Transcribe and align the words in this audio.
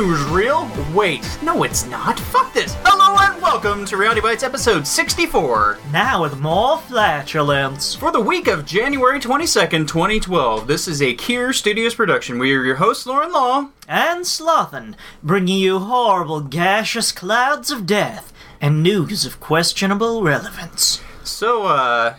This 0.00 0.20
is 0.20 0.94
Wait, 0.94 1.38
no, 1.42 1.62
it's 1.62 1.84
not. 1.84 2.18
Fuck 2.18 2.54
this. 2.54 2.74
Hello 2.84 3.18
and 3.20 3.42
welcome 3.42 3.84
to 3.84 3.98
Reality 3.98 4.22
Bytes 4.22 4.42
episode 4.42 4.86
64 4.86 5.78
Now 5.92 6.22
with 6.22 6.40
more 6.40 6.78
flatulence. 6.78 7.96
for 7.96 8.10
the 8.10 8.18
week 8.18 8.48
of 8.48 8.64
January 8.64 9.20
22nd, 9.20 9.86
2012. 9.86 10.66
This 10.66 10.88
is 10.88 11.02
a 11.02 11.14
Kier 11.14 11.54
Studios 11.54 11.94
production. 11.94 12.38
We 12.38 12.54
are 12.54 12.64
your 12.64 12.76
hosts, 12.76 13.04
Lore 13.04 13.24
and 13.24 13.32
Law. 13.34 13.68
And 13.86 14.24
Slothen, 14.24 14.94
bringing 15.22 15.58
you 15.58 15.78
horrible 15.80 16.40
gaseous 16.40 17.12
clouds 17.12 17.70
of 17.70 17.84
death 17.84 18.32
and 18.58 18.82
news 18.82 19.26
of 19.26 19.38
questionable 19.38 20.22
relevance. 20.22 21.02
So, 21.24 21.66
uh, 21.66 22.14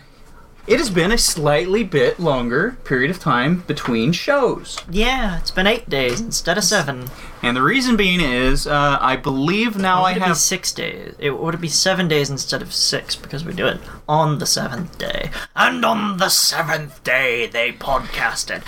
it 0.68 0.78
has 0.78 0.90
been 0.90 1.10
a 1.10 1.18
slightly 1.18 1.82
bit 1.82 2.20
longer 2.20 2.76
period 2.84 3.10
of 3.10 3.18
time 3.18 3.64
between 3.66 4.12
shows. 4.12 4.78
Yeah, 4.88 5.40
it's 5.40 5.50
been 5.50 5.66
eight 5.66 5.90
days 5.90 6.20
instead 6.20 6.56
of 6.56 6.62
seven. 6.62 7.08
And 7.42 7.56
the 7.56 7.62
reason 7.62 7.96
being 7.96 8.20
is, 8.20 8.66
uh, 8.68 8.98
I 9.00 9.16
believe 9.16 9.76
now 9.76 10.02
I 10.04 10.12
Would 10.12 10.18
it 10.18 10.20
be 10.20 10.26
have. 10.28 10.36
six 10.36 10.72
days? 10.72 11.14
It 11.18 11.30
would 11.38 11.54
it 11.54 11.60
be 11.60 11.68
seven 11.68 12.06
days 12.06 12.30
instead 12.30 12.62
of 12.62 12.72
six 12.72 13.16
because 13.16 13.44
we 13.44 13.52
do 13.52 13.66
it 13.66 13.80
on 14.08 14.38
the 14.38 14.46
seventh 14.46 14.96
day. 14.98 15.30
And 15.56 15.84
on 15.84 16.18
the 16.18 16.28
seventh 16.28 17.02
day, 17.02 17.48
they 17.48 17.72
podcasted. 17.72 18.62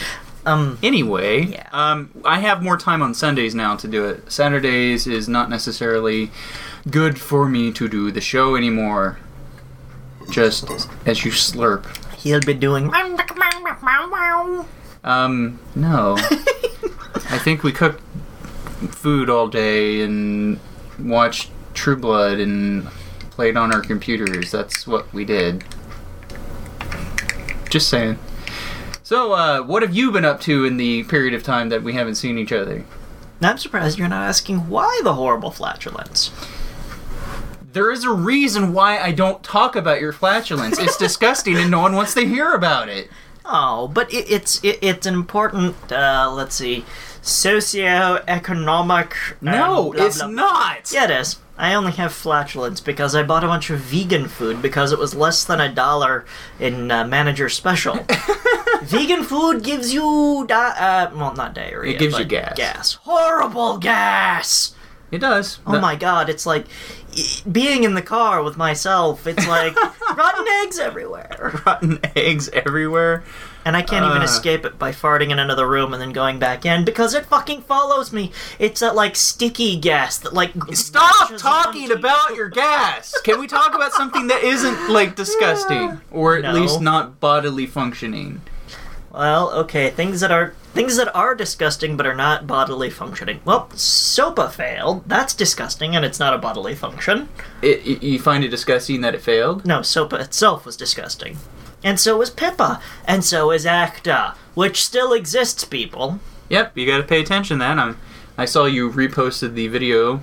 Um, 0.45 0.79
Anyway, 0.82 1.42
Yeah. 1.46 1.68
um, 1.73 2.10
I 2.24 2.41
have 2.41 2.62
more 2.62 2.77
time 2.77 3.01
on 3.01 3.15
Sundays 3.15 3.55
now 3.55 3.77
to 3.77 3.87
do 3.88 4.05
it. 4.06 4.30
Saturdays 4.30 5.07
is 5.07 5.29
not 5.29 5.48
necessarily 5.48 6.30
good 6.91 7.18
for 7.20 7.48
me 7.48 7.70
to 7.73 7.88
do 7.88 8.10
the 8.10 8.20
show 8.20 8.57
anymore. 8.57 9.18
Just 10.30 10.68
as 11.07 11.24
you 11.24 11.30
slurp. 11.30 11.85
he'll 12.16 12.41
be 12.41 12.54
doing. 12.54 12.91
Um, 15.04 15.59
no. 15.74 16.16
I 17.30 17.38
think 17.38 17.63
we 17.63 17.73
cooked 17.73 18.02
food 18.90 19.30
all 19.30 19.48
day 19.48 20.00
and 20.02 20.58
watched 20.98 21.50
True 21.74 21.96
Blood 21.96 22.38
and 22.38 22.86
played 23.30 23.56
on 23.56 23.72
our 23.72 23.80
computers. 23.80 24.50
That's 24.50 24.86
what 24.86 25.12
we 25.12 25.24
did. 25.24 25.64
Just 27.70 27.88
saying. 27.88 28.18
So, 29.02 29.32
uh, 29.32 29.62
what 29.62 29.82
have 29.82 29.95
you 29.95 30.12
been 30.12 30.24
up 30.24 30.40
to 30.42 30.64
in 30.64 30.76
the 30.76 31.02
period 31.04 31.34
of 31.34 31.42
time 31.42 31.68
that 31.68 31.82
we 31.82 31.92
haven't 31.92 32.14
seen 32.14 32.38
each 32.38 32.52
other? 32.52 32.84
I'm 33.42 33.58
surprised 33.58 33.98
you're 33.98 34.08
not 34.08 34.26
asking 34.26 34.68
why 34.68 35.00
the 35.04 35.14
horrible 35.14 35.50
flatulence. 35.50 36.30
There 37.72 37.90
is 37.90 38.04
a 38.04 38.10
reason 38.10 38.72
why 38.72 38.98
I 38.98 39.12
don't 39.12 39.42
talk 39.42 39.74
about 39.76 40.00
your 40.00 40.12
flatulence. 40.12 40.78
It's 40.78 40.96
disgusting 41.08 41.56
and 41.56 41.70
no 41.70 41.80
one 41.80 41.95
wants 41.95 42.14
to 42.14 42.26
hear 42.26 42.52
about 42.52 42.88
it. 42.88 43.10
Oh, 43.45 43.88
but 43.88 44.12
it, 44.12 44.30
it's 44.30 44.62
it, 44.64 44.78
it's 44.80 45.06
an 45.06 45.14
important. 45.14 45.74
Uh, 45.92 46.32
let's 46.32 46.54
see, 46.54 46.84
socioeconomic. 47.24 49.12
um, 49.32 49.36
No, 49.40 49.92
blah, 49.92 50.04
it's 50.06 50.18
blah. 50.18 50.26
not. 50.28 50.92
Yeah, 50.92 51.04
it 51.04 51.10
is. 51.10 51.38
I 51.56 51.74
only 51.74 51.92
have 51.92 52.12
flatulence 52.12 52.80
because 52.80 53.14
I 53.14 53.22
bought 53.22 53.44
a 53.44 53.46
bunch 53.46 53.70
of 53.70 53.78
vegan 53.78 54.26
food 54.26 54.60
because 54.60 54.90
it 54.92 54.98
was 54.98 55.14
less 55.14 55.45
than 55.45 55.60
a 55.60 55.72
dollar 55.72 56.24
in 56.58 56.90
uh, 56.90 57.04
manager 57.06 57.48
special. 57.48 57.95
vegan 58.82 59.22
food 59.22 59.62
gives 59.62 59.95
you 59.95 60.45
di- 60.48 60.54
uh, 60.78 61.10
well, 61.14 61.32
not 61.34 61.54
diarrhea. 61.54 61.95
It 61.95 61.98
gives 62.00 62.18
you 62.18 62.24
gas. 62.24 62.56
Gas. 62.56 62.95
Horrible 62.95 63.78
gas. 63.78 64.75
It 65.12 65.19
does. 65.19 65.60
Oh 65.64 65.78
my 65.78 65.94
god, 65.94 66.28
it's 66.28 66.44
like 66.44 66.66
being 67.50 67.84
in 67.84 67.94
the 67.94 68.02
car 68.02 68.42
with 68.42 68.56
myself. 68.56 69.24
It's 69.28 69.46
like 69.46 69.76
rotten 70.16 70.46
eggs 70.64 70.80
everywhere. 70.80 71.60
Rotten 71.64 72.00
eggs 72.16 72.48
everywhere. 72.48 73.22
And 73.64 73.76
I 73.76 73.82
can't 73.82 74.04
even 74.04 74.20
Uh. 74.20 74.25
escape 74.25 74.64
it 74.66 74.78
by 74.78 74.92
farting 74.92 75.30
in 75.30 75.38
another 75.38 75.66
room 75.66 75.92
and 75.94 76.02
then 76.02 76.12
going 76.12 76.38
back 76.38 76.66
in 76.66 76.84
because 76.84 77.14
it 77.14 77.25
fucking 77.26 77.62
follows 77.62 78.12
me. 78.12 78.30
It's 78.58 78.80
that 78.80 78.94
like 78.94 79.16
sticky 79.16 79.76
gas 79.76 80.19
that 80.19 80.34
like 80.34 80.52
Stop 80.75 81.30
talking 81.38 81.91
about 81.91 82.30
you. 82.30 82.36
your 82.36 82.48
gas. 82.50 83.14
Can 83.25 83.41
we 83.41 83.47
talk 83.47 83.75
about 83.75 83.92
something 83.92 84.26
that 84.26 84.42
isn't 84.42 84.91
like 84.91 85.16
disgusting 85.25 86.00
or 86.10 86.36
at 86.36 86.42
No. 86.42 86.52
least 86.52 86.80
not 86.80 87.20
bodily 87.20 87.66
functioning? 87.66 88.42
Well, 89.10 89.50
okay, 89.52 89.91
things 89.91 90.20
that 90.20 90.32
are 90.32 90.54
things 90.75 90.96
that 90.96 91.14
are 91.14 91.36
disgusting 91.36 91.96
but 91.96 92.04
are 92.04 92.16
not 92.16 92.48
bodily 92.48 92.91
functioning. 92.91 93.41
Well, 93.44 93.69
SOPA 93.75 94.50
failed. 94.50 95.04
That's 95.06 95.32
disgusting 95.32 95.94
and 95.94 96.04
it's 96.04 96.19
not 96.19 96.34
a 96.34 96.38
bodily 96.38 96.75
function. 96.75 97.28
It- 97.62 98.02
you 98.02 98.19
find 98.19 98.42
it 98.44 98.48
disgusting 98.48 99.00
that 99.02 99.14
it 99.14 99.22
failed? 99.22 99.64
No, 99.64 99.82
SOPA 99.82 100.16
itself 100.16 100.66
was 100.66 100.76
disgusting. 100.76 101.38
And 101.84 102.00
so 102.00 102.20
is 102.22 102.30
PIPA. 102.30 102.80
And 103.06 103.22
so 103.24 103.52
is 103.52 103.64
ACTA, 103.66 104.34
which 104.54 104.82
still 104.82 105.12
exists, 105.12 105.64
people. 105.64 106.18
Yep, 106.48 106.76
you 106.76 106.86
got 106.86 106.96
to 106.98 107.04
pay 107.04 107.20
attention. 107.20 107.58
Then 107.58 107.78
I'm, 107.78 107.98
I 108.36 108.46
saw 108.46 108.64
you 108.64 108.90
reposted 108.90 109.54
the 109.54 109.68
video, 109.68 110.20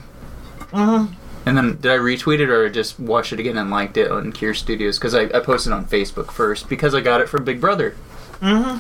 Mm-hmm. 0.72 1.14
and 1.46 1.58
then 1.58 1.78
did 1.82 1.92
I 1.92 1.98
retweet 1.98 2.40
it 2.40 2.50
or 2.50 2.70
just 2.70 2.98
watch 3.00 3.34
it 3.34 3.40
again 3.42 3.58
and 3.58 3.70
liked 3.70 3.98
it 3.98 4.10
on 4.10 4.32
Kier 4.32 4.56
Studios 4.56 4.98
because 4.98 5.14
I, 5.14 5.24
I 5.26 5.42
posted 5.42 5.74
on 5.74 5.86
Facebook 5.86 6.32
first 6.32 6.70
because 6.70 6.96
I 6.96 7.02
got 7.02 7.20
it 7.20 7.28
from 7.28 7.44
Big 7.44 7.60
Brother. 7.60 7.96
Mm-hmm. 8.40 8.78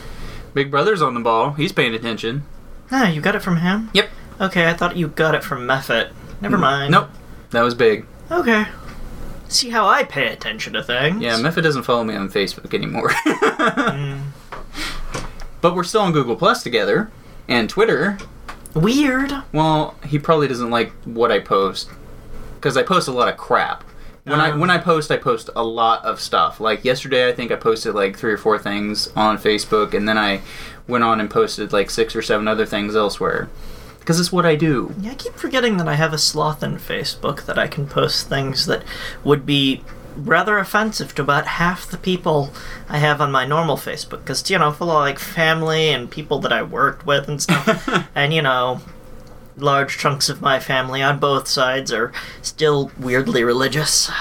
Big 0.53 0.71
Brother's 0.71 1.01
on 1.01 1.13
the 1.13 1.19
ball. 1.19 1.51
He's 1.51 1.71
paying 1.73 1.93
attention. 1.93 2.45
Ah, 2.91 3.09
you 3.09 3.19
got 3.21 3.35
it 3.35 3.41
from 3.41 3.57
him? 3.57 3.89
Yep. 3.93 4.09
Okay, 4.39 4.69
I 4.69 4.73
thought 4.73 4.95
you 4.95 5.09
got 5.09 5.35
it 5.35 5.43
from 5.43 5.67
Mephit. 5.67 6.11
Never 6.39 6.57
mind. 6.57 6.91
Nope. 6.91 7.09
That 7.51 7.61
was 7.61 7.73
big. 7.75 8.05
Okay. 8.31 8.65
See 9.51 9.69
how 9.69 9.85
I 9.87 10.03
pay 10.03 10.27
attention 10.31 10.73
to 10.73 10.83
things. 10.83 11.21
Yeah, 11.21 11.37
Meffa 11.37 11.61
doesn't 11.61 11.83
follow 11.83 12.03
me 12.03 12.15
on 12.15 12.29
Facebook 12.29 12.73
anymore. 12.73 13.11
But 15.61 15.75
we're 15.75 15.83
still 15.83 16.01
on 16.01 16.11
Google 16.11 16.35
Plus 16.35 16.63
together 16.63 17.11
and 17.47 17.69
Twitter. 17.69 18.17
Weird. 18.73 19.31
Well, 19.53 19.95
he 20.05 20.17
probably 20.17 20.47
doesn't 20.47 20.71
like 20.71 20.91
what 21.05 21.31
I 21.31 21.37
post 21.39 21.89
because 22.55 22.75
I 22.77 22.81
post 22.83 23.07
a 23.07 23.11
lot 23.11 23.27
of 23.27 23.37
crap. 23.37 23.83
When 24.23 24.39
I 24.39 24.49
Um. 24.51 24.59
when 24.59 24.71
I 24.71 24.79
post, 24.79 25.11
I 25.11 25.17
post 25.17 25.51
a 25.55 25.63
lot 25.63 26.03
of 26.03 26.19
stuff. 26.19 26.59
Like 26.59 26.83
yesterday, 26.83 27.27
I 27.29 27.33
think 27.33 27.51
I 27.51 27.55
posted 27.57 27.93
like 27.93 28.17
three 28.17 28.31
or 28.33 28.37
four 28.37 28.57
things 28.57 29.09
on 29.15 29.37
Facebook, 29.37 29.93
and 29.93 30.07
then 30.07 30.17
I 30.17 30.41
went 30.87 31.03
on 31.03 31.19
and 31.19 31.29
posted 31.29 31.71
like 31.73 31.91
six 31.91 32.15
or 32.15 32.23
seven 32.23 32.47
other 32.47 32.65
things 32.65 32.95
elsewhere. 32.95 33.47
Because 34.01 34.19
it's 34.19 34.31
what 34.31 34.45
I 34.45 34.55
do. 34.55 34.93
Yeah, 34.99 35.11
I 35.11 35.15
keep 35.15 35.35
forgetting 35.35 35.77
that 35.77 35.87
I 35.87 35.93
have 35.95 36.11
a 36.11 36.17
Slothen 36.17 36.79
Facebook 36.79 37.45
that 37.45 37.57
I 37.57 37.67
can 37.67 37.87
post 37.87 38.27
things 38.27 38.65
that 38.65 38.83
would 39.23 39.45
be 39.45 39.83
rather 40.17 40.57
offensive 40.57 41.15
to 41.15 41.21
about 41.21 41.47
half 41.47 41.89
the 41.89 41.97
people 41.97 42.51
I 42.89 42.97
have 42.97 43.21
on 43.21 43.31
my 43.31 43.45
normal 43.45 43.77
Facebook. 43.77 44.19
Because, 44.19 44.49
you 44.49 44.57
know, 44.57 44.71
full 44.71 44.89
of 44.91 44.95
like 44.95 45.19
family 45.19 45.89
and 45.89 46.09
people 46.09 46.39
that 46.39 46.51
I 46.51 46.63
worked 46.63 47.05
with 47.05 47.29
and 47.29 47.41
stuff. 47.41 48.09
and, 48.15 48.33
you 48.33 48.41
know, 48.41 48.81
large 49.57 49.97
chunks 49.97 50.29
of 50.29 50.41
my 50.41 50.59
family 50.59 51.01
on 51.01 51.19
both 51.19 51.47
sides 51.47 51.91
are 51.93 52.11
still 52.41 52.91
weirdly 52.99 53.43
religious. 53.43 54.11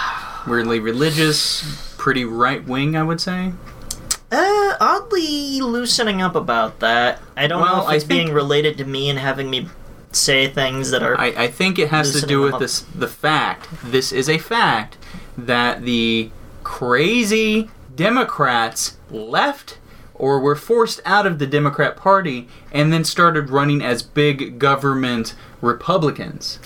Weirdly 0.46 0.80
religious, 0.80 1.94
pretty 1.98 2.24
right 2.24 2.64
wing, 2.66 2.96
I 2.96 3.02
would 3.02 3.20
say. 3.20 3.52
Uh, 4.32 4.76
oddly 4.80 5.60
loosening 5.60 6.22
up 6.22 6.34
about 6.36 6.78
that. 6.80 7.20
I 7.36 7.46
don't 7.46 7.60
Well, 7.62 7.84
know 7.84 7.88
if 7.90 7.96
it's 7.96 8.04
think- 8.04 8.24
being 8.26 8.32
related 8.34 8.78
to 8.78 8.84
me 8.84 9.08
and 9.10 9.18
having 9.18 9.50
me 9.50 9.68
say 10.12 10.48
things 10.48 10.90
that 10.90 11.02
are. 11.02 11.18
I, 11.20 11.26
I 11.36 11.46
think 11.48 11.78
it 11.78 11.88
has 11.90 12.12
to 12.20 12.26
do 12.26 12.40
with 12.42 12.54
up. 12.54 12.60
this 12.60 12.80
the 12.94 13.08
fact 13.08 13.68
this 13.84 14.12
is 14.12 14.28
a 14.28 14.38
fact 14.38 14.96
that 15.38 15.82
the 15.84 16.30
crazy 16.64 17.70
Democrats 17.94 18.96
left 19.10 19.78
or 20.14 20.38
were 20.40 20.56
forced 20.56 21.00
out 21.04 21.26
of 21.26 21.38
the 21.38 21.46
Democrat 21.46 21.96
Party 21.96 22.48
and 22.72 22.92
then 22.92 23.04
started 23.04 23.50
running 23.50 23.82
as 23.82 24.02
big 24.02 24.58
government 24.58 25.34
Republicans. 25.60 26.58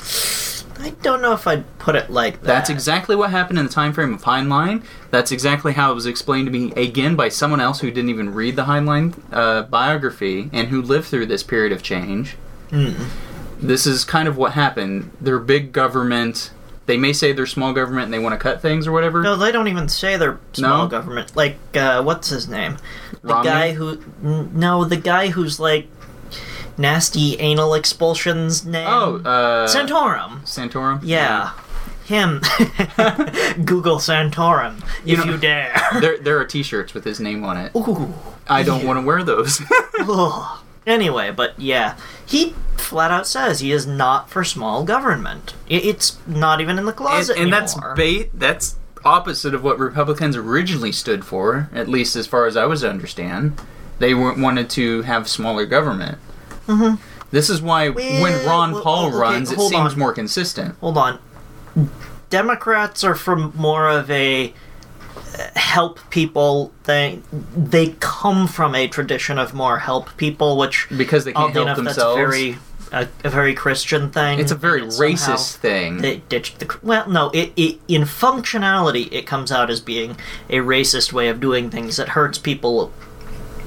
I 0.81 0.91
don't 1.03 1.23
know 1.23 1.33
if 1.33 1.47
I'd 1.47 1.79
put 1.79 1.95
it 1.95 2.11
like 2.11 2.35
that. 2.41 2.47
That's 2.47 2.71
exactly 2.71 3.15
what 3.17 3.31
happened 3.31 3.59
in 3.59 3.67
the 3.67 3.73
time 3.73 3.93
frame 3.93 4.13
of 4.13 4.23
Heinlein. 4.23 4.83
That's 5.11 5.31
exactly 5.33 5.73
how 5.73 5.93
it 5.93 5.95
was 5.95 6.07
explained 6.07 6.47
to 6.47 6.53
me 6.53 6.73
again 6.73 7.15
by 7.17 7.29
someone 7.29 7.61
else 7.61 7.81
who 7.81 7.91
didn't 7.91 8.11
even 8.11 8.35
read 8.35 8.57
the 8.57 8.65
Heinlein 8.65 9.15
uh, 9.33 9.63
biography 9.63 10.51
and 10.53 10.69
who 10.69 10.83
lived 10.83 11.07
through 11.07 11.27
this 11.27 11.43
period 11.43 11.73
of 11.73 11.83
change. 11.83 12.37
Mm. 12.71 13.09
This 13.61 13.87
is 13.87 14.05
kind 14.05 14.27
of 14.29 14.37
what 14.37 14.53
happened. 14.53 15.11
They're 15.21 15.39
big 15.39 15.73
government. 15.73 16.51
They 16.87 16.99
may 16.99 17.15
say 17.15 17.33
they're 17.33 17.47
small 17.47 17.73
government 17.73 18.07
and 18.07 18.13
they 18.13 18.19
want 18.19 18.35
to 18.35 18.39
cut 18.39 18.61
things 18.61 18.87
or 18.87 18.93
whatever. 18.93 19.23
No, 19.23 19.37
they 19.37 19.53
don't 19.53 19.69
even 19.69 19.89
say 19.89 20.17
they're 20.19 20.39
small 20.53 20.83
No? 20.85 20.89
government. 20.89 21.35
Like, 21.35 21.57
uh, 21.75 22.03
what's 22.03 22.29
his 22.29 22.47
name? 22.49 22.77
The 23.23 23.33
Romney? 23.33 23.49
guy 23.49 23.73
who. 23.73 24.03
n- 24.23 24.51
No, 24.55 24.85
the 24.85 24.97
guy 24.99 25.29
who's 25.29 25.59
like 25.59 25.87
nasty 26.79 27.39
anal 27.41 27.75
expulsions 27.75 28.65
name. 28.65 28.87
Oh, 28.89 29.17
uh, 29.17 29.69
Santorum. 29.69 30.43
Santorum. 30.43 31.01
Yeah. 31.03 31.53
Him. 32.05 32.41
Google 33.65 33.97
Santorum, 33.97 34.83
You 35.05 35.15
if 35.15 35.25
know- 35.25 35.33
you 35.33 35.39
dare. 35.39 35.81
There, 36.01 36.19
there 36.19 36.39
are 36.39 36.45
T-shirts 36.45 36.93
with 36.93 37.05
his 37.05 37.19
name 37.21 37.45
on 37.45 37.57
it. 37.57 37.73
Ooh. 37.75 38.13
I 38.47 38.63
don't 38.63 38.81
yeah. 38.81 38.87
want 38.87 39.01
to 39.01 39.07
wear 39.07 39.23
those. 39.23 39.63
Anyway, 40.87 41.31
but 41.31 41.59
yeah, 41.59 41.97
he 42.27 42.55
flat 42.77 43.11
out 43.11 43.27
says 43.27 43.61
he 43.61 43.73
is 43.73 43.87
not 43.87 44.29
for 44.29 44.45
small 44.45 44.85
government. 44.85 45.55
It's 45.67 46.19
not 46.27 46.61
even 46.61 46.79
in 46.79 46.85
the 46.85 46.91
and, 46.91 46.97
closet 46.99 47.39
and 47.39 47.53
that's 47.53 47.75
bait. 47.97 48.31
that's 48.35 48.77
opposite 49.05 49.55
of 49.55 49.63
what 49.65 49.79
Republicans 49.79 50.37
originally 50.37 50.93
stood 50.93 51.25
for, 51.25 51.71
at 51.73 51.89
least 51.89 52.17
as 52.17 52.27
far 52.27 52.47
as 52.47 52.57
I 52.57 52.67
was 52.67 52.83
to 52.83 52.91
understand. 52.91 53.59
They 53.99 54.13
wanted 54.13 54.69
to 54.71 55.03
have 55.03 55.29
smaller 55.29 55.65
government. 55.67 56.19
Mhm. 56.69 56.99
This 57.31 57.51
is 57.51 57.61
why 57.61 57.89
when 57.89 58.47
Ron 58.47 58.73
well, 58.73 58.83
Paul 58.83 59.07
okay, 59.07 59.17
runs, 59.17 59.51
it 59.51 59.59
seems 59.61 59.93
on. 59.95 59.99
more 59.99 60.13
consistent. 60.13 60.77
Hold 60.81 60.97
on. 60.99 61.19
Democrats 62.31 63.05
are 63.05 63.15
from 63.15 63.53
more 63.57 63.89
of 63.89 64.11
a 64.11 64.53
uh, 65.17 65.59
help 65.59 65.99
people 66.11 66.73
thing. 66.85 67.23
They 67.57 67.95
come 68.01 68.47
from 68.47 68.75
a 68.75 68.87
tradition 68.89 69.39
of 69.39 69.53
more 69.55 69.79
help 69.81 70.17
people, 70.17 70.57
which 70.57 70.87
Because 70.97 71.25
they 71.25 71.33
can't 71.33 71.53
help 71.53 71.65
enough, 71.67 71.77
themselves. 71.77 72.17
that's 72.17 72.31
very 72.37 72.59
a, 72.93 73.09
a 73.25 73.31
very 73.31 73.55
Christian 73.55 74.11
thing. 74.11 74.39
It's 74.39 74.53
a 74.53 74.57
very 74.57 74.83
racist 74.83 75.57
thing. 75.57 75.99
They 75.99 76.19
ditched 76.29 76.61
the 76.61 76.79
well. 76.83 77.09
No, 77.09 77.31
it, 77.31 77.53
it 77.57 77.81
in 77.89 78.03
functionality, 78.03 79.09
it 79.13 79.27
comes 79.27 79.51
out 79.51 79.71
as 79.71 79.81
being 79.81 80.17
a 80.49 80.59
racist 80.59 81.13
way 81.13 81.29
of 81.29 81.41
doing 81.41 81.71
things 81.71 81.97
that 81.97 82.11
hurts 82.11 82.39
people. 82.39 82.93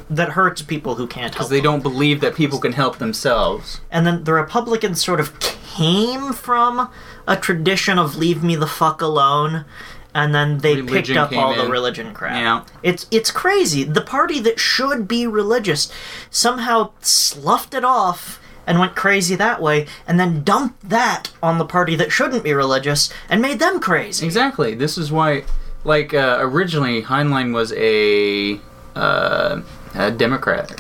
That 0.10 0.30
hurts 0.30 0.62
people 0.62 0.96
who 0.96 1.06
can't 1.06 1.26
help. 1.26 1.34
Because 1.34 1.50
they 1.50 1.58
them. 1.58 1.64
don't 1.64 1.84
believe 1.84 2.22
that 2.22 2.36
people 2.36 2.60
can 2.60 2.74
help 2.74 2.98
themselves. 2.98 3.82
And 3.92 4.08
then 4.08 4.24
the 4.24 4.34
Republicans 4.34 5.04
sort 5.04 5.20
of 5.20 5.38
came 5.40 6.34
from 6.34 6.90
a 7.28 7.36
tradition 7.36 8.00
of 8.00 8.16
leave 8.16 8.42
me 8.44 8.56
the 8.56 8.68
fuck 8.68 9.02
alone. 9.02 9.66
And 10.14 10.34
then 10.34 10.60
they 10.60 10.82
picked 10.82 11.10
up 11.12 11.32
all 11.34 11.56
the 11.56 11.70
religion 11.70 12.14
crap. 12.14 12.34
Yeah. 12.36 12.64
It's 12.82 13.06
it's 13.12 13.30
crazy. 13.30 13.84
The 13.84 14.02
party 14.02 14.40
that 14.40 14.60
should 14.60 15.08
be 15.08 15.28
religious 15.28 15.92
somehow 16.32 16.92
sloughed 17.02 17.74
it 17.74 17.84
off 17.84 18.40
and 18.66 18.80
went 18.80 18.96
crazy 18.96 19.34
that 19.36 19.62
way, 19.62 19.88
and 20.06 20.20
then 20.20 20.44
dumped 20.44 20.90
that 20.90 21.32
on 21.42 21.58
the 21.58 21.66
party 21.66 21.96
that 21.96 22.12
shouldn't 22.12 22.44
be 22.44 22.54
religious 22.54 23.12
and 23.30 23.42
made 23.42 23.60
them 23.60 23.80
crazy. 23.80 24.26
Exactly. 24.26 24.76
This 24.76 24.98
is 24.98 25.10
why, 25.10 25.46
like, 25.86 26.14
uh, 26.14 26.38
originally 26.42 27.02
Heinlein 27.02 27.54
was 27.54 27.72
a, 27.78 28.60
uh, 28.94 29.62
a 29.98 30.12
Democrat. 30.12 30.72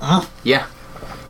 Uh, 0.00 0.26
Yeah. 0.44 0.66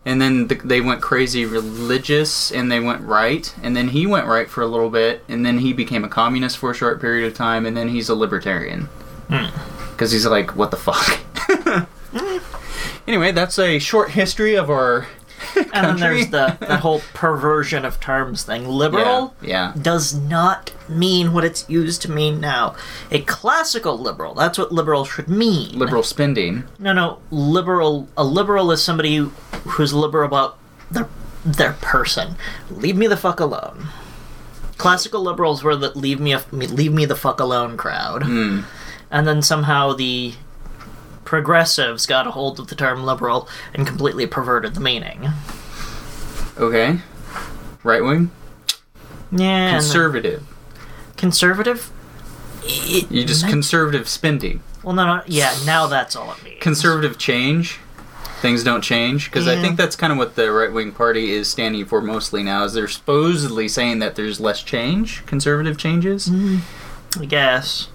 And 0.05 0.21
then 0.21 0.49
th- 0.49 0.63
they 0.65 0.81
went 0.81 1.01
crazy 1.01 1.45
religious 1.47 2.51
and 2.51 2.73
they 2.73 2.81
went 2.81 3.03
right. 3.03 3.55
And 3.63 3.77
then 3.77 3.89
he 3.89 4.05
went 4.07 4.27
right 4.27 4.51
for 4.51 4.61
a 4.61 4.67
little 4.67 4.91
bit. 4.91 5.23
And 5.29 5.47
then 5.47 5.59
he 5.59 5.73
became 5.73 6.03
a 6.03 6.09
communist 6.09 6.59
for 6.59 6.73
a 6.73 6.75
short 6.75 7.01
period 7.01 7.25
of 7.27 7.35
time. 7.35 7.67
And 7.67 7.77
then 7.77 7.87
he's 7.89 8.09
a 8.09 8.15
libertarian. 8.17 8.89
Because 9.93 10.11
he's 10.11 10.27
like, 10.27 10.57
what 10.57 10.73
the 10.73 10.77
fuck? 10.77 11.21
anyway, 13.07 13.31
that's 13.33 13.59
a 13.61 13.79
short 13.79 14.11
history 14.11 14.57
of 14.57 14.71
our 14.71 15.07
and 15.73 15.87
then 15.87 15.97
there's 15.99 16.29
the 16.29 16.57
that 16.61 16.81
whole 16.81 17.01
perversion 17.15 17.85
of 17.85 18.01
terms 18.01 18.43
thing. 18.45 18.67
Liberal 18.69 19.35
Yeah. 19.41 19.73
does 19.81 20.15
not 20.15 20.73
mean 20.89 21.33
what 21.33 21.45
it's 21.45 21.69
used 21.69 22.03
to 22.03 22.11
mean 22.11 22.41
now. 22.41 22.75
A 23.11 23.21
classical 23.23 23.99
liberal, 23.99 24.35
that's 24.35 24.59
what 24.59 24.73
liberal 24.73 25.05
should 25.05 25.29
mean. 25.29 25.79
Liberal 25.79 26.03
spending. 26.03 26.65
No, 26.79 26.93
no, 26.93 27.19
liberal. 27.31 28.09
A 28.17 28.25
liberal 28.25 28.71
is 28.71 28.83
somebody 28.83 29.17
who's 29.65 29.93
liberal 29.95 30.27
about 30.27 30.59
their 30.91 31.09
their 31.45 31.73
person. 31.81 32.37
Leave 32.71 32.97
me 32.97 33.07
the 33.07 33.17
fuck 33.17 33.41
alone. 33.41 33.89
Classical 34.79 35.23
liberals 35.23 35.63
were 35.63 35.77
the 35.77 35.91
leave 35.99 36.19
me 36.21 36.33
a, 36.33 36.43
leave 36.51 36.93
me 36.93 37.05
the 37.05 37.15
fuck 37.17 37.39
alone 37.41 37.77
crowd, 37.77 38.25
Hmm. 38.25 38.61
and 39.11 39.27
then 39.29 39.41
somehow 39.43 39.93
the 39.93 40.35
progressives 41.33 42.05
got 42.05 42.27
a 42.27 42.31
hold 42.33 42.61
of 42.61 42.67
the 42.67 42.75
term 42.75 43.05
liberal 43.05 43.49
and 43.73 43.87
completely 43.87 44.27
perverted 44.27 44.75
the 44.75 44.81
meaning. 44.81 45.31
Okay. 46.59 46.99
Right 47.83 48.05
wing. 48.05 48.31
Yeah, 49.35 49.71
Conservative. 49.71 50.47
conservative. 51.17 51.91
It 52.65 53.11
You 53.11 53.25
just 53.25 53.49
conservative 53.49 54.11
spending. 54.11 54.63
well, 54.83 54.95
no, 54.95 55.07
no, 55.07 55.23
yeah. 55.25 55.55
Now 55.65 55.87
that's 55.87 56.15
all 56.15 56.31
it 56.33 56.45
means. 56.45 56.61
Conservative 56.61 57.17
change. 57.17 57.79
Things 58.43 58.63
don't 58.63 58.83
change 58.83 59.31
because 59.31 59.49
I 59.49 59.59
think 59.59 59.79
that's 59.79 59.97
kind 59.97 60.13
of 60.13 60.19
what 60.19 60.35
the 60.35 60.53
right 60.53 60.71
wing 60.71 60.93
party 60.93 61.33
is 61.33 61.49
standing 61.49 61.87
for 61.87 62.03
mostly 62.03 62.43
now. 62.43 62.65
Is 62.65 62.75
they're 62.75 62.89
supposedly 62.89 63.69
saying 63.69 64.01
that 64.01 64.17
there's 64.17 64.39
less 64.39 64.63
change, 64.63 65.25
conservative 65.25 65.79
changes, 65.79 66.29
mm-hmm. 66.29 67.23
I 67.23 67.25
guess, 67.25 67.89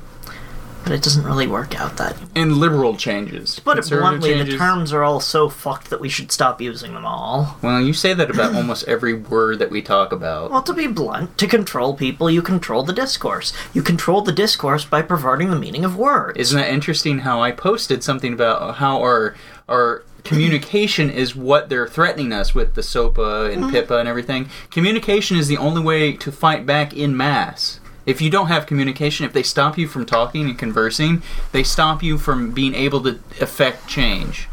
but 0.88 0.95
it 0.95 1.04
doesn't 1.04 1.25
really 1.25 1.48
work 1.48 1.80
out 1.80 1.98
that. 1.98 2.16
and 2.34 2.57
liberal 2.57 2.95
changes. 2.95 3.56
To 3.56 3.62
put 3.62 3.78
it 3.78 3.89
bluntly, 3.89 4.42
the 4.42 4.57
terms 4.57 4.94
are 4.94 5.04
all 5.04 5.19
so 5.19 5.50
fucked 5.50 5.89
that 5.89 6.00
we 6.00 6.07
should 6.07 6.31
stop 6.31 6.62
using 6.62 6.94
them 6.94 7.06
all. 7.06 7.57
Well, 7.62 7.81
you 7.81 7.92
say 7.92 8.13
that 8.13 8.30
about 8.31 8.56
almost 8.56 8.88
every 8.88 9.13
word 9.13 9.60
that 9.60 9.69
we 9.69 9.81
talk 9.81 10.13
about. 10.13 10.50
Well, 10.50 10.62
to 10.62 10.74
be 10.74 10.88
blunt, 10.88 11.38
to 11.39 11.48
control 11.48 11.94
people, 11.94 12.30
you 12.30 12.42
control 12.42 12.84
the 12.84 12.94
discourse. 12.94 13.51
You 13.74 13.81
control 13.81 14.22
the 14.22 14.31
discourse 14.31 14.86
by 14.86 15.01
perverting 15.01 15.50
the 15.50 15.60
meaning 15.60 15.84
of 15.84 15.98
words. 15.98 16.38
Isn't 16.38 16.57
that 16.57 16.69
interesting? 16.69 17.19
How 17.19 17.42
I 17.42 17.51
posted 17.51 18.01
something 18.01 18.31
about 18.31 18.75
how 18.75 19.01
our 19.01 19.36
our 19.68 20.04
communication 20.24 21.10
is 21.10 21.36
what 21.36 21.69
they're 21.69 21.88
threatening 21.88 22.31
us 22.33 22.54
with 22.54 22.75
the 22.75 22.81
SOPA 22.81 23.51
and 23.51 23.63
mm-hmm. 23.63 23.75
PIPA 23.75 24.00
and 24.00 24.10
everything. 24.10 24.50
Communication 24.72 25.38
is 25.38 25.48
the 25.48 25.57
only 25.57 25.81
way 25.81 26.13
to 26.13 26.31
fight 26.31 26.66
back 26.66 26.95
in 26.95 27.16
mass. 27.16 27.80
If 28.07 28.21
you 28.21 28.30
don't 28.31 28.48
have 28.48 28.65
communication, 28.65 29.25
if 29.27 29.33
they 29.33 29.44
stop 29.44 29.77
you 29.77 29.88
from 29.88 30.06
talking 30.06 30.45
and 30.50 30.57
conversing, 30.57 31.21
they 31.51 31.62
stop 31.62 32.01
you 32.01 32.18
from 32.18 32.51
being 32.51 32.74
able 32.74 33.01
to 33.04 33.19
affect 33.39 33.88
change. 33.88 34.48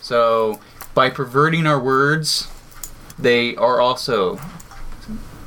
So, 0.00 0.60
by 0.94 1.10
perverting 1.10 1.66
our 1.66 1.78
words, 1.78 2.48
they 3.18 3.54
are 3.56 3.80
also 3.80 4.40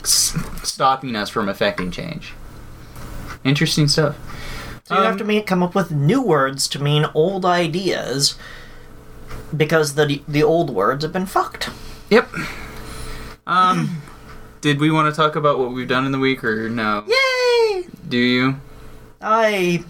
s- 0.01 0.37
stopping 0.61 1.15
us 1.15 1.29
from 1.29 1.49
affecting 1.49 1.89
change. 1.89 2.33
Interesting 3.43 3.87
stuff. 3.87 4.15
So 4.83 4.95
you 4.95 5.01
Um, 5.01 5.07
have 5.07 5.17
to 5.17 5.23
make, 5.23 5.47
come 5.47 5.63
up 5.63 5.73
with 5.73 5.89
new 5.91 6.21
words 6.21 6.67
to 6.67 6.79
mean 6.83 7.05
old 7.15 7.45
ideas 7.45 8.35
because 9.55 9.95
the 9.95 10.21
the 10.27 10.43
old 10.43 10.69
words 10.69 11.03
have 11.03 11.13
been 11.13 11.25
fucked. 11.25 11.69
Yep. 12.09 12.29
Um, 13.47 14.00
did 14.61 14.79
we 14.79 14.91
want 14.91 15.13
to 15.13 15.15
talk 15.19 15.35
about 15.35 15.59
what 15.59 15.71
we've 15.71 15.87
done 15.87 16.05
in 16.05 16.11
the 16.11 16.19
week 16.19 16.43
or 16.43 16.69
no? 16.69 17.03
Yay! 17.07 17.87
Do 18.07 18.17
you? 18.17 18.55
I 19.19 19.83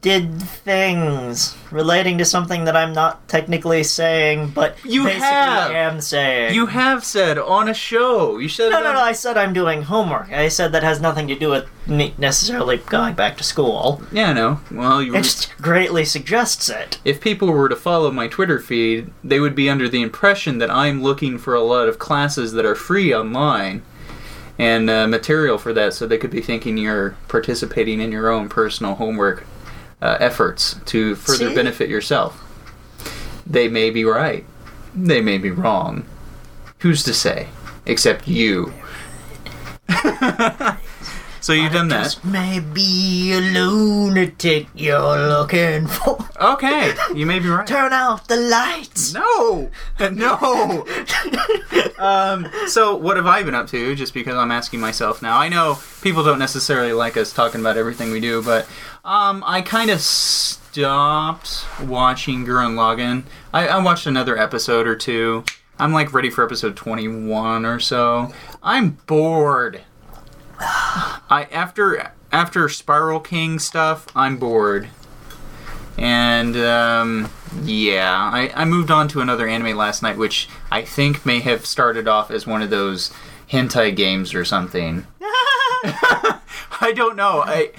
did 0.00 0.40
things 0.40 1.56
relating 1.72 2.18
to 2.18 2.24
something 2.24 2.64
that 2.64 2.76
I'm 2.76 2.92
not 2.92 3.26
technically 3.28 3.82
saying, 3.82 4.50
but 4.50 4.76
You 4.84 5.04
basically 5.04 5.26
have. 5.26 5.70
am 5.72 6.00
saying. 6.00 6.54
You 6.54 6.66
have 6.66 7.04
said 7.04 7.36
on 7.36 7.68
a 7.68 7.74
show. 7.74 8.38
You 8.38 8.48
said 8.48 8.70
No, 8.70 8.80
no, 8.80 8.92
no. 8.92 9.00
I 9.00 9.10
said 9.10 9.36
I'm 9.36 9.52
doing 9.52 9.82
homework. 9.82 10.30
I 10.30 10.48
said 10.48 10.70
that 10.72 10.84
has 10.84 11.00
nothing 11.00 11.26
to 11.28 11.34
do 11.36 11.50
with 11.50 11.66
me 11.88 12.14
necessarily 12.16 12.76
going 12.76 13.14
back 13.14 13.36
to 13.38 13.44
school. 13.44 14.00
Yeah, 14.12 14.32
no. 14.32 14.60
Well, 14.70 15.02
you. 15.02 15.16
It 15.16 15.24
just 15.24 15.56
greatly 15.58 16.04
suggests 16.04 16.68
it. 16.68 17.00
if 17.04 17.20
people 17.20 17.48
were 17.50 17.68
to 17.68 17.76
follow 17.76 18.12
my 18.12 18.28
Twitter 18.28 18.60
feed, 18.60 19.10
they 19.24 19.40
would 19.40 19.56
be 19.56 19.68
under 19.68 19.88
the 19.88 20.02
impression 20.02 20.58
that 20.58 20.70
I'm 20.70 21.02
looking 21.02 21.38
for 21.38 21.54
a 21.54 21.62
lot 21.62 21.88
of 21.88 21.98
classes 21.98 22.52
that 22.52 22.64
are 22.64 22.76
free 22.76 23.12
online 23.12 23.82
and 24.60 24.88
uh, 24.88 25.08
material 25.08 25.58
for 25.58 25.72
that, 25.72 25.94
so 25.94 26.06
they 26.06 26.18
could 26.18 26.30
be 26.30 26.40
thinking 26.40 26.76
you're 26.76 27.16
participating 27.28 28.00
in 28.00 28.12
your 28.12 28.28
own 28.30 28.48
personal 28.48 28.94
homework 28.96 29.44
uh, 30.00 30.16
efforts 30.20 30.76
to 30.86 31.14
further 31.16 31.48
See? 31.48 31.54
benefit 31.54 31.88
yourself. 31.88 32.44
They 33.46 33.68
may 33.68 33.90
be 33.90 34.04
right. 34.04 34.44
They 34.94 35.20
may 35.20 35.38
be 35.38 35.50
wrong. 35.50 36.04
Who's 36.80 37.02
to 37.04 37.14
say? 37.14 37.48
Except 37.86 38.28
you. 38.28 38.72
so 41.40 41.52
you've 41.54 41.72
done 41.72 41.88
that. 41.88 42.04
Just 42.04 42.24
maybe 42.24 43.32
a 43.32 43.40
lunatic 43.40 44.66
you're 44.74 45.28
looking 45.28 45.86
for. 45.86 46.18
Okay, 46.40 46.94
you 47.14 47.24
may 47.26 47.38
be 47.38 47.48
right. 47.48 47.66
Turn 47.66 47.92
off 47.92 48.28
the 48.28 48.36
lights. 48.36 49.14
No, 49.14 49.70
no. 50.10 50.86
um, 51.98 52.46
so 52.66 52.94
what 52.94 53.16
have 53.16 53.26
I 53.26 53.42
been 53.42 53.54
up 53.54 53.66
to? 53.68 53.94
Just 53.94 54.12
because 54.14 54.36
I'm 54.36 54.50
asking 54.52 54.80
myself 54.80 55.22
now. 55.22 55.38
I 55.38 55.48
know 55.48 55.78
people 56.02 56.22
don't 56.22 56.38
necessarily 56.38 56.92
like 56.92 57.16
us 57.16 57.32
talking 57.32 57.60
about 57.60 57.76
everything 57.76 58.10
we 58.10 58.20
do, 58.20 58.42
but 58.42 58.68
um, 59.08 59.42
I 59.46 59.62
kind 59.62 59.90
of 59.90 60.02
stopped 60.02 61.64
watching 61.82 62.44
Gurren 62.44 62.74
Lagann. 62.74 63.24
I, 63.54 63.66
I 63.66 63.82
watched 63.82 64.06
another 64.06 64.36
episode 64.36 64.86
or 64.86 64.94
two. 64.94 65.44
I'm 65.78 65.94
like 65.94 66.12
ready 66.12 66.28
for 66.28 66.44
episode 66.44 66.76
21 66.76 67.64
or 67.64 67.80
so. 67.80 68.34
I'm 68.62 68.98
bored. 69.06 69.80
I 70.60 71.48
after 71.50 72.12
after 72.30 72.68
Spiral 72.68 73.20
King 73.20 73.58
stuff, 73.58 74.08
I'm 74.14 74.36
bored. 74.36 74.90
And 75.96 76.54
um, 76.58 77.30
yeah, 77.62 78.14
I, 78.14 78.52
I 78.54 78.66
moved 78.66 78.90
on 78.90 79.08
to 79.08 79.22
another 79.22 79.48
anime 79.48 79.74
last 79.74 80.02
night, 80.02 80.18
which 80.18 80.50
I 80.70 80.82
think 80.82 81.24
may 81.24 81.40
have 81.40 81.64
started 81.64 82.06
off 82.06 82.30
as 82.30 82.46
one 82.46 82.60
of 82.60 82.68
those 82.68 83.10
hentai 83.50 83.94
games 83.94 84.34
or 84.34 84.44
something. 84.44 85.06
I 86.80 86.92
don't 86.94 87.16
know. 87.16 87.42
I 87.44 87.70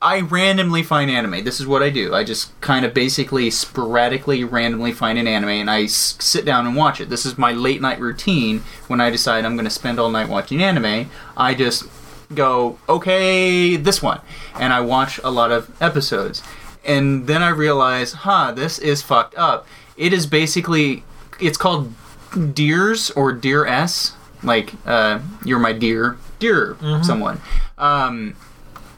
I 0.00 0.20
randomly 0.20 0.82
find 0.82 1.10
anime. 1.10 1.42
This 1.44 1.58
is 1.60 1.66
what 1.66 1.82
I 1.82 1.90
do. 1.90 2.14
I 2.14 2.22
just 2.24 2.58
kind 2.60 2.84
of 2.84 2.92
basically 2.94 3.50
sporadically 3.50 4.44
randomly 4.44 4.92
find 4.92 5.18
an 5.18 5.26
anime 5.26 5.48
and 5.50 5.70
I 5.70 5.84
s- 5.84 6.16
sit 6.20 6.44
down 6.44 6.66
and 6.66 6.76
watch 6.76 7.00
it. 7.00 7.08
This 7.08 7.24
is 7.26 7.36
my 7.38 7.52
late 7.52 7.80
night 7.80 7.98
routine 7.98 8.62
when 8.88 9.00
I 9.00 9.10
decide 9.10 9.44
I'm 9.44 9.54
going 9.56 9.64
to 9.64 9.70
spend 9.70 9.98
all 9.98 10.10
night 10.10 10.28
watching 10.28 10.62
anime. 10.62 11.10
I 11.36 11.54
just 11.54 11.84
go, 12.34 12.78
"Okay, 12.88 13.76
this 13.76 14.02
one." 14.02 14.20
And 14.54 14.72
I 14.72 14.80
watch 14.80 15.18
a 15.24 15.30
lot 15.30 15.50
of 15.50 15.70
episodes. 15.82 16.42
And 16.84 17.26
then 17.26 17.42
I 17.42 17.48
realize, 17.48 18.12
"Huh, 18.12 18.52
this 18.52 18.78
is 18.78 19.02
fucked 19.02 19.34
up." 19.36 19.66
It 19.96 20.12
is 20.12 20.26
basically 20.26 21.04
it's 21.40 21.58
called 21.58 21.92
DearS 22.32 23.10
or 23.16 23.32
DearS, 23.34 24.12
like 24.42 24.74
uh, 24.86 25.20
you're 25.44 25.58
my 25.58 25.72
dear, 25.72 26.16
dear 26.38 26.76
someone. 27.02 27.40
Um, 27.78 28.34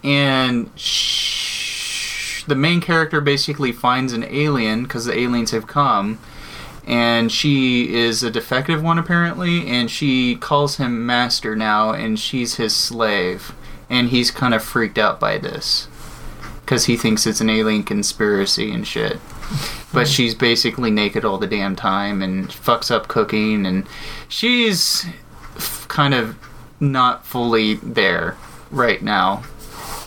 and 0.02 0.70
sh- 0.78 2.44
the 2.46 2.54
main 2.54 2.80
character 2.80 3.20
basically 3.20 3.72
finds 3.72 4.12
an 4.12 4.24
alien 4.24 4.82
because 4.82 5.06
the 5.06 5.18
aliens 5.18 5.50
have 5.52 5.66
come, 5.66 6.18
and 6.86 7.32
she 7.32 7.94
is 7.94 8.22
a 8.22 8.30
defective 8.30 8.82
one 8.82 8.98
apparently, 8.98 9.66
and 9.66 9.90
she 9.90 10.36
calls 10.36 10.76
him 10.76 11.06
master 11.06 11.56
now, 11.56 11.92
and 11.92 12.18
she's 12.18 12.56
his 12.56 12.76
slave, 12.76 13.54
and 13.88 14.10
he's 14.10 14.30
kind 14.30 14.52
of 14.52 14.62
freaked 14.62 14.98
out 14.98 15.18
by 15.18 15.38
this 15.38 15.88
because 16.60 16.86
he 16.86 16.96
thinks 16.96 17.26
it's 17.26 17.40
an 17.40 17.50
alien 17.50 17.82
conspiracy 17.82 18.70
and 18.72 18.86
shit. 18.86 19.18
But 19.92 20.08
she's 20.08 20.34
basically 20.34 20.90
naked 20.90 21.24
all 21.24 21.38
the 21.38 21.46
damn 21.46 21.76
time 21.76 22.20
and 22.22 22.48
fucks 22.48 22.90
up 22.90 23.06
cooking, 23.06 23.64
and 23.64 23.86
she's 24.28 25.06
kind 25.94 26.12
of 26.12 26.36
not 26.80 27.24
fully 27.24 27.74
there 27.74 28.36
right 28.72 29.00
now. 29.00 29.44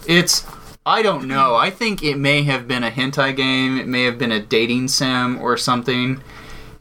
It's 0.05 0.45
I 0.85 1.01
don't 1.01 1.27
know. 1.27 1.55
I 1.55 1.69
think 1.69 2.03
it 2.03 2.17
may 2.17 2.43
have 2.43 2.67
been 2.67 2.83
a 2.83 2.91
hentai 2.91 3.35
game. 3.35 3.77
It 3.77 3.87
may 3.87 4.03
have 4.03 4.17
been 4.17 4.31
a 4.31 4.39
dating 4.41 4.89
sim 4.89 5.39
or 5.41 5.55
something. 5.55 6.21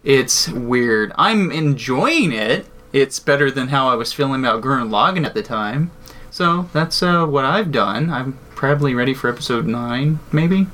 It's 0.03 0.49
weird. 0.49 1.13
I'm 1.17 1.53
enjoying 1.53 2.33
it. 2.33 2.67
It's 2.93 3.21
better 3.21 3.51
than 3.51 3.69
how 3.69 3.89
I 3.89 3.95
was 3.95 4.13
feeling 4.13 4.45
about 4.45 4.63
Gurren 4.63 4.91
Lagann 4.91 5.25
at 5.25 5.35
the 5.35 5.43
time. 5.43 5.93
So 6.31 6.69
that's 6.73 7.01
uh, 7.03 7.27
what 7.27 7.45
I've 7.45 7.71
done. 7.71 8.11
I'm 8.11 8.39
probably 8.57 8.93
ready 8.95 9.15
for 9.15 9.31
episode 9.31 9.67
nine, 9.67 10.19
maybe. 10.33 10.67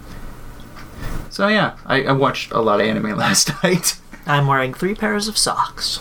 So 1.29 1.49
yeah, 1.49 1.77
I, 1.85 2.05
I 2.05 2.13
watched 2.13 2.53
a 2.53 2.61
lot 2.61 2.81
of 2.81 2.87
anime 2.87 3.17
last 3.17 3.63
night, 3.63 3.99
I'm 4.27 4.47
wearing 4.47 4.73
three 4.73 4.95
pairs 4.95 5.29
of 5.29 5.37
socks. 5.37 6.01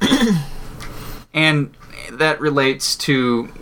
and 1.36 1.72
that 2.10 2.40
relates 2.40 2.96
to 2.96 3.52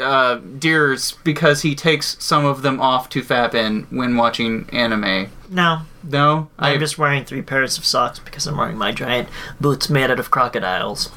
uh, 0.00 0.38
DearS 0.38 1.22
because 1.22 1.62
he 1.62 1.74
takes 1.74 2.16
some 2.18 2.44
of 2.44 2.62
them 2.62 2.80
off 2.80 3.08
to 3.10 3.22
fap 3.22 3.54
in 3.54 3.82
when 3.90 4.16
watching 4.16 4.68
anime. 4.72 5.28
No, 5.50 5.82
No, 6.02 6.48
I'm 6.58 6.80
just 6.80 6.96
wearing 6.96 7.24
three 7.26 7.42
pairs 7.42 7.76
of 7.76 7.84
socks 7.84 8.18
because 8.18 8.46
I'm 8.46 8.56
wearing 8.56 8.78
my 8.78 8.90
giant 8.90 9.28
boots 9.60 9.90
made 9.90 10.10
out 10.10 10.18
of 10.18 10.30
crocodiles. 10.30 11.10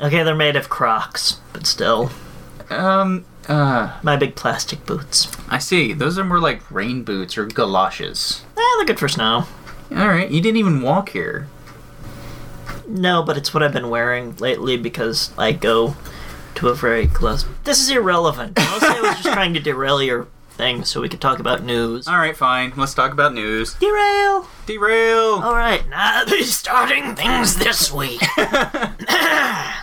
Okay, 0.00 0.24
they're 0.24 0.34
made 0.34 0.56
of 0.56 0.68
crocs, 0.68 1.40
but 1.52 1.64
still, 1.66 2.10
um 2.70 3.24
uh 3.48 3.96
my 4.02 4.16
big 4.16 4.34
plastic 4.34 4.84
boots. 4.84 5.30
I 5.48 5.58
see. 5.58 5.92
Those 5.92 6.18
are 6.18 6.24
more 6.24 6.40
like 6.40 6.68
rain 6.72 7.04
boots 7.04 7.38
or 7.38 7.46
galoshes. 7.46 8.42
Eh, 8.56 8.60
they're 8.78 8.86
good 8.86 8.98
for 8.98 9.08
snow. 9.08 9.44
All 9.92 10.08
right, 10.08 10.28
you 10.30 10.40
didn't 10.40 10.56
even 10.56 10.82
walk 10.82 11.10
here. 11.10 11.46
No, 12.86 13.22
but 13.22 13.36
it's 13.36 13.52
what 13.54 13.62
I've 13.62 13.72
been 13.72 13.90
wearing 13.90 14.36
lately 14.36 14.76
because 14.76 15.30
I 15.38 15.52
go 15.52 15.96
to 16.56 16.68
a 16.68 16.74
very 16.74 17.06
close. 17.06 17.44
This 17.64 17.80
is 17.80 17.90
irrelevant. 17.90 18.56
Mostly 18.58 18.88
I 18.88 19.00
was 19.00 19.10
just 19.22 19.32
trying 19.32 19.54
to 19.54 19.60
derail 19.60 20.02
your 20.02 20.28
thing 20.50 20.84
so 20.84 21.00
we 21.00 21.08
could 21.08 21.20
talk 21.20 21.38
about 21.38 21.62
news. 21.62 22.06
All 22.06 22.18
right, 22.18 22.36
fine. 22.36 22.72
Let's 22.76 22.94
talk 22.94 23.12
about 23.12 23.32
news. 23.32 23.74
Derail! 23.74 24.46
Derail. 24.66 25.42
All 25.42 25.54
right, 25.54 25.88
now 25.88 26.24
the 26.24 26.42
starting 26.42 27.14
things 27.14 27.56
this 27.56 27.90
week. 27.90 28.22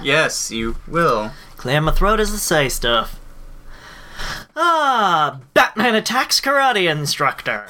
Yes, 0.01 0.49
you 0.49 0.77
will. 0.87 1.31
Clear 1.57 1.81
my 1.81 1.91
throat 1.91 2.21
as 2.21 2.31
I 2.33 2.37
say 2.37 2.69
stuff. 2.69 3.19
Ah, 4.55 5.41
Batman 5.53 5.95
attacks 5.95 6.39
karate 6.39 6.89
instructor. 6.89 7.65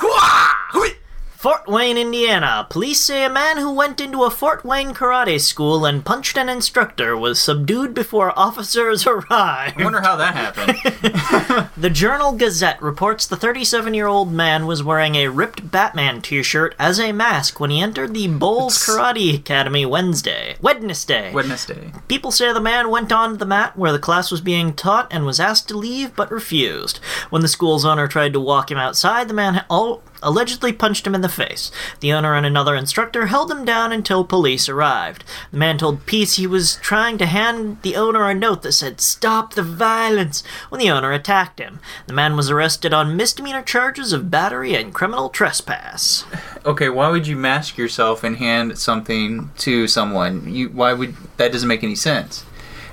Fort 1.39 1.69
Wayne, 1.69 1.97
Indiana. 1.97 2.67
Police 2.69 2.99
say 2.99 3.23
a 3.23 3.29
man 3.29 3.55
who 3.55 3.71
went 3.71 4.01
into 4.01 4.23
a 4.23 4.29
Fort 4.29 4.65
Wayne 4.65 4.93
karate 4.93 5.39
school 5.39 5.85
and 5.85 6.03
punched 6.03 6.37
an 6.37 6.49
instructor 6.49 7.15
was 7.15 7.39
subdued 7.39 7.93
before 7.93 8.37
officers 8.37 9.07
arrived. 9.07 9.79
I 9.79 9.83
wonder 9.85 10.01
how 10.01 10.17
that 10.17 10.35
happened. 10.35 11.69
The 11.77 11.89
Journal 11.89 12.33
Gazette 12.33 12.81
reports 12.81 13.25
the 13.25 13.37
37 13.37 13.93
year 13.93 14.07
old 14.07 14.33
man 14.33 14.67
was 14.67 14.83
wearing 14.83 15.15
a 15.15 15.29
ripped 15.29 15.71
Batman 15.71 16.21
t 16.21 16.43
shirt 16.43 16.75
as 16.77 16.99
a 16.99 17.13
mask 17.13 17.57
when 17.61 17.69
he 17.69 17.79
entered 17.79 18.13
the 18.13 18.27
Bowles 18.27 18.77
Karate 18.77 19.33
Academy 19.33 19.85
Wednesday. 19.85 20.57
Wednesday. 20.59 21.33
Wednesday. 21.33 21.93
People 22.09 22.31
say 22.31 22.51
the 22.51 22.59
man 22.59 22.89
went 22.89 23.13
on 23.13 23.31
to 23.31 23.37
the 23.37 23.45
mat 23.45 23.77
where 23.77 23.93
the 23.93 23.97
class 23.99 24.29
was 24.29 24.41
being 24.41 24.73
taught 24.73 25.07
and 25.09 25.25
was 25.25 25.39
asked 25.39 25.69
to 25.69 25.77
leave 25.77 26.13
but 26.17 26.29
refused. 26.31 26.97
When 27.29 27.41
the 27.41 27.47
school's 27.47 27.85
owner 27.85 28.09
tried 28.09 28.33
to 28.33 28.41
walk 28.41 28.71
him 28.71 28.77
outside, 28.77 29.29
the 29.29 29.33
man 29.33 29.63
al- 29.71 30.01
allegedly 30.21 30.73
punched 30.73 31.05
him 31.05 31.15
in 31.15 31.21
the 31.21 31.29
face. 31.29 31.71
The 31.99 32.13
owner 32.13 32.35
and 32.35 32.45
another 32.45 32.75
instructor 32.75 33.27
held 33.27 33.51
him 33.51 33.65
down 33.65 33.91
until 33.91 34.23
police 34.23 34.69
arrived. 34.69 35.23
The 35.51 35.57
man 35.57 35.77
told 35.77 36.05
Peace 36.05 36.35
he 36.35 36.47
was 36.47 36.77
trying 36.77 37.17
to 37.19 37.25
hand 37.25 37.81
the 37.81 37.95
owner 37.95 38.29
a 38.29 38.33
note 38.33 38.61
that 38.63 38.73
said, 38.73 39.01
Stop 39.01 39.53
the 39.53 39.63
violence, 39.63 40.43
when 40.69 40.79
the 40.79 40.91
owner 40.91 41.11
attacked 41.11 41.59
him. 41.59 41.79
The 42.07 42.13
man 42.13 42.35
was 42.35 42.49
arrested 42.49 42.93
on 42.93 43.17
misdemeanor 43.17 43.61
charges 43.61 44.13
of 44.13 44.31
battery 44.31 44.75
and 44.75 44.93
criminal 44.93 45.29
trespass. 45.29 46.25
Okay, 46.65 46.89
why 46.89 47.09
would 47.09 47.27
you 47.27 47.35
mask 47.35 47.77
yourself 47.77 48.23
and 48.23 48.37
hand 48.37 48.77
something 48.77 49.51
to 49.59 49.87
someone? 49.87 50.53
You 50.53 50.69
why 50.69 50.93
would 50.93 51.15
that 51.37 51.51
doesn't 51.51 51.67
make 51.67 51.83
any 51.83 51.95
sense. 51.95 52.45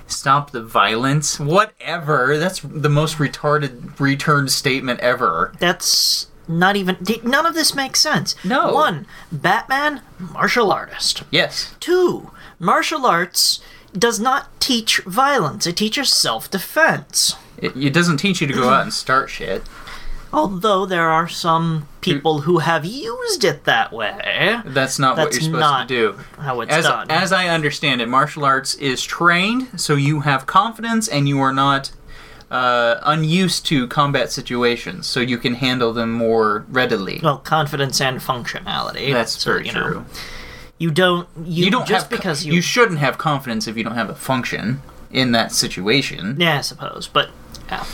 Stop 0.06 0.52
the 0.52 0.62
violence. 0.62 1.40
Whatever. 1.40 2.38
That's 2.38 2.60
the 2.60 2.88
most 2.88 3.18
retarded 3.18 3.98
return 3.98 4.48
statement 4.48 5.00
ever. 5.00 5.52
That's 5.58 6.28
not 6.48 6.76
even. 6.76 6.96
None 7.24 7.46
of 7.46 7.54
this 7.54 7.74
makes 7.74 8.00
sense. 8.00 8.34
No. 8.44 8.72
One, 8.72 9.06
Batman, 9.30 10.02
martial 10.18 10.72
artist. 10.72 11.22
Yes. 11.30 11.74
Two, 11.80 12.30
martial 12.58 13.06
arts 13.06 13.60
does 13.92 14.20
not 14.20 14.60
teach 14.60 14.98
violence, 15.00 15.66
it 15.66 15.76
teaches 15.76 16.12
self 16.12 16.50
defense. 16.50 17.36
It, 17.58 17.76
it 17.76 17.92
doesn't 17.92 18.18
teach 18.18 18.40
you 18.40 18.46
to 18.46 18.52
go 18.52 18.68
out 18.68 18.82
and 18.82 18.92
start 18.92 19.30
shit. 19.30 19.62
Although 20.32 20.84
there 20.84 21.08
are 21.08 21.28
some 21.28 21.82
mm. 21.82 22.00
people 22.02 22.40
who 22.42 22.58
have 22.58 22.84
used 22.84 23.44
it 23.44 23.64
that 23.64 23.92
way. 23.92 24.60
That's 24.66 24.98
not 24.98 25.16
what 25.16 25.32
you're 25.32 25.40
supposed 25.40 25.60
not 25.60 25.88
to 25.88 25.94
do. 25.94 26.20
how 26.38 26.60
it's 26.60 26.72
as, 26.72 26.84
done. 26.84 27.10
as 27.10 27.32
I 27.32 27.48
understand 27.48 28.02
it, 28.02 28.08
martial 28.08 28.44
arts 28.44 28.74
is 28.74 29.02
trained 29.02 29.80
so 29.80 29.94
you 29.94 30.20
have 30.20 30.44
confidence 30.46 31.08
and 31.08 31.28
you 31.28 31.40
are 31.40 31.52
not 31.52 31.90
uh, 32.50 33.00
unused 33.02 33.66
to 33.66 33.86
combat 33.88 34.30
situations, 34.30 35.06
so 35.06 35.20
you 35.20 35.38
can 35.38 35.54
handle 35.54 35.92
them 35.92 36.12
more 36.12 36.64
readily. 36.68 37.20
well, 37.22 37.38
confidence 37.38 38.00
and 38.00 38.20
functionality. 38.20 39.12
That's 39.12 39.40
So, 39.42 39.52
very 39.52 39.66
you 39.66 39.72
know, 39.72 39.86
true. 39.88 40.04
you 40.78 40.90
don't. 40.90 41.28
You, 41.44 41.64
you 41.66 41.70
don't 41.70 41.86
just 41.86 42.08
co- 42.10 42.16
because 42.16 42.44
you. 42.46 42.52
you 42.54 42.60
shouldn't 42.62 42.98
have 43.00 43.18
confidence 43.18 43.66
if 43.66 43.76
you 43.76 43.84
don't 43.84 43.94
have 43.96 44.10
a 44.10 44.14
function 44.14 44.82
in 45.10 45.32
that 45.32 45.52
situation. 45.52 46.36
yeah, 46.38 46.58
I 46.58 46.60
suppose, 46.60 47.08
but 47.08 47.30
yeah. 47.68 47.84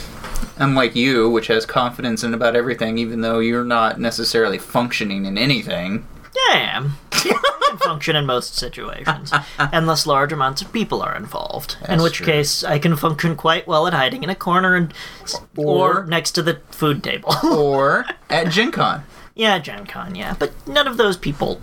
Unlike 0.58 0.94
you, 0.96 1.30
which 1.30 1.46
has 1.46 1.64
confidence 1.64 2.22
in 2.22 2.34
about 2.34 2.54
everything, 2.54 2.98
even 2.98 3.20
though 3.22 3.38
you're 3.38 3.64
not 3.64 3.98
necessarily 3.98 4.58
functioning 4.58 5.24
in 5.24 5.38
anything. 5.38 6.06
Yeah, 6.34 6.54
I 6.54 6.58
am. 6.76 6.86
I 6.86 6.90
can 7.22 7.78
function 7.78 8.16
in 8.16 8.26
most 8.26 8.54
situations, 8.56 9.32
unless 9.58 10.06
large 10.06 10.32
amounts 10.32 10.62
of 10.62 10.72
people 10.72 11.02
are 11.02 11.16
involved. 11.16 11.76
in 11.88 12.02
which 12.02 12.14
true. 12.14 12.26
case, 12.26 12.62
I 12.64 12.78
can 12.78 12.96
function 12.96 13.36
quite 13.36 13.66
well 13.66 13.86
at 13.86 13.94
hiding 13.94 14.22
in 14.22 14.30
a 14.30 14.34
corner 14.34 14.74
and 14.74 14.92
or, 15.56 15.98
Or- 16.00 16.04
next 16.06 16.32
to 16.32 16.42
the 16.42 16.60
food 16.70 17.02
table. 17.02 17.34
Or 17.44 18.04
at 18.30 18.48
Gen 18.50 18.70
Con. 18.72 19.04
yeah, 19.34 19.58
Gen 19.58 19.86
Con, 19.86 20.14
yeah, 20.14 20.34
but 20.38 20.52
none 20.66 20.86
of 20.86 20.96
those 20.96 21.16
people. 21.16 21.60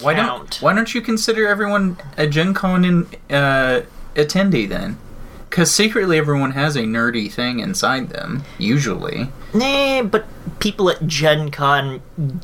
Why 0.00 0.12
don't 0.14 0.54
Why 0.60 0.74
don't 0.74 0.94
you 0.94 1.00
consider 1.00 1.46
everyone 1.48 1.96
a 2.18 2.26
Gen 2.26 2.52
Con 2.52 2.84
in, 2.84 3.06
uh, 3.34 3.82
attendee 4.14 4.68
then? 4.68 4.98
Because 5.48 5.70
secretly 5.70 6.18
everyone 6.18 6.50
has 6.50 6.76
a 6.76 6.82
nerdy 6.82 7.32
thing 7.32 7.60
inside 7.60 8.10
them, 8.10 8.42
usually. 8.58 9.28
Nah, 9.54 10.02
but 10.02 10.26
people 10.58 10.90
at 10.90 11.06
Gen 11.06 11.50
Con 11.50 12.02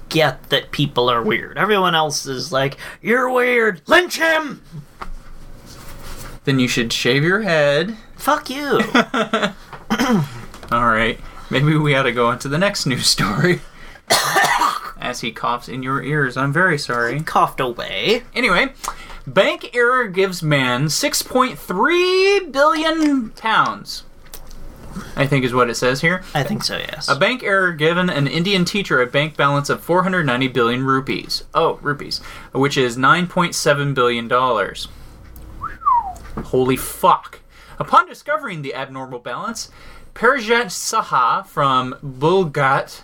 get 0.08 0.50
that 0.50 0.70
people 0.70 1.08
are 1.08 1.22
weird. 1.22 1.58
Everyone 1.58 1.94
else 1.94 2.26
is 2.26 2.52
like, 2.52 2.76
"You're 3.00 3.30
weird, 3.30 3.82
lynch 3.86 4.18
him." 4.18 4.62
Then 6.44 6.58
you 6.58 6.68
should 6.68 6.92
shave 6.92 7.22
your 7.22 7.42
head. 7.42 7.96
Fuck 8.16 8.50
you. 8.50 8.80
All 10.72 10.86
right, 10.86 11.20
maybe 11.50 11.76
we 11.76 11.94
ought 11.94 12.04
to 12.04 12.12
go 12.12 12.26
on 12.26 12.38
to 12.40 12.48
the 12.48 12.58
next 12.58 12.86
news 12.86 13.06
story. 13.06 13.60
As 15.00 15.20
he 15.20 15.32
coughs 15.32 15.68
in 15.68 15.82
your 15.82 16.02
ears, 16.02 16.36
I'm 16.36 16.52
very 16.52 16.78
sorry. 16.78 17.20
Coughed 17.20 17.60
away. 17.60 18.22
Anyway, 18.34 18.72
bank 19.26 19.70
error 19.74 20.06
gives 20.06 20.42
man 20.42 20.86
6.3 20.86 22.52
billion 22.52 23.30
pounds. 23.30 24.04
I 25.16 25.26
think 25.26 25.44
is 25.44 25.54
what 25.54 25.70
it 25.70 25.74
says 25.76 26.00
here. 26.00 26.22
I 26.34 26.42
think 26.42 26.64
so. 26.64 26.76
Yes. 26.76 27.08
A 27.08 27.16
bank 27.16 27.42
error 27.42 27.72
given 27.72 28.10
an 28.10 28.26
Indian 28.26 28.64
teacher 28.64 29.00
a 29.00 29.06
bank 29.06 29.36
balance 29.36 29.68
of 29.70 29.82
490 29.82 30.48
billion 30.48 30.84
rupees. 30.84 31.44
Oh, 31.54 31.78
rupees, 31.82 32.18
which 32.52 32.76
is 32.76 32.96
9.7 32.96 33.94
billion 33.94 34.28
dollars. 34.28 34.88
Holy 36.44 36.76
fuck. 36.76 37.40
Upon 37.78 38.06
discovering 38.06 38.62
the 38.62 38.74
abnormal 38.74 39.18
balance, 39.18 39.70
Parajat 40.14 40.66
Saha 40.66 41.46
from 41.46 41.94
Balurghat 42.02 43.00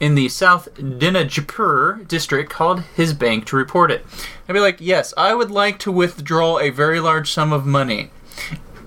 in 0.00 0.14
the 0.14 0.28
South 0.28 0.68
Dinajpur 0.74 2.06
district 2.08 2.50
called 2.50 2.82
his 2.96 3.12
bank 3.14 3.46
to 3.46 3.56
report 3.56 3.90
it. 3.90 4.04
I'd 4.48 4.52
be 4.52 4.60
like, 4.60 4.80
yes, 4.80 5.14
I 5.16 5.34
would 5.34 5.50
like 5.50 5.78
to 5.80 5.92
withdraw 5.92 6.58
a 6.58 6.70
very 6.70 6.98
large 6.98 7.30
sum 7.30 7.52
of 7.52 7.66
money. 7.66 8.10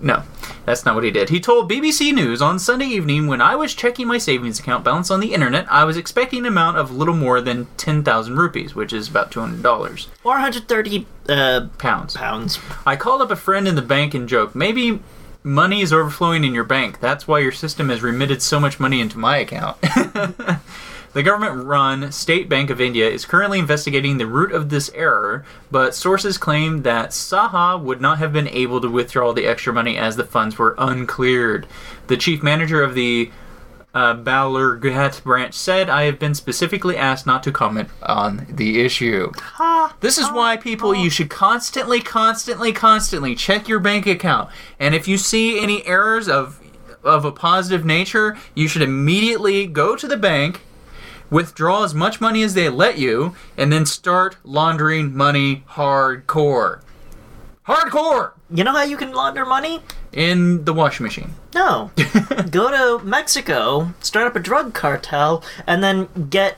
No, 0.02 0.24
that's 0.66 0.86
not 0.86 0.96
what 0.96 1.04
he 1.04 1.12
did. 1.12 1.30
He 1.30 1.40
told 1.40 1.70
BBC 1.72 2.14
News 2.14 2.42
on 2.42 2.60
Sunday 2.60 2.86
evening 2.88 3.28
when 3.28 3.42
I 3.42 3.56
was 3.56 3.74
checking 3.74 4.08
my 4.08 4.18
savings 4.18 4.60
account 4.60 4.84
balance 4.84 5.10
on 5.10 5.20
the 5.20 5.34
internet, 5.34 5.66
I 5.72 5.84
was 5.84 5.98
expecting 5.98 6.40
an 6.40 6.46
amount 6.46 6.78
of 6.78 6.92
little 6.92 7.16
more 7.16 7.42
than 7.42 7.68
10,000 7.78 8.36
rupees, 8.36 8.76
which 8.76 8.94
is 8.94 9.08
about 9.10 9.32
$200. 9.32 10.08
430 10.22 11.08
uh, 11.30 11.68
Pounds. 11.78 12.16
pounds. 12.16 12.60
I 12.86 12.96
called 12.96 13.22
up 13.22 13.32
a 13.32 13.36
friend 13.36 13.68
in 13.68 13.76
the 13.76 13.82
bank 13.82 14.14
and 14.14 14.28
joked, 14.28 14.56
maybe 14.56 15.00
money 15.44 15.82
is 15.82 15.94
overflowing 15.94 16.44
in 16.44 16.54
your 16.54 16.64
bank. 16.64 17.00
That's 17.00 17.28
why 17.28 17.40
your 17.40 17.52
system 17.52 17.90
has 17.90 18.02
remitted 18.02 18.42
so 18.42 18.60
much 18.60 18.80
money 18.80 19.00
into 19.00 19.18
my 19.18 19.38
account. 19.38 19.78
the 21.16 21.24
government 21.24 21.66
run 21.66 22.12
State 22.12 22.50
Bank 22.50 22.70
of 22.70 22.82
India 22.82 23.10
is 23.10 23.24
currently 23.24 23.58
investigating 23.58 24.18
the 24.18 24.28
root 24.28 24.52
of 24.52 24.68
this 24.68 24.92
error, 24.94 25.46
but 25.72 25.96
sources 25.96 26.38
claim 26.38 26.82
that 26.82 27.12
Saha 27.12 27.82
would 27.82 28.02
not 28.02 28.18
have 28.18 28.34
been 28.34 28.50
able 28.50 28.82
to 28.82 28.90
withdraw 28.90 29.32
the 29.32 29.46
extra 29.46 29.72
money 29.72 29.96
as 29.96 30.18
the 30.18 30.26
funds 30.26 30.58
were 30.58 30.76
uncleared. 30.78 31.68
The 32.08 32.18
chief 32.18 32.44
manager 32.44 32.84
of 32.84 32.96
the 32.96 33.32
uh, 33.94 34.16
Balurghat 34.16 35.24
branch 35.24 35.54
said, 35.54 35.90
I 35.90 36.04
have 36.04 36.20
been 36.20 36.36
specifically 36.36 36.98
asked 36.98 37.26
not 37.26 37.44
to 37.44 37.52
comment 37.54 37.88
on 38.04 38.46
the 38.50 38.82
issue. 38.82 39.32
This 40.02 40.18
is 40.18 40.30
why 40.30 40.58
people 40.58 40.94
you 40.94 41.10
should 41.10 41.30
constantly, 41.30 42.02
constantly, 42.02 42.74
constantly 42.74 43.36
check 43.36 43.70
your 43.70 43.80
bank 43.80 44.06
account. 44.06 44.50
And 44.82 44.94
if 44.94 45.08
you 45.08 45.18
see 45.18 45.62
any 45.62 45.88
errors 45.88 46.28
of 46.28 46.60
of 47.06 47.24
a 47.24 47.32
positive 47.32 47.86
nature, 47.86 48.36
you 48.56 48.68
should 48.68 48.82
immediately 48.82 49.68
go 49.68 49.96
to 49.96 50.08
the 50.08 50.18
bank, 50.18 50.60
withdraw 51.30 51.84
as 51.84 51.94
much 51.94 52.22
money 52.22 52.44
as 52.44 52.54
they 52.54 52.70
let 52.70 52.98
you, 52.98 53.36
and 53.58 53.72
then 53.72 53.86
start 53.86 54.38
laundering 54.44 55.16
money 55.16 55.64
hardcore. 55.72 56.82
Hardcore 57.68 58.34
You 58.50 58.64
know 58.64 58.74
how 58.74 58.84
you 58.84 58.98
can 58.98 59.12
launder 59.14 59.46
money? 59.46 59.82
in 60.12 60.64
the 60.64 60.74
washing 60.74 61.04
machine. 61.04 61.34
No. 61.54 61.92
Go 62.50 62.72
to 63.00 63.04
Mexico, 63.04 63.94
start 64.00 64.28
up 64.28 64.36
a 64.36 64.40
drug 64.40 64.74
cartel, 64.74 65.44
and 65.68 65.84
then 65.84 66.08
get 66.30 66.58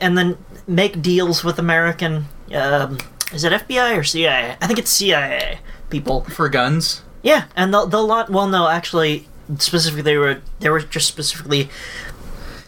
and 0.00 0.18
then 0.18 0.36
make 0.66 1.00
deals 1.00 1.42
with 1.42 1.58
American. 1.58 2.26
Um, 2.54 2.98
is 3.32 3.42
it 3.44 3.52
FBI 3.52 3.96
or 3.96 4.04
CIA? 4.04 4.56
I 4.60 4.66
think 4.66 4.78
it's 4.78 4.90
CIA 4.90 5.60
people. 5.88 6.24
For 6.24 6.48
guns. 6.50 7.02
Yeah, 7.22 7.44
and 7.56 7.72
they'll 7.72 7.86
they'll 7.86 8.06
lot. 8.06 8.28
Well, 8.28 8.48
no, 8.48 8.68
actually, 8.68 9.28
specifically 9.58 10.02
they 10.02 10.16
were 10.18 10.42
they 10.58 10.68
were 10.68 10.80
just 10.80 11.08
specifically 11.08 11.70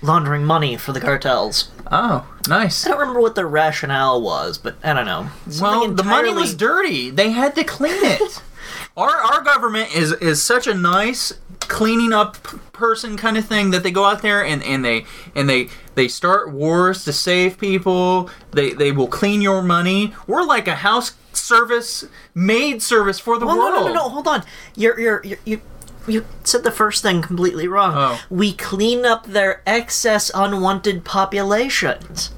laundering 0.03 0.45
money 0.45 0.77
for 0.77 0.93
the 0.93 1.01
cartels. 1.01 1.71
Oh, 1.91 2.27
nice. 2.49 2.87
I 2.87 2.91
don't 2.91 2.99
remember 3.01 3.21
what 3.21 3.35
their 3.35 3.47
rationale 3.47 4.21
was, 4.21 4.59
but 4.59 4.77
I 4.83 4.93
don't 4.95 5.07
know. 5.07 5.29
Well, 5.47 5.53
Something 5.53 5.97
the 5.97 6.05
money 6.05 6.33
was 6.33 6.55
dirty. 6.55 7.11
They 7.11 7.31
had 7.31 7.55
to 7.57 7.65
clean 7.65 7.93
it. 8.05 8.43
our 8.97 9.11
our 9.11 9.43
government 9.43 9.95
is 9.95 10.13
is 10.13 10.43
such 10.43 10.67
a 10.67 10.75
nice 10.75 11.33
cleaning 11.61 12.13
up 12.13 12.43
p- 12.43 12.59
person 12.73 13.17
kind 13.17 13.37
of 13.39 13.45
thing 13.47 13.71
that 13.71 13.83
they 13.83 13.91
go 13.91 14.05
out 14.05 14.21
there 14.23 14.45
and, 14.45 14.63
and 14.65 14.85
they 14.85 15.05
and 15.35 15.49
they 15.49 15.69
they 15.95 16.09
start 16.09 16.51
wars 16.53 17.05
to 17.05 17.13
save 17.13 17.59
people. 17.59 18.31
They 18.53 18.71
they 18.73 18.93
will 18.93 19.09
clean 19.09 19.41
your 19.43 19.63
money. 19.63 20.15
We're 20.27 20.45
like 20.45 20.67
a 20.69 20.77
house 20.77 21.13
service, 21.33 22.05
maid 22.35 22.83
service 22.83 23.19
for 23.19 23.39
the 23.39 23.47
Well, 23.47 23.57
no, 23.57 23.63
world. 23.71 23.75
no, 23.75 23.87
no, 23.89 23.95
no. 23.95 24.09
Hold 24.09 24.29
on. 24.29 24.45
You're 24.77 24.99
you're 24.99 25.23
you're. 25.25 25.39
you 25.45 25.61
you 26.07 26.25
said 26.45 26.65
the 26.65 26.71
first 26.71 27.03
thing 27.03 27.23
completely 27.23 27.67
wrong. 27.69 27.93
Oh. 27.97 28.21
We 28.31 28.53
clean 28.53 29.05
up 29.07 29.27
their 29.27 29.63
excess 29.67 30.31
unwanted 30.35 31.05
populations. 31.05 32.31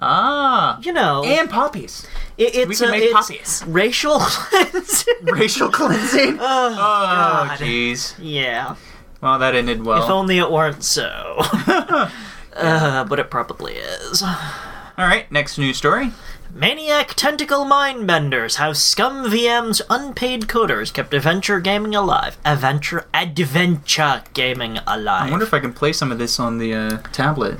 Ah, 0.00 0.78
You 0.82 0.92
know, 0.92 1.24
and 1.24 1.48
poppies. 1.48 2.06
it, 2.36 2.54
it's 2.54 2.68
we 2.68 2.76
can 2.76 2.88
a- 2.88 2.90
make 2.90 3.02
it's 3.04 3.12
poppies. 3.14 3.64
racial 3.66 4.18
cleansing. 4.20 5.14
Racial 5.22 5.70
cleansing. 5.70 6.36
oh, 6.40 6.76
Oh, 6.78 7.54
jeez. 7.56 8.14
Yeah. 8.18 8.76
Well, 9.22 9.38
that 9.38 9.54
ended 9.54 9.84
well. 9.84 10.02
If 10.04 10.10
only 10.10 10.36
it 10.38 10.50
weren't 10.52 10.84
so. 10.84 11.36
uh, 12.54 13.04
but 13.04 13.18
it 13.18 13.30
probably 13.30 13.74
is. 13.76 14.22
All 14.22 15.06
right, 15.06 15.30
next 15.32 15.56
news 15.56 15.78
story. 15.78 16.12
Maniac 16.56 17.12
tentacle 17.12 17.66
mindbenders 17.66 18.54
how 18.54 18.72
ScummVM's 18.72 19.82
unpaid 19.90 20.44
coders 20.44 20.90
kept 20.90 21.12
adventure 21.12 21.60
gaming 21.60 21.94
alive. 21.94 22.38
Adventure 22.46 23.06
adventure 23.12 24.22
gaming 24.32 24.78
alive. 24.86 25.28
I 25.28 25.30
wonder 25.30 25.44
if 25.44 25.52
I 25.52 25.60
can 25.60 25.74
play 25.74 25.92
some 25.92 26.10
of 26.10 26.16
this 26.18 26.40
on 26.40 26.56
the 26.56 26.72
uh, 26.72 26.98
tablet. 27.12 27.58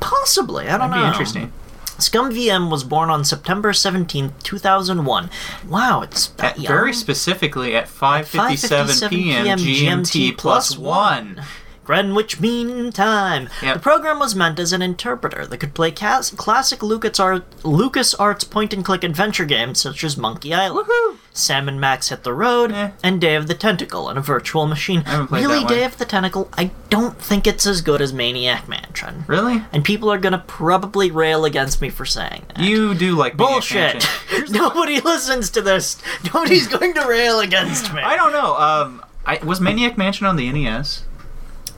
Possibly, 0.00 0.68
I 0.68 0.76
don't 0.76 0.90
That'd 0.90 0.96
be 0.96 1.00
know. 1.00 1.06
interesting. 1.06 1.52
ScummVM 1.96 2.70
was 2.70 2.84
born 2.84 3.08
on 3.08 3.24
September 3.24 3.72
17th, 3.72 4.42
2001. 4.42 5.30
Wow, 5.66 6.02
it's 6.02 6.26
that 6.28 6.52
At, 6.56 6.60
young. 6.60 6.68
very 6.72 6.92
specifically 6.92 7.74
at 7.74 7.86
5:57 7.86 9.08
p.m. 9.08 9.58
GMT 9.58 10.36
plus 10.36 10.76
one. 10.76 11.42
Greenwich 11.90 12.38
Mean 12.38 12.92
Time. 12.92 13.48
Yep. 13.62 13.74
The 13.74 13.80
program 13.80 14.20
was 14.20 14.36
meant 14.36 14.60
as 14.60 14.72
an 14.72 14.80
interpreter 14.80 15.44
that 15.44 15.58
could 15.58 15.74
play 15.74 15.90
cas- 15.90 16.30
classic 16.30 16.78
LucasArts, 16.78 17.42
LucasArts 17.62 18.48
point-and-click 18.48 19.02
adventure 19.02 19.44
games 19.44 19.80
such 19.80 20.04
as 20.04 20.16
Monkey 20.16 20.54
Island, 20.54 20.86
Woohoo! 20.86 21.16
Sam 21.32 21.68
and 21.68 21.80
Max 21.80 22.10
Hit 22.10 22.22
the 22.22 22.32
Road, 22.32 22.70
Eh. 22.70 22.90
and 23.02 23.20
Day 23.20 23.34
of 23.34 23.48
the 23.48 23.54
Tentacle 23.54 24.06
on 24.06 24.16
a 24.16 24.20
virtual 24.20 24.68
machine. 24.68 25.02
really. 25.30 25.64
Day 25.64 25.82
of 25.82 25.98
the 25.98 26.04
Tentacle, 26.04 26.48
I 26.56 26.70
don't 26.90 27.20
think 27.20 27.48
it's 27.48 27.66
as 27.66 27.82
good 27.82 28.00
as 28.00 28.12
Maniac 28.12 28.68
Mansion. 28.68 29.24
Really? 29.26 29.64
And 29.72 29.82
people 29.84 30.12
are 30.12 30.18
gonna 30.18 30.44
probably 30.46 31.10
rail 31.10 31.44
against 31.44 31.80
me 31.82 31.90
for 31.90 32.04
saying 32.04 32.44
that. 32.54 32.60
You 32.60 32.94
do 32.94 33.16
like 33.16 33.36
Maniac 33.36 33.52
Bullshit! 33.54 34.08
Nobody 34.50 35.00
listens 35.00 35.50
to 35.50 35.60
this. 35.60 35.96
Nobody's 36.32 36.68
going 36.78 36.94
to 36.94 37.04
rail 37.08 37.40
against 37.40 37.92
me. 37.92 38.00
I 38.00 38.14
don't 38.14 38.30
know. 38.32 38.56
Um, 38.56 39.04
I, 39.26 39.38
was 39.44 39.60
Maniac 39.60 39.98
Mansion 39.98 40.26
on 40.26 40.36
the 40.36 40.50
NES? 40.52 41.02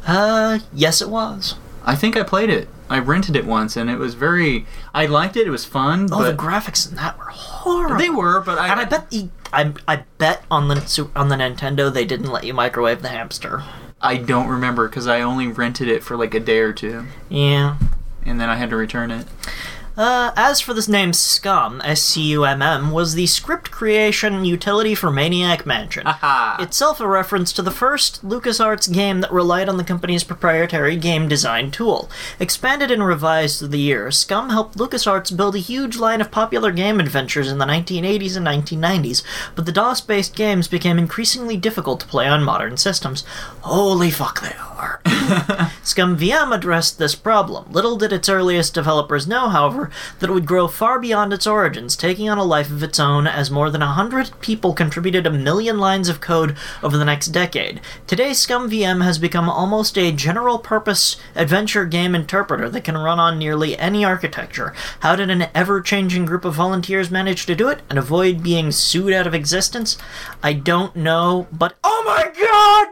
Uh, 0.06 0.58
yes, 0.72 1.00
it 1.00 1.08
was. 1.08 1.54
I 1.84 1.94
think 1.96 2.16
I 2.16 2.22
played 2.22 2.50
it. 2.50 2.68
I 2.88 2.98
rented 2.98 3.36
it 3.36 3.46
once, 3.46 3.76
and 3.76 3.88
it 3.88 3.98
was 3.98 4.14
very. 4.14 4.66
I 4.92 5.06
liked 5.06 5.36
it. 5.36 5.46
It 5.46 5.50
was 5.50 5.64
fun, 5.64 6.08
Oh, 6.12 6.22
the 6.22 6.32
graphics 6.34 6.88
in 6.88 6.96
that 6.96 7.16
were 7.18 7.24
horrible. 7.24 7.96
they 7.96 8.10
were. 8.10 8.40
But 8.40 8.58
I, 8.58 8.68
and 8.68 8.80
I 8.80 8.84
bet 8.84 9.10
the 9.10 9.28
I, 9.52 9.72
I 9.88 10.04
bet 10.18 10.44
on 10.50 10.68
the 10.68 11.08
on 11.16 11.28
the 11.28 11.36
Nintendo 11.36 11.92
they 11.92 12.04
didn't 12.04 12.30
let 12.30 12.44
you 12.44 12.52
microwave 12.54 13.02
the 13.02 13.08
hamster. 13.08 13.62
I 14.00 14.16
don't 14.16 14.48
remember 14.48 14.88
because 14.88 15.06
I 15.06 15.20
only 15.22 15.46
rented 15.48 15.88
it 15.88 16.02
for 16.02 16.16
like 16.16 16.34
a 16.34 16.40
day 16.40 16.58
or 16.58 16.72
two, 16.72 17.04
Yeah. 17.28 17.76
and 18.26 18.40
then 18.40 18.48
I 18.50 18.56
had 18.56 18.70
to 18.70 18.76
return 18.76 19.10
it. 19.12 19.26
Uh, 19.94 20.32
as 20.36 20.58
for 20.58 20.72
this 20.72 20.88
name, 20.88 21.12
SCUMM, 21.12 21.82
S-C-U-M-M, 21.84 22.90
was 22.92 23.14
the 23.14 23.26
script 23.26 23.70
creation 23.70 24.44
utility 24.44 24.94
for 24.94 25.10
Maniac 25.10 25.66
Mansion. 25.66 26.06
Aha! 26.06 26.56
Itself 26.60 26.98
a 26.98 27.06
reference 27.06 27.52
to 27.52 27.60
the 27.60 27.70
first 27.70 28.26
LucasArts 28.26 28.90
game 28.90 29.20
that 29.20 29.30
relied 29.30 29.68
on 29.68 29.76
the 29.76 29.84
company's 29.84 30.24
proprietary 30.24 30.96
game 30.96 31.28
design 31.28 31.70
tool. 31.70 32.10
Expanded 32.40 32.90
and 32.90 33.04
revised 33.04 33.58
through 33.58 33.68
the 33.68 33.78
years, 33.78 34.24
SCUMM 34.24 34.50
helped 34.50 34.78
LucasArts 34.78 35.36
build 35.36 35.56
a 35.56 35.58
huge 35.58 35.98
line 35.98 36.22
of 36.22 36.30
popular 36.30 36.72
game 36.72 36.98
adventures 36.98 37.50
in 37.50 37.58
the 37.58 37.66
1980s 37.66 38.36
and 38.36 38.46
1990s, 38.46 39.22
but 39.54 39.66
the 39.66 39.72
DOS-based 39.72 40.34
games 40.34 40.68
became 40.68 40.98
increasingly 40.98 41.58
difficult 41.58 42.00
to 42.00 42.06
play 42.06 42.26
on 42.26 42.42
modern 42.42 42.78
systems. 42.78 43.24
Holy 43.60 44.10
fuck, 44.10 44.40
they 44.40 44.56
are. 44.56 45.02
ScummVM 45.82 46.54
addressed 46.54 46.98
this 46.98 47.14
problem. 47.14 47.70
Little 47.70 47.96
did 47.96 48.12
its 48.12 48.28
earliest 48.28 48.74
developers 48.74 49.26
know, 49.26 49.48
however, 49.48 49.90
that 50.18 50.30
it 50.30 50.32
would 50.32 50.46
grow 50.46 50.66
far 50.66 50.98
beyond 50.98 51.32
its 51.32 51.46
origins, 51.46 51.96
taking 51.96 52.28
on 52.28 52.38
a 52.38 52.44
life 52.44 52.70
of 52.70 52.82
its 52.82 52.98
own 52.98 53.26
as 53.26 53.50
more 53.50 53.70
than 53.70 53.82
a 53.82 53.92
hundred 53.92 54.30
people 54.40 54.74
contributed 54.74 55.26
a 55.26 55.30
million 55.30 55.78
lines 55.78 56.08
of 56.08 56.20
code 56.20 56.56
over 56.82 56.96
the 56.96 57.04
next 57.04 57.28
decade. 57.28 57.80
Today, 58.06 58.30
ScummVM 58.30 59.04
has 59.04 59.18
become 59.18 59.48
almost 59.48 59.96
a 59.96 60.12
general 60.12 60.58
purpose 60.58 61.16
adventure 61.34 61.84
game 61.84 62.14
interpreter 62.14 62.68
that 62.70 62.84
can 62.84 62.98
run 62.98 63.20
on 63.20 63.38
nearly 63.38 63.78
any 63.78 64.04
architecture. 64.04 64.74
How 65.00 65.14
did 65.14 65.30
an 65.30 65.46
ever 65.54 65.80
changing 65.80 66.26
group 66.26 66.44
of 66.44 66.54
volunteers 66.54 67.10
manage 67.10 67.46
to 67.46 67.54
do 67.54 67.68
it 67.68 67.82
and 67.88 67.98
avoid 67.98 68.42
being 68.42 68.72
sued 68.72 69.12
out 69.12 69.26
of 69.26 69.34
existence? 69.34 69.96
I 70.42 70.54
don't 70.54 70.96
know, 70.96 71.46
but 71.52 71.76
oh 71.84 72.02
my 72.06 72.32
god! 72.34 72.88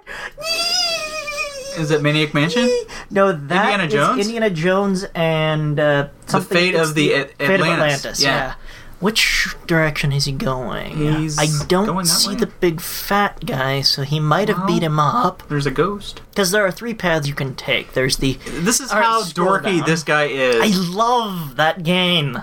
Is 1.80 1.90
it 1.90 2.02
Maniac 2.02 2.34
Mansion? 2.34 2.68
No, 3.10 3.32
that 3.32 3.40
Indiana 3.72 3.84
is 3.84 3.92
Jones? 3.92 4.20
Indiana 4.26 4.50
Jones 4.50 5.04
and 5.14 5.80
uh, 5.80 6.08
something. 6.26 6.56
Fate 6.56 6.74
it's 6.74 6.88
of 6.90 6.94
the 6.94 7.14
At- 7.14 7.30
Fate 7.38 7.44
of 7.46 7.50
Atlantis. 7.66 7.94
Atlantis. 7.98 8.22
Yeah. 8.22 8.28
Yeah. 8.30 8.54
Which 9.00 9.48
direction 9.66 10.12
is 10.12 10.26
he 10.26 10.32
going? 10.32 10.94
He's 10.94 11.38
I 11.38 11.46
don't 11.68 12.04
see 12.04 12.30
way. 12.32 12.34
the 12.34 12.46
big 12.46 12.82
fat 12.82 13.46
guy, 13.46 13.80
so 13.80 14.02
he 14.02 14.20
might 14.20 14.48
have 14.48 14.58
Well- 14.58 14.66
beat 14.66 14.82
him 14.82 15.00
up. 15.00 15.42
There's 15.48 15.64
a 15.64 15.70
ghost. 15.70 16.20
Because 16.30 16.50
there 16.50 16.66
are 16.66 16.70
three 16.70 16.92
paths 16.92 17.26
you 17.26 17.32
can 17.34 17.54
take. 17.54 17.94
There's 17.94 18.18
the. 18.18 18.34
This 18.44 18.78
is 18.78 18.90
how 18.90 19.22
dorky 19.22 19.78
down. 19.78 19.86
this 19.86 20.02
guy 20.02 20.24
is. 20.26 20.56
I 20.60 20.78
love 20.92 21.56
that 21.56 21.82
game. 21.82 22.42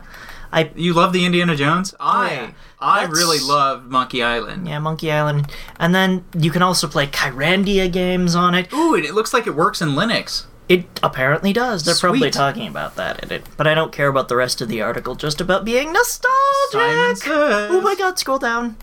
I 0.52 0.72
You 0.76 0.94
love 0.94 1.14
the 1.14 1.26
Indiana 1.26 1.56
Jones? 1.56 1.94
I 2.00 2.30
Oh, 2.30 2.34
yeah. 2.34 2.48
I 2.80 3.00
That's- 3.02 3.18
really 3.18 3.40
love 3.40 3.86
Monkey 3.86 4.22
Island. 4.24 4.68
yeah, 4.68 4.80
Monkey 4.80 5.12
Island, 5.12 5.52
and 5.80 5.94
then 5.96 6.26
you 6.38 6.52
can 6.52 6.62
also 6.62 6.88
play 6.88 7.08
Kyrandia 7.08 7.92
games 7.92 8.36
on 8.36 8.54
it. 8.56 8.72
Ooh, 8.74 8.94
and 8.96 9.04
it 9.04 9.14
looks 9.14 9.34
like 9.34 9.48
it 9.48 9.56
works 9.56 9.82
in 9.82 9.90
Linux. 9.90 10.46
It 10.70 10.86
apparently 11.02 11.54
does. 11.54 11.84
They're 11.86 11.96
probably 11.96 12.30
talking 12.30 12.68
about 12.68 12.96
that 12.98 13.24
in 13.24 13.32
it. 13.32 13.46
But 13.56 13.68
I 13.68 13.74
don't 13.74 13.92
care 13.94 14.10
about 14.10 14.28
the 14.28 14.36
rest 14.36 14.60
of 14.62 14.68
the 14.68 14.82
article, 14.82 15.16
just 15.16 15.40
about 15.42 15.64
being 15.66 15.94
nostalgic. 15.94 17.28
Oh 17.28 17.82
my 17.84 17.96
god, 17.96 18.20
scroll 18.20 18.38
down. 18.38 18.76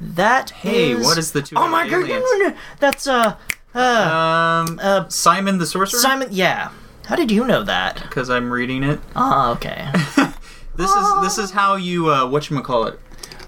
That 0.00 0.50
Hey, 0.50 0.92
is- 0.92 1.04
what 1.06 1.16
is 1.18 1.32
the 1.32 1.42
two 1.42 1.56
Oh 1.56 1.68
my 1.68 1.88
god, 1.88 2.02
aliens? 2.04 2.24
no, 2.38 2.48
no. 2.48 2.54
That's 2.80 3.06
uh 3.06 3.36
uh 3.74 4.64
Um, 4.68 4.78
uh 4.82 5.08
Simon 5.08 5.58
the 5.58 5.66
Sorcerer? 5.66 5.98
Simon 6.00 6.28
yeah. 6.30 6.68
How 7.06 7.16
did 7.16 7.30
you 7.30 7.44
know 7.44 7.62
that? 7.64 8.00
Because 8.02 8.28
I'm 8.30 8.52
reading 8.52 8.82
it. 8.84 9.00
Ah, 9.16 9.50
okay. 9.52 9.88
This 10.76 10.90
is 10.90 11.20
this 11.22 11.38
is 11.38 11.50
how 11.50 11.76
you 11.76 12.10
uh, 12.10 12.26
what 12.26 12.48
you 12.48 12.60
call 12.62 12.86
it, 12.86 12.98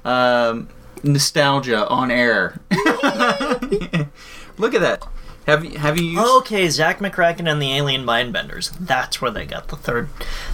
um, 0.05 0.69
nostalgia 1.03 1.89
on 1.89 2.11
air. 2.11 2.61
Look 4.59 4.75
at 4.75 4.81
that. 4.81 5.07
Have 5.47 5.63
you 5.65 5.79
have 5.79 5.99
you 5.99 6.07
used? 6.07 6.27
okay, 6.39 6.69
Zak 6.71 7.01
McKracken 7.01 7.51
and 7.51 7.61
the 7.61 7.73
Alien 7.73 8.05
Mindbenders. 8.05 8.73
That's 8.79 9.21
where 9.21 9.31
they 9.31 9.45
got 9.45 9.69
the 9.69 9.77
third 9.77 10.09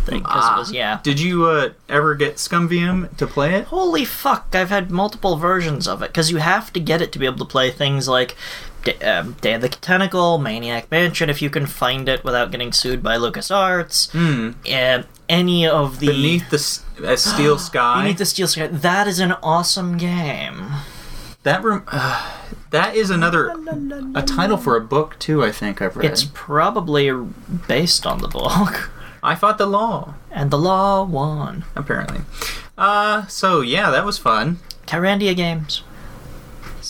thing. 0.04 0.22
Ah. 0.24 0.56
was 0.58 0.72
yeah. 0.72 0.98
Did 1.02 1.20
you 1.20 1.46
uh, 1.46 1.70
ever 1.88 2.16
get 2.16 2.36
ScummVM 2.36 3.16
to 3.16 3.26
play 3.26 3.54
it? 3.54 3.66
Holy 3.66 4.04
fuck! 4.04 4.48
I've 4.52 4.70
had 4.70 4.90
multiple 4.90 5.36
versions 5.36 5.86
of 5.86 6.02
it 6.02 6.08
because 6.08 6.32
you 6.32 6.38
have 6.38 6.72
to 6.72 6.80
get 6.80 7.00
it 7.00 7.12
to 7.12 7.20
be 7.20 7.26
able 7.26 7.38
to 7.38 7.44
play 7.44 7.70
things 7.70 8.08
like 8.08 8.36
D- 8.84 8.92
um, 9.04 9.32
Day 9.40 9.54
of 9.54 9.60
the 9.60 9.68
Tentacle, 9.68 10.38
Maniac 10.38 10.90
Mansion, 10.90 11.28
if 11.28 11.42
you 11.42 11.50
can 11.50 11.66
find 11.66 12.08
it 12.08 12.24
without 12.24 12.50
getting 12.50 12.72
sued 12.72 13.02
by 13.02 13.16
LucasArts. 13.16 14.10
Hmm. 14.12 14.52
Uh, 14.72 15.02
any 15.28 15.66
of 15.66 16.00
the 16.00 16.06
Beneath 16.08 16.48
the 16.50 17.06
a 17.12 17.16
steel 17.16 17.58
sky. 17.70 18.02
Beneath 18.02 18.18
the 18.18 18.26
Steel 18.26 18.48
Sky. 18.48 18.66
That 18.68 19.06
is 19.06 19.18
an 19.20 19.32
awesome 19.42 19.96
game. 19.96 20.66
that 21.42 21.62
rem- 21.62 21.84
uh, 21.88 22.36
that 22.70 22.94
is 22.96 23.10
another 23.10 23.50
a 24.14 24.22
title 24.22 24.56
for 24.56 24.76
a 24.76 24.80
book 24.80 25.18
too. 25.18 25.44
I 25.44 25.52
think 25.52 25.80
I've 25.82 25.96
read. 25.96 26.10
It's 26.10 26.24
probably 26.32 27.10
based 27.68 28.06
on 28.06 28.18
the 28.20 28.28
book, 28.28 28.90
I 29.22 29.34
fought 29.34 29.58
the 29.58 29.66
law. 29.66 30.14
and 30.30 30.50
the 30.50 30.58
law 30.58 31.02
won. 31.04 31.64
Apparently. 31.76 32.20
Uh, 32.78 33.26
so 33.26 33.60
yeah, 33.60 33.90
that 33.90 34.04
was 34.04 34.18
fun. 34.18 34.58
Kyrandia 34.86 35.36
Games. 35.36 35.82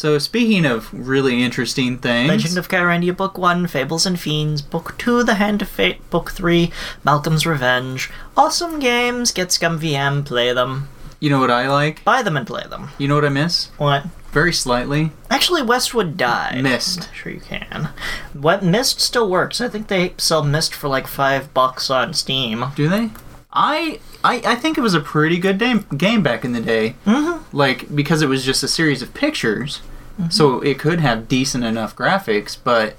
So 0.00 0.16
speaking 0.16 0.64
of 0.64 0.88
really 0.94 1.42
interesting 1.42 1.98
things, 1.98 2.30
Legend 2.30 2.56
of 2.56 2.70
Kyrandia 2.70 3.14
Book 3.14 3.36
1, 3.36 3.66
Fables 3.66 4.06
and 4.06 4.18
Fiends, 4.18 4.62
Book 4.62 4.96
2, 4.96 5.24
The 5.24 5.34
Hand 5.34 5.60
of 5.60 5.68
Fate, 5.68 6.08
Book 6.08 6.30
3, 6.30 6.72
Malcolm's 7.04 7.44
Revenge. 7.44 8.10
Awesome 8.34 8.78
games, 8.78 9.30
get 9.30 9.48
ScummVM, 9.48 10.24
play 10.24 10.54
them. 10.54 10.88
you 11.20 11.28
know 11.28 11.38
what 11.38 11.50
I 11.50 11.68
like? 11.68 12.02
Buy 12.02 12.22
them 12.22 12.38
and 12.38 12.46
play 12.46 12.64
them. 12.66 12.88
You 12.96 13.08
know 13.08 13.14
what 13.14 13.26
I 13.26 13.28
miss? 13.28 13.66
What? 13.76 14.06
Very 14.32 14.54
slightly. 14.54 15.12
Actually, 15.28 15.60
Westwood 15.60 16.16
died. 16.16 16.62
Myst. 16.62 17.10
Sure 17.12 17.30
you 17.30 17.40
can. 17.40 17.90
What 18.32 18.64
Myst 18.64 19.02
still 19.02 19.28
works. 19.28 19.60
I 19.60 19.68
think 19.68 19.88
they 19.88 20.14
sell 20.16 20.42
Myst 20.42 20.74
for 20.74 20.88
like 20.88 21.08
five 21.08 21.52
bucks 21.52 21.90
on 21.90 22.14
Steam. 22.14 22.64
Do 22.74 22.88
they? 22.88 23.10
I 23.52 24.00
I, 24.22 24.42
I 24.44 24.54
think 24.54 24.78
it 24.78 24.80
was 24.80 24.94
a 24.94 25.00
pretty 25.00 25.38
good 25.38 25.58
game, 25.58 25.86
game 25.96 26.22
back 26.22 26.44
in 26.44 26.52
the 26.52 26.60
day. 26.60 26.94
Mm-hmm. 27.06 27.56
Like 27.56 27.94
because 27.94 28.22
it 28.22 28.28
was 28.28 28.44
just 28.44 28.62
a 28.62 28.68
series 28.68 29.02
of 29.02 29.12
pictures, 29.14 29.82
so 30.30 30.60
it 30.60 30.78
could 30.78 31.00
have 31.00 31.26
decent 31.28 31.64
enough 31.64 31.96
graphics. 31.96 32.56
But 32.62 32.94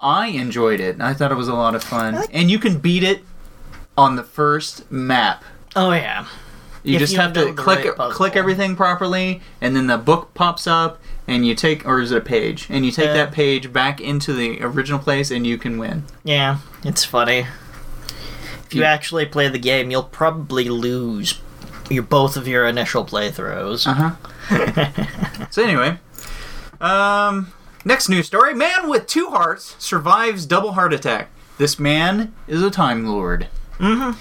I 0.00 0.28
enjoyed 0.28 0.80
it. 0.80 1.00
I 1.00 1.14
thought 1.14 1.32
it 1.32 1.36
was 1.36 1.48
a 1.48 1.54
lot 1.54 1.74
of 1.74 1.82
fun, 1.82 2.14
like- 2.14 2.30
and 2.32 2.50
you 2.50 2.58
can 2.58 2.78
beat 2.78 3.02
it 3.02 3.22
on 3.98 4.16
the 4.16 4.22
first 4.22 4.90
map. 4.90 5.44
Oh 5.76 5.92
yeah. 5.92 6.26
You 6.82 6.94
If 6.94 7.00
just 7.00 7.12
you 7.12 7.18
have 7.20 7.34
to 7.34 7.52
click 7.52 7.84
right 7.98 8.10
click 8.10 8.36
everything 8.36 8.74
properly, 8.74 9.42
and 9.60 9.76
then 9.76 9.86
the 9.86 9.98
book 9.98 10.32
pops 10.32 10.66
up, 10.66 10.98
and 11.28 11.46
you 11.46 11.54
take 11.54 11.86
or 11.86 12.00
is 12.00 12.10
it 12.12 12.16
a 12.18 12.20
page? 12.22 12.66
And 12.70 12.86
you 12.86 12.90
take 12.92 13.06
Yeah. 13.06 13.12
that 13.14 13.32
page 13.32 13.70
back 13.72 14.00
into 14.00 14.32
the 14.32 14.62
original 14.62 14.98
place, 14.98 15.30
and 15.30 15.46
you 15.46 15.58
can 15.58 15.76
win. 15.76 16.04
Yeah, 16.24 16.58
it's 16.82 17.04
funny. 17.04 17.46
If 18.70 18.76
you 18.76 18.84
actually 18.84 19.26
play 19.26 19.48
the 19.48 19.58
game, 19.58 19.90
you'll 19.90 20.04
probably 20.04 20.68
lose 20.68 21.40
your 21.90 22.04
both 22.04 22.36
of 22.36 22.46
your 22.46 22.66
initial 22.66 23.04
playthroughs. 23.04 23.84
Uh 23.84 24.14
huh. 24.48 25.46
so 25.50 25.64
anyway, 25.64 25.98
um, 26.80 27.52
next 27.84 28.08
news 28.08 28.28
story: 28.28 28.54
Man 28.54 28.88
with 28.88 29.08
two 29.08 29.30
hearts 29.30 29.74
survives 29.80 30.46
double 30.46 30.72
heart 30.72 30.92
attack. 30.92 31.30
This 31.58 31.80
man 31.80 32.32
is 32.46 32.62
a 32.62 32.70
time 32.70 33.04
lord. 33.06 33.48
Mm-hmm. 33.80 34.12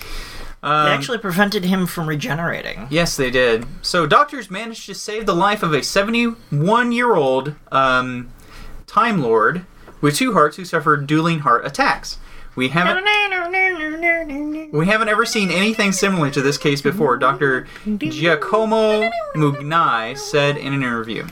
Um, 0.61 0.85
They 0.85 0.91
actually 0.91 1.19
prevented 1.19 1.65
him 1.65 1.85
from 1.85 2.09
regenerating. 2.09 2.87
Yes, 2.89 3.15
they 3.15 3.29
did. 3.29 3.65
So 3.83 4.07
doctors 4.07 4.49
managed 4.49 4.87
to 4.87 4.95
save 4.95 5.27
the 5.27 5.35
life 5.35 5.61
of 5.61 5.73
a 5.73 5.79
71-year-old 5.79 7.55
um, 7.71 8.29
time 8.87 9.21
lord 9.21 9.65
with 10.01 10.15
two 10.15 10.33
hearts 10.33 10.57
who 10.57 10.65
suffered 10.65 11.07
dueling 11.07 11.39
heart 11.39 11.65
attacks. 11.65 12.17
We 12.55 12.69
haven't 12.69 13.05
we 14.71 14.85
haven't 14.85 15.09
ever 15.09 15.25
seen 15.25 15.49
anything 15.49 15.91
similar 15.91 16.29
to 16.31 16.41
this 16.41 16.57
case 16.57 16.81
before, 16.81 17.17
Dr. 17.17 17.67
Giacomo 17.97 19.09
Mugnai 19.35 20.17
said 20.17 20.57
in 20.57 20.73
an 20.73 20.83
interview. 20.83 21.27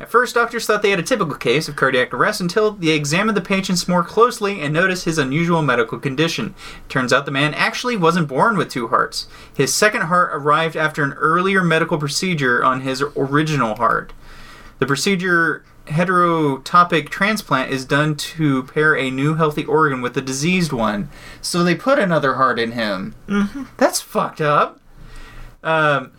At 0.00 0.10
first, 0.10 0.34
doctors 0.34 0.66
thought 0.66 0.82
they 0.82 0.90
had 0.90 0.98
a 0.98 1.04
typical 1.04 1.36
case 1.36 1.68
of 1.68 1.76
cardiac 1.76 2.12
arrest 2.12 2.40
until 2.40 2.72
they 2.72 2.88
examined 2.88 3.36
the 3.36 3.40
patients 3.40 3.86
more 3.86 4.02
closely 4.02 4.60
and 4.60 4.74
noticed 4.74 5.04
his 5.04 5.16
unusual 5.16 5.62
medical 5.62 5.96
condition. 5.96 6.56
Turns 6.88 7.12
out 7.12 7.24
the 7.24 7.30
man 7.30 7.54
actually 7.54 7.96
wasn't 7.96 8.26
born 8.26 8.56
with 8.56 8.68
two 8.68 8.88
hearts. 8.88 9.28
His 9.54 9.72
second 9.72 10.02
heart 10.02 10.30
arrived 10.32 10.76
after 10.76 11.04
an 11.04 11.12
earlier 11.12 11.62
medical 11.62 11.98
procedure 11.98 12.64
on 12.64 12.80
his 12.80 13.00
original 13.16 13.76
heart. 13.76 14.12
The 14.80 14.86
procedure 14.86 15.64
heterotopic 15.86 17.08
transplant 17.08 17.70
is 17.70 17.84
done 17.84 18.16
to 18.16 18.62
pair 18.64 18.96
a 18.96 19.10
new 19.10 19.34
healthy 19.34 19.64
organ 19.64 20.00
with 20.00 20.16
a 20.16 20.22
diseased 20.22 20.72
one. 20.72 21.08
So 21.40 21.62
they 21.62 21.74
put 21.74 21.98
another 21.98 22.34
heart 22.34 22.58
in 22.58 22.72
him. 22.72 23.14
Mm-hmm. 23.26 23.64
That's 23.76 24.00
fucked 24.00 24.40
up. 24.40 24.80
Um, 25.62 26.12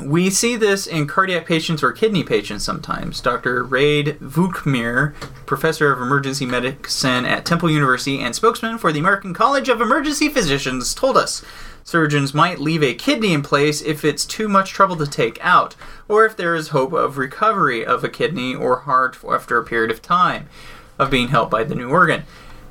we 0.00 0.30
see 0.30 0.56
this 0.56 0.86
in 0.86 1.06
cardiac 1.06 1.46
patients 1.46 1.82
or 1.82 1.92
kidney 1.92 2.22
patients 2.22 2.64
sometimes. 2.64 3.20
Dr. 3.20 3.64
Rade 3.64 4.18
Vukmir, 4.20 5.14
professor 5.46 5.92
of 5.92 6.00
emergency 6.00 6.46
medicine 6.46 7.24
at 7.24 7.44
Temple 7.44 7.70
University 7.70 8.20
and 8.20 8.34
spokesman 8.34 8.78
for 8.78 8.92
the 8.92 9.00
American 9.00 9.34
College 9.34 9.68
of 9.68 9.80
Emergency 9.80 10.28
Physicians, 10.28 10.94
told 10.94 11.16
us 11.16 11.44
surgeons 11.84 12.34
might 12.34 12.60
leave 12.60 12.82
a 12.82 12.94
kidney 12.94 13.32
in 13.32 13.42
place 13.42 13.80
if 13.82 14.04
it's 14.04 14.24
too 14.24 14.48
much 14.48 14.70
trouble 14.70 14.96
to 14.96 15.06
take 15.06 15.38
out, 15.40 15.76
or 16.08 16.24
if 16.24 16.36
there 16.36 16.54
is 16.54 16.68
hope 16.68 16.92
of 16.92 17.18
recovery 17.18 17.84
of 17.84 18.04
a 18.04 18.08
kidney 18.08 18.54
or 18.54 18.80
heart 18.80 19.18
after 19.28 19.58
a 19.58 19.64
period 19.64 19.90
of 19.90 20.02
time 20.02 20.48
of 20.98 21.10
being 21.10 21.28
helped 21.28 21.50
by 21.50 21.64
the 21.64 21.74
new 21.74 21.88
organ. 21.88 22.24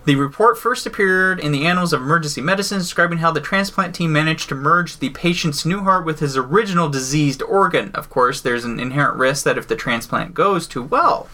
The 0.04 0.15
report 0.15 0.58
first 0.58 0.88
appeared 0.88 1.39
in 1.39 1.52
the 1.52 1.67
Annals 1.67 1.93
of 1.93 2.02
Emergency 2.02 2.41
Medicine, 2.41 2.80
describing 2.80 3.19
how 3.19 3.32
the 3.32 3.39
transplant 3.39 3.93
team 3.93 4.12
managed 4.12 4.50
to 4.50 4.56
merge 4.56 4.97
the 4.97 5.10
patient's 5.10 5.63
new 5.63 5.82
heart 5.82 6.06
with 6.06 6.19
his 6.19 6.36
original 6.36 6.89
diseased 6.89 7.43
organ. 7.43 7.91
Of 7.93 8.10
course, 8.10 8.41
there's 8.41 8.65
an 8.65 8.80
inherent 8.80 9.17
risk 9.17 9.43
that 9.43 9.60
if 9.60 9.67
the 9.67 9.76
transplant 9.76 10.34
goes 10.34 10.65
too 10.65 10.82
well, 10.82 11.30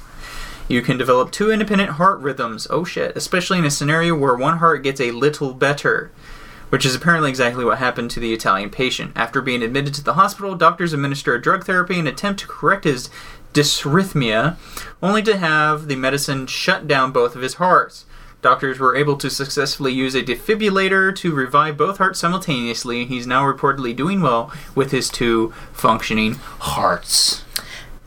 you 0.67 0.81
can 0.81 0.97
develop 0.97 1.31
two 1.31 1.49
independent 1.49 1.91
heart 1.91 2.19
rhythms. 2.19 2.67
Oh 2.69 2.83
shit, 2.83 3.15
especially 3.15 3.57
in 3.57 3.63
a 3.63 3.71
scenario 3.71 4.17
where 4.17 4.35
one 4.35 4.57
heart 4.57 4.83
gets 4.83 4.99
a 4.99 5.11
little 5.11 5.53
better. 5.53 6.11
Which 6.69 6.85
is 6.85 6.95
apparently 6.95 7.29
exactly 7.29 7.63
what 7.63 7.77
happened 7.77 8.11
to 8.11 8.19
the 8.19 8.33
Italian 8.33 8.69
patient. 8.69 9.13
After 9.15 9.41
being 9.41 9.63
admitted 9.63 9.93
to 9.95 10.03
the 10.03 10.15
hospital, 10.15 10.55
doctors 10.55 10.93
administer 10.93 11.33
a 11.33 11.41
drug 11.41 11.65
therapy 11.65 11.97
and 11.97 12.07
attempt 12.07 12.41
to 12.41 12.47
correct 12.47 12.83
his 12.83 13.09
dysrhythmia, 13.53 14.57
only 15.01 15.23
to 15.23 15.37
have 15.37 15.87
the 15.87 15.95
medicine 15.95 16.45
shut 16.45 16.87
down 16.87 17.11
both 17.11 17.35
of 17.35 17.41
his 17.41 17.55
hearts. 17.55 18.05
Doctors 18.41 18.79
were 18.79 18.95
able 18.95 19.17
to 19.17 19.29
successfully 19.29 19.91
use 19.91 20.13
a 20.13 20.21
defibrillator 20.21 21.15
to 21.15 21.33
revive 21.33 21.75
both 21.75 21.97
hearts 21.97 22.19
simultaneously. 22.19 23.01
And 23.01 23.09
he's 23.09 23.25
now 23.25 23.43
reportedly 23.43 23.95
doing 23.95 24.21
well 24.21 24.51
with 24.75 24.91
his 24.91 25.09
two 25.09 25.53
functioning 25.73 26.35
hearts. 26.59 27.43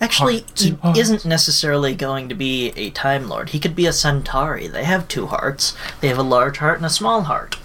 Actually, 0.01 0.39
Heart 0.39 0.59
he 0.59 0.71
to 0.71 0.77
heart. 0.77 0.97
isn't 0.97 1.27
necessarily 1.27 1.95
going 1.95 2.29
to 2.29 2.35
be 2.35 2.69
a 2.77 2.91
Time 2.91 3.29
Lord. 3.29 3.51
He 3.51 3.59
could 3.59 3.75
be 3.75 3.87
a 3.87 3.93
Centauri. 3.93 4.67
They 4.67 4.85
have 4.85 5.09
two 5.09 5.27
hearts. 5.27 5.77
They 6.01 6.09
have 6.09 6.17
a 6.19 6.23
large 6.23 6.59
heart 6.59 6.77
and 6.79 6.87
a 6.87 6.91
small 6.91 7.23
heart. 7.23 7.57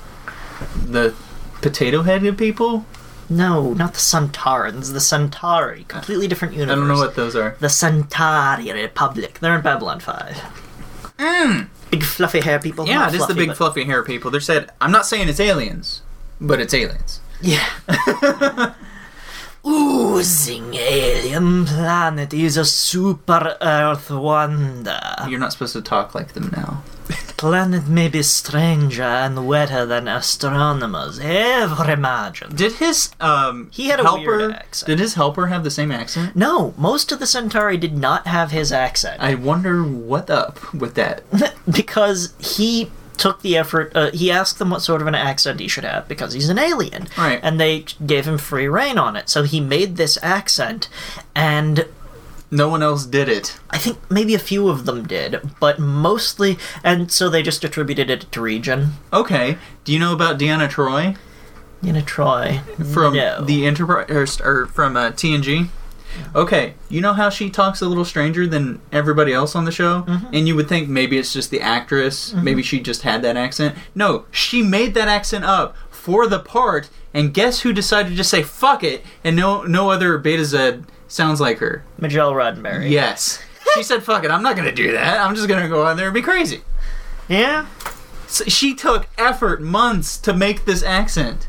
The 0.86 1.14
potato 1.62 2.02
headed 2.04 2.38
people? 2.38 2.86
No, 3.30 3.74
not 3.74 3.94
the 3.94 4.00
Centaurans. 4.00 4.94
The 4.94 5.00
Centauri. 5.00 5.86
Completely 5.88 6.28
different 6.28 6.54
universe. 6.54 6.74
I 6.74 6.76
don't 6.76 6.88
know 6.88 6.98
what 6.98 7.16
those 7.16 7.36
are. 7.36 7.56
The 7.60 7.70
Centauri 7.70 8.72
Republic. 8.72 9.40
They're 9.40 9.56
in 9.56 9.62
Babylon 9.62 10.00
5. 10.00 10.62
Mm. 11.18 11.68
Big 11.90 12.04
fluffy 12.04 12.42
hair 12.42 12.60
people. 12.60 12.86
Yeah, 12.88 13.00
Not 13.00 13.14
it 13.16 13.22
is 13.22 13.28
the 13.28 13.34
big 13.34 13.48
but- 13.50 13.58
fluffy 13.58 13.86
hair 13.86 14.04
people. 14.04 14.30
They 14.32 14.40
said, 14.40 14.70
I'm 14.80 14.92
not 14.92 15.06
saying 15.08 15.28
it's 15.30 15.40
aliens, 15.40 16.02
but 16.40 16.60
it's 16.60 16.74
aliens. 16.74 17.20
Yeah. 17.42 17.66
Oozing 19.66 20.76
alien 20.76 21.66
planet 21.66 22.34
is 22.34 22.56
a 22.58 22.66
super 22.66 23.58
Earth 23.62 24.12
wonder. 24.12 25.00
You're 25.28 25.40
not 25.40 25.52
supposed 25.54 25.74
to 25.74 25.82
talk 25.82 26.14
like 26.14 26.34
them 26.34 26.52
now. 26.56 26.84
Planet 27.38 27.88
may 27.88 28.08
be 28.08 28.24
stranger 28.24 29.04
and 29.04 29.46
wetter 29.48 29.86
than 29.86 30.08
astronomers 30.08 31.20
ever 31.22 31.92
imagined. 31.92 32.58
Did 32.58 32.74
his 32.74 33.12
um 33.20 33.70
He 33.72 33.88
had 33.88 34.00
a 34.00 34.04
helper 34.04 34.38
weird 34.38 34.54
accent. 34.54 34.88
did 34.88 35.00
his 35.00 35.16
helper 35.16 35.48
have 35.48 35.64
the 35.64 35.72
same 35.72 35.92
accent? 35.92 36.36
No, 36.36 36.74
most 36.78 37.12
of 37.12 37.20
the 37.20 37.28
Centauri 37.28 37.78
did 37.78 37.98
not 37.98 38.26
have 38.28 38.52
his 38.52 38.72
accent 38.72 39.22
I 39.22 39.36
wonder 39.36 39.84
what 39.84 40.30
up 40.30 40.74
with 40.74 40.96
that. 40.96 41.24
because 41.72 42.34
he 42.40 42.90
took 43.18 43.42
the 43.42 43.56
effort. 43.58 43.92
Uh, 43.96 44.12
he 44.12 44.30
asked 44.32 44.60
them 44.60 44.70
what 44.70 44.82
sort 44.82 45.02
of 45.02 45.08
an 45.08 45.16
accent 45.16 45.60
he 45.60 45.68
should 45.70 45.86
have 45.86 46.06
because 46.08 46.34
he's 46.34 46.50
an 46.50 46.60
alien, 46.60 47.08
Right. 47.18 47.40
And 47.42 47.60
they 47.60 47.86
gave 48.06 48.26
him 48.28 48.38
free 48.38 48.68
reign 48.68 48.98
on 48.98 49.16
it. 49.16 49.30
So 49.30 49.44
he 49.44 49.60
made 49.62 49.96
this 49.96 50.18
accent, 50.22 50.90
and 51.34 51.86
No 52.56 52.70
one 52.70 52.82
else 52.82 53.06
did 53.06 53.28
it. 53.30 53.58
I 53.70 53.78
think 53.78 53.98
maybe 54.10 54.34
a 54.34 54.40
few 54.40 54.70
of 54.70 54.86
them 54.86 55.06
did, 55.08 55.42
but 55.60 55.80
mostly, 55.80 56.58
and 56.84 57.12
so 57.12 57.30
they 57.30 57.44
just 57.44 57.64
attributed 57.64 58.10
it 58.10 58.32
to 58.32 58.42
region. 58.42 58.92
Okay. 59.12 59.58
Do 59.84 59.92
you 59.94 60.00
know 60.00 60.14
about 60.14 60.40
Deanna 60.40 60.70
Troi 60.70 61.18
know, 61.82 62.02
Troi 62.02 62.62
from 62.94 63.14
no. 63.16 63.44
the 63.44 63.66
Enterprise 63.66 64.10
or, 64.10 64.26
or 64.62 64.66
from 64.68 64.96
uh, 64.98 65.12
TNG? 65.12 65.68
Okay, 66.34 66.76
you 66.88 67.02
know 67.02 67.12
how 67.14 67.30
she 67.30 67.50
talks 67.50 67.82
a 67.82 67.88
little 67.88 68.06
stranger 68.06 68.48
than 68.48 68.80
everybody 68.92 69.34
else 69.34 69.54
on 69.54 69.66
the 69.66 69.72
show, 69.72 70.04
Mm-hmm. 70.04 70.28
and 70.34 70.48
you 70.48 70.56
would 70.56 70.70
think 70.70 70.88
maybe 70.88 71.18
it's 71.18 71.34
just 71.34 71.52
the 71.52 71.60
actress, 71.60 72.34
maybe 72.34 72.64
she 72.64 72.80
just 72.80 73.02
had 73.02 73.22
that 73.24 73.36
accent. 73.36 73.76
No, 73.94 74.26
she 74.32 74.64
made 74.64 74.94
that 74.94 75.10
accent 75.10 75.44
up 75.44 75.76
for 75.90 76.26
the 76.26 76.40
part, 76.40 76.90
and 77.14 77.34
guess 77.34 77.62
who 77.62 77.74
decided 77.74 78.10
to 78.10 78.16
just 78.16 78.30
say 78.30 78.44
"fuck 78.44 78.82
it" 78.84 79.04
and 79.26 79.36
no 79.36 79.64
no 79.64 79.92
other 79.92 80.18
Beta 80.18 80.46
Z 80.46 80.84
sounds 81.08 81.42
like 81.42 81.60
her. 81.60 81.84
Majel 81.98 82.34
Roddenberry. 82.34 82.90
Yes, 82.90 83.44
she 83.74 83.84
said 83.84 84.04
"fuck 84.04 84.24
it." 84.24 84.32
I'm 84.32 84.44
not 84.44 84.56
gonna 84.56 84.72
do 84.72 84.92
that. 84.92 85.20
I'm 85.20 85.36
just 85.36 85.48
gonna 85.48 85.70
go 85.70 85.86
out 85.86 85.98
there 85.98 86.08
and 86.08 86.14
be 86.14 86.22
crazy. 86.22 86.62
Yeah. 87.28 87.68
So 88.28 88.44
she 88.46 88.74
took 88.76 89.08
effort, 89.18 89.62
months, 89.62 90.18
to 90.20 90.34
make 90.34 90.66
this 90.66 90.84
accent. 90.84 91.48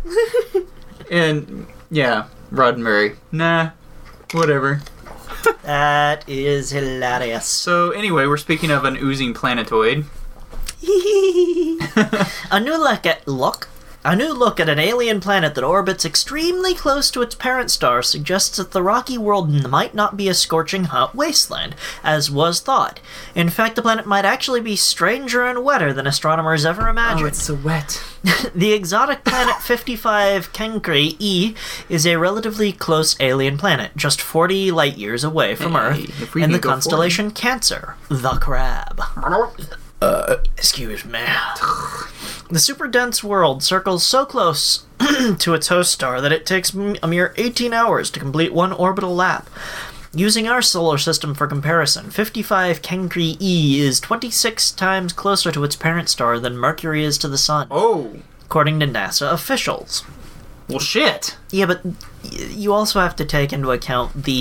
and 1.11 1.67
yeah, 1.91 2.27
Roddenberry. 2.53 3.17
Nah, 3.33 3.71
whatever. 4.33 4.83
That 5.63 6.29
is 6.29 6.71
hilarious. 6.71 7.47
So 7.47 7.91
anyway, 7.91 8.27
we're 8.27 8.37
speaking 8.37 8.71
of 8.71 8.85
an 8.85 8.97
oozing 8.97 9.35
planetoid. 9.35 10.07
a 12.51 12.61
new 12.61 12.77
look 12.77 13.07
at 13.07 13.27
look. 13.27 13.69
A 14.07 14.15
new 14.15 14.33
look 14.33 14.61
at 14.61 14.69
an 14.69 14.79
alien 14.79 15.19
planet 15.19 15.57
that 15.57 15.65
orbits 15.65 16.05
extremely 16.05 16.75
close 16.75 17.11
to 17.11 17.23
its 17.23 17.35
parent 17.35 17.73
star 17.73 18.05
suggests 18.05 18.57
that 18.57 18.71
the 18.71 18.81
rocky 18.81 19.19
world 19.19 19.69
might 19.69 19.97
not 19.97 20.17
be 20.17 20.29
a 20.29 20.35
scorching 20.35 20.85
hot 20.85 21.17
wasteland, 21.17 21.75
as 22.05 22.31
was 22.31 22.61
thought. 22.61 23.01
In 23.35 23.49
fact, 23.49 23.75
the 23.75 23.83
planet 23.83 24.07
might 24.07 24.25
actually 24.25 24.61
be 24.61 24.77
stranger 24.77 25.45
and 25.45 25.65
wetter 25.65 25.93
than 25.93 26.07
astronomers 26.07 26.65
ever 26.65 26.87
imagined. 26.87 27.25
Oh, 27.25 27.27
it's 27.27 27.43
so 27.43 27.57
wet. 27.57 28.01
The 28.55 28.73
exotic 28.73 29.25
planet 29.25 29.57
55 29.61 30.53
Cancri 30.53 31.17
E 31.19 31.55
is 31.89 32.07
a 32.07 32.17
relatively 32.17 32.71
close 32.73 33.17
alien 33.19 33.59
planet, 33.59 33.91
just 33.97 34.21
40 34.21 34.71
light 34.71 34.97
years 34.97 35.25
away 35.25 35.57
from 35.57 35.73
Hey, 35.73 36.05
Earth, 36.05 36.37
in 36.37 36.53
the 36.53 36.61
constellation 36.61 37.33
Cancer, 37.33 37.97
the 38.09 38.39
Crab. 38.41 39.01
Uh, 40.01 40.37
excuse 40.57 41.05
me. 41.05 41.21
The 42.49 42.61
super 42.61 42.87
dense 42.87 43.25
world 43.25 43.65
circles 43.65 44.07
so 44.07 44.25
close 44.25 44.87
to 45.41 45.55
its 45.55 45.67
host 45.67 45.91
star 45.91 46.21
that 46.21 46.31
it 46.31 46.47
takes 46.47 46.73
a 46.73 47.09
mere 47.09 47.35
18 47.37 47.73
hours 47.73 48.09
to 48.13 48.21
complete 48.21 48.53
one 48.55 48.73
orbital 48.73 49.17
lap. 49.17 49.51
Using 50.15 50.47
our 50.47 50.63
solar 50.63 50.97
system 50.97 51.35
for 51.35 51.49
comparison, 51.49 52.09
55 52.09 52.83
Cancri 52.83 53.37
E 53.41 53.81
is 53.81 53.99
26 53.99 54.71
times 54.71 55.13
closer 55.13 55.51
to 55.51 55.65
its 55.65 55.75
parent 55.75 56.09
star 56.09 56.39
than 56.39 56.57
Mercury 56.57 57.03
is 57.03 57.19
to 57.19 57.27
the 57.27 57.37
Sun 57.37 57.67
Oh, 57.69 58.15
according 58.45 58.79
to 58.79 58.87
NASA 58.87 59.33
officials. 59.33 60.05
well, 60.69 60.79
shit. 60.79 61.37
Yeah, 61.51 61.67
but 61.67 61.81
you 62.23 62.73
also 62.73 63.01
have 63.01 63.17
to 63.17 63.25
take 63.25 63.53
into 63.53 63.73
account 63.73 64.23
the 64.23 64.33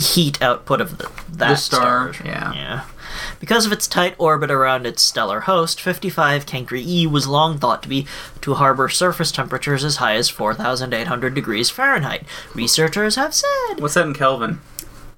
heat 0.00 0.42
output 0.42 0.80
of 0.80 0.98
the, 0.98 1.08
that 1.34 1.50
The 1.50 1.54
star, 1.56 2.12
star. 2.12 2.26
yeah. 2.26 2.52
Yeah. 2.52 2.84
Because 3.40 3.66
of 3.66 3.72
its 3.72 3.86
tight 3.86 4.14
orbit 4.18 4.50
around 4.50 4.86
its 4.86 5.02
stellar 5.02 5.40
host, 5.40 5.80
55 5.80 6.46
Cancri 6.46 6.82
E 6.84 7.06
was 7.06 7.26
long 7.26 7.58
thought 7.58 7.82
to 7.82 7.88
be 7.88 8.06
to 8.40 8.54
harbor 8.54 8.88
surface 8.88 9.32
temperatures 9.32 9.84
as 9.84 9.96
high 9.96 10.14
as 10.14 10.28
4,800 10.28 11.34
degrees 11.34 11.70
Fahrenheit. 11.70 12.24
Researchers 12.54 13.16
have 13.16 13.34
said. 13.34 13.74
What's 13.78 13.94
that 13.94 14.06
in 14.06 14.14
Kelvin? 14.14 14.60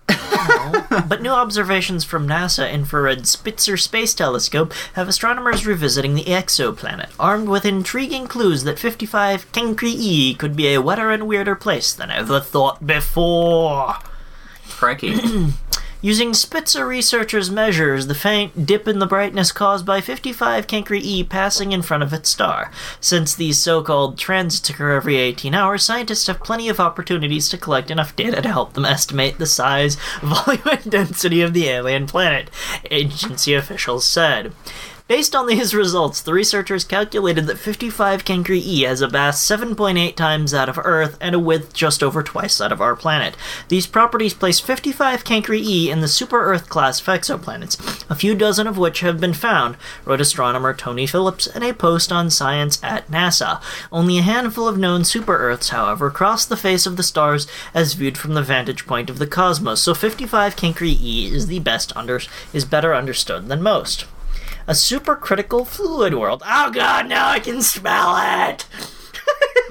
but 1.08 1.22
new 1.22 1.30
observations 1.30 2.04
from 2.04 2.28
NASA 2.28 2.70
infrared 2.70 3.26
Spitzer 3.26 3.76
Space 3.76 4.14
Telescope 4.14 4.72
have 4.94 5.08
astronomers 5.08 5.66
revisiting 5.66 6.14
the 6.14 6.24
exoplanet, 6.24 7.10
armed 7.18 7.48
with 7.48 7.64
intriguing 7.64 8.26
clues 8.26 8.64
that 8.64 8.78
55 8.78 9.50
Cancri 9.52 9.94
E 9.96 10.34
could 10.34 10.54
be 10.54 10.72
a 10.72 10.80
wetter 10.80 11.10
and 11.10 11.26
weirder 11.26 11.56
place 11.56 11.92
than 11.92 12.10
ever 12.10 12.40
thought 12.40 12.86
before. 12.86 13.96
Crikey. 14.68 15.14
Using 16.06 16.34
Spitzer 16.34 16.86
researchers' 16.86 17.50
measures, 17.50 18.06
the 18.06 18.14
faint 18.14 18.64
dip 18.64 18.86
in 18.86 19.00
the 19.00 19.08
brightness 19.08 19.50
caused 19.50 19.84
by 19.84 20.00
55 20.00 20.68
Cancri 20.68 21.00
E 21.00 21.24
passing 21.24 21.72
in 21.72 21.82
front 21.82 22.04
of 22.04 22.12
its 22.12 22.30
star. 22.30 22.70
Since 23.00 23.34
these 23.34 23.58
so-called 23.58 24.16
transits 24.16 24.70
occur 24.70 24.94
every 24.94 25.16
18 25.16 25.52
hours, 25.52 25.82
scientists 25.82 26.28
have 26.28 26.44
plenty 26.44 26.68
of 26.68 26.78
opportunities 26.78 27.48
to 27.48 27.58
collect 27.58 27.90
enough 27.90 28.14
data 28.14 28.40
to 28.40 28.48
help 28.48 28.74
them 28.74 28.84
estimate 28.84 29.38
the 29.38 29.46
size, 29.46 29.96
volume, 30.22 30.62
and 30.70 30.92
density 30.92 31.42
of 31.42 31.52
the 31.52 31.66
alien 31.66 32.06
planet, 32.06 32.52
agency 32.88 33.54
officials 33.54 34.06
said. 34.06 34.52
Based 35.08 35.36
on 35.36 35.46
these 35.46 35.72
results, 35.72 36.20
the 36.20 36.32
researchers 36.32 36.82
calculated 36.82 37.46
that 37.46 37.58
55 37.58 38.24
Cancri 38.24 38.58
E 38.58 38.82
has 38.82 39.00
a 39.00 39.08
mass 39.08 39.40
7.8 39.40 40.16
times 40.16 40.50
that 40.50 40.68
of 40.68 40.80
Earth 40.82 41.16
and 41.20 41.32
a 41.32 41.38
width 41.38 41.72
just 41.72 42.02
over 42.02 42.24
twice 42.24 42.58
that 42.58 42.72
of 42.72 42.80
our 42.80 42.96
planet. 42.96 43.36
These 43.68 43.86
properties 43.86 44.34
place 44.34 44.58
55 44.58 45.22
Cancri 45.22 45.60
E 45.60 45.92
in 45.92 46.00
the 46.00 46.08
super 46.08 46.40
Earth 46.40 46.68
class 46.68 47.00
of 47.00 47.06
exoplanets, 47.06 48.04
a 48.10 48.16
few 48.16 48.34
dozen 48.34 48.66
of 48.66 48.78
which 48.78 48.98
have 48.98 49.20
been 49.20 49.32
found, 49.32 49.76
wrote 50.04 50.20
astronomer 50.20 50.74
Tony 50.74 51.06
Phillips 51.06 51.46
in 51.46 51.62
a 51.62 51.72
post 51.72 52.10
on 52.10 52.28
Science 52.28 52.82
at 52.82 53.08
NASA. 53.08 53.62
Only 53.92 54.18
a 54.18 54.22
handful 54.22 54.66
of 54.66 54.76
known 54.76 55.04
super 55.04 55.36
Earths, 55.36 55.68
however, 55.68 56.10
cross 56.10 56.44
the 56.44 56.56
face 56.56 56.84
of 56.84 56.96
the 56.96 57.04
stars 57.04 57.46
as 57.72 57.94
viewed 57.94 58.18
from 58.18 58.34
the 58.34 58.42
vantage 58.42 58.88
point 58.88 59.08
of 59.08 59.20
the 59.20 59.28
cosmos, 59.28 59.80
so 59.80 59.94
55 59.94 60.56
Cancri 60.56 61.00
E 61.00 61.32
is 61.32 61.46
the 61.46 61.60
best 61.60 61.96
under 61.96 62.20
is 62.52 62.64
better 62.64 62.92
understood 62.92 63.46
than 63.46 63.62
most 63.62 64.04
a 64.66 64.72
supercritical 64.72 65.66
fluid 65.66 66.14
world. 66.14 66.42
Oh 66.46 66.70
god, 66.70 67.08
now 67.08 67.28
I 67.28 67.40
can 67.40 67.62
smell 67.62 68.16
it! 68.48 68.66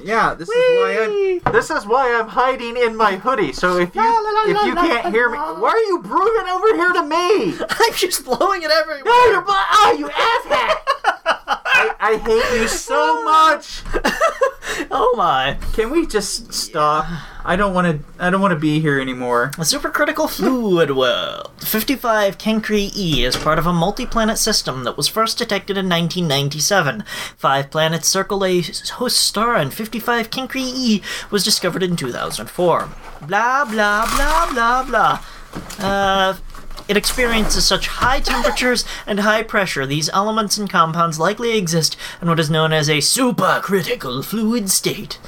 Yeah, 0.04 0.36
this 0.36 0.48
is 0.48 0.56
why 0.56 1.42
I'm. 1.46 1.54
This 1.54 1.72
is 1.72 1.88
why 1.88 2.14
I'm 2.14 2.28
hiding 2.28 2.78
in 2.78 2.96
my 2.96 3.16
hoodie. 3.16 3.54
So 3.54 3.78
if 3.78 3.96
you 3.96 4.02
La, 4.02 4.20
la, 4.20 4.30
la, 4.30 4.42
if 4.44 4.66
you 4.68 4.76
can't 4.76 5.12
hear 5.12 5.32
me, 5.32 5.38
why 5.38 5.70
are 5.70 5.80
you 5.80 6.00
breathing 6.00 6.48
over 6.48 6.76
here 6.76 6.94
to 6.94 7.02
me? 7.02 7.58
I'm 7.70 7.94
just 7.94 8.24
blowing 8.24 8.62
it 8.62 8.70
everywhere! 8.70 9.04
No, 9.04 9.26
you're 9.32 9.42
bl- 9.42 9.52
oh, 9.52 9.96
you 9.98 10.08
asshat! 10.10 11.52
I, 11.76 11.96
I 12.00 12.18
hate 12.18 12.62
you 12.62 12.68
so 12.68 13.24
much. 13.24 13.84
oh 14.92 15.14
my. 15.18 15.58
Can 15.74 15.92
we 15.92 16.08
just 16.08 16.54
stop? 16.54 17.06
I 17.44 17.56
don't 17.56 17.74
want 17.74 17.88
to. 17.88 18.24
I 18.24 18.30
don't 18.30 18.42
want 18.42 18.54
to 18.54 18.60
be 18.60 18.80
here 18.80 19.00
anymore. 19.00 19.52
A 19.58 19.62
supercritical 19.62 20.30
fluid 20.30 20.96
world. 20.96 21.52
55 21.60 22.38
Cancri 22.38 22.96
E 22.96 23.26
is 23.26 23.36
part 23.36 23.60
of 23.60 23.68
a 23.68 23.74
multi-planet 23.74 24.38
system 24.38 24.86
that 24.86 24.96
was 24.96 25.08
first 25.10 25.38
detected 25.38 25.78
in 25.78 25.90
1997. 25.90 27.04
Five 27.36 27.70
planets 27.70 28.08
circle 28.08 28.46
a 28.46 28.62
host 28.62 29.18
star, 29.18 29.56
and 29.56 29.74
55 29.74 30.30
Cancri 30.30 30.62
E 30.64 31.02
was 31.30 31.44
discovered 31.44 31.84
in 31.84 31.96
2004. 31.98 32.90
Blah 33.28 33.66
blah 33.66 34.06
blah 34.16 34.52
blah 34.52 34.84
blah. 34.84 35.26
Uh. 35.80 36.38
It 36.88 36.98
experiences 36.98 37.65
such 37.65 37.88
high 37.88 38.19
temperatures 38.19 38.86
and 39.08 39.21
high 39.21 39.41
pressure, 39.41 39.86
these 39.86 40.10
elements 40.10 40.58
and 40.58 40.69
compounds 40.69 41.19
likely 41.19 41.58
exist 41.58 41.98
in 42.21 42.30
what 42.30 42.39
is 42.39 42.50
known 42.50 42.74
as 42.74 42.89
a 42.89 42.98
supercritical 42.98 44.24
fluid 44.24 44.69
state. 44.69 45.19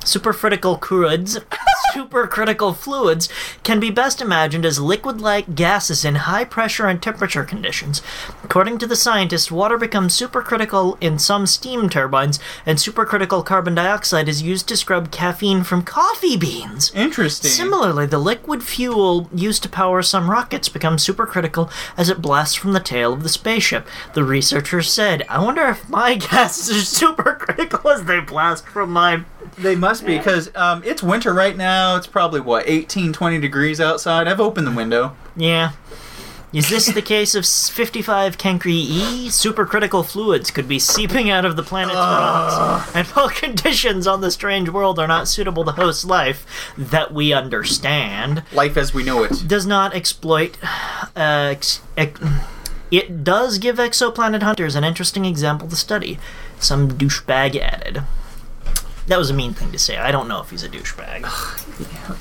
Supercritical 0.00 0.84
fluids, 0.84 1.38
supercritical 1.94 2.74
fluids 2.74 3.28
can 3.62 3.80
be 3.80 3.90
best 3.90 4.20
imagined 4.20 4.64
as 4.64 4.80
liquid-like 4.80 5.54
gases 5.54 6.04
in 6.04 6.14
high 6.14 6.44
pressure 6.44 6.86
and 6.86 7.02
temperature 7.02 7.44
conditions. 7.44 8.00
According 8.42 8.78
to 8.78 8.86
the 8.86 8.96
scientists, 8.96 9.50
water 9.50 9.76
becomes 9.76 10.18
supercritical 10.18 10.96
in 11.00 11.18
some 11.18 11.46
steam 11.46 11.88
turbines, 11.88 12.38
and 12.64 12.78
supercritical 12.78 13.44
carbon 13.44 13.74
dioxide 13.74 14.28
is 14.28 14.42
used 14.42 14.68
to 14.68 14.76
scrub 14.76 15.10
caffeine 15.10 15.62
from 15.62 15.82
coffee 15.82 16.36
beans. 16.36 16.90
Interesting. 16.94 17.50
Similarly, 17.50 18.06
the 18.06 18.18
liquid 18.18 18.62
fuel 18.62 19.28
used 19.34 19.62
to 19.64 19.68
power 19.68 20.02
some 20.02 20.30
rockets 20.30 20.68
becomes 20.68 21.06
supercritical 21.06 21.70
as 21.96 22.08
it 22.08 22.22
blasts 22.22 22.54
from 22.54 22.72
the 22.72 22.80
tail 22.80 23.12
of 23.12 23.22
the 23.22 23.28
spaceship. 23.28 23.86
The 24.14 24.24
researchers 24.24 24.90
said, 24.90 25.24
I 25.28 25.42
wonder 25.42 25.66
if 25.66 25.88
my 25.88 26.14
gases 26.30 26.70
are 26.70 27.06
supercritical 27.06 27.92
as 27.92 28.04
they 28.04 28.20
blast 28.20 28.66
from 28.66 28.90
my. 28.90 29.24
They 29.58 29.76
must 29.76 30.06
be 30.06 30.16
because 30.16 30.54
um, 30.56 30.82
it's 30.84 31.02
winter 31.02 31.32
right 31.34 31.56
now. 31.56 31.96
It's 31.96 32.06
probably 32.06 32.40
what 32.40 32.68
18, 32.68 33.12
20 33.12 33.40
degrees 33.40 33.80
outside. 33.80 34.26
I've 34.28 34.40
opened 34.40 34.66
the 34.66 34.72
window. 34.72 35.16
Yeah. 35.36 35.72
Is 36.52 36.68
this 36.68 36.86
the 36.86 37.00
case 37.02 37.36
of 37.36 37.46
55 37.46 38.36
Cancri 38.36 38.72
E? 38.72 39.28
Supercritical 39.28 40.04
fluids 40.04 40.50
could 40.50 40.66
be 40.66 40.80
seeping 40.80 41.30
out 41.30 41.44
of 41.44 41.54
the 41.54 41.62
planet's 41.62 41.94
rocks, 41.94 42.92
and 42.92 43.06
while 43.08 43.28
conditions 43.44 44.08
on 44.08 44.20
the 44.20 44.32
strange 44.32 44.68
world 44.68 44.98
are 44.98 45.06
not 45.06 45.28
suitable 45.28 45.64
to 45.64 45.70
host 45.70 46.04
life 46.04 46.44
that 46.76 47.14
we 47.14 47.32
understand, 47.32 48.42
Life 48.52 48.76
as 48.76 48.92
we 48.92 49.04
know 49.04 49.22
it. 49.22 49.44
does 49.46 49.64
not 49.64 49.94
exploit 49.94 50.58
uh, 51.14 51.50
ex- 51.54 51.82
ex- 51.96 52.20
It 52.90 53.22
does 53.22 53.58
give 53.58 53.76
exoplanet 53.76 54.42
hunters 54.42 54.74
an 54.74 54.82
interesting 54.82 55.24
example 55.24 55.68
to 55.68 55.76
study. 55.76 56.18
Some 56.58 56.90
douchebag 56.98 57.54
added. 57.60 58.02
That 59.10 59.18
was 59.18 59.28
a 59.28 59.34
mean 59.34 59.54
thing 59.54 59.72
to 59.72 59.78
say. 59.78 59.96
I 59.96 60.12
don't 60.12 60.28
know 60.28 60.40
if 60.40 60.50
he's 60.50 60.62
a 60.62 60.68
douchebag. 60.68 61.24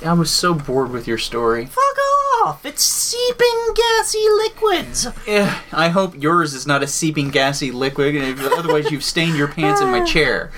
I 0.04 0.14
was 0.14 0.32
so 0.32 0.56
bored 0.56 0.90
with 0.90 1.08
your 1.08 1.20
story. 1.20 1.68
Fuck 1.68 1.98
off! 2.44 2.66
It's 2.66 2.84
seeping 2.84 3.76
gassy 3.76 4.26
liquids. 4.38 5.08
Eh, 5.28 5.56
I 5.72 5.90
hope 5.90 6.20
yours 6.20 6.56
is 6.56 6.66
not 6.66 6.82
a 6.82 6.88
seeping 6.88 7.30
gassy 7.30 7.70
liquid, 7.70 8.16
and 8.16 8.40
otherwise 8.40 8.90
you've 8.90 9.04
stained 9.04 9.38
your 9.38 9.48
pants 9.48 9.82
in 9.82 9.90
my 9.90 10.04
chair. 10.14 10.50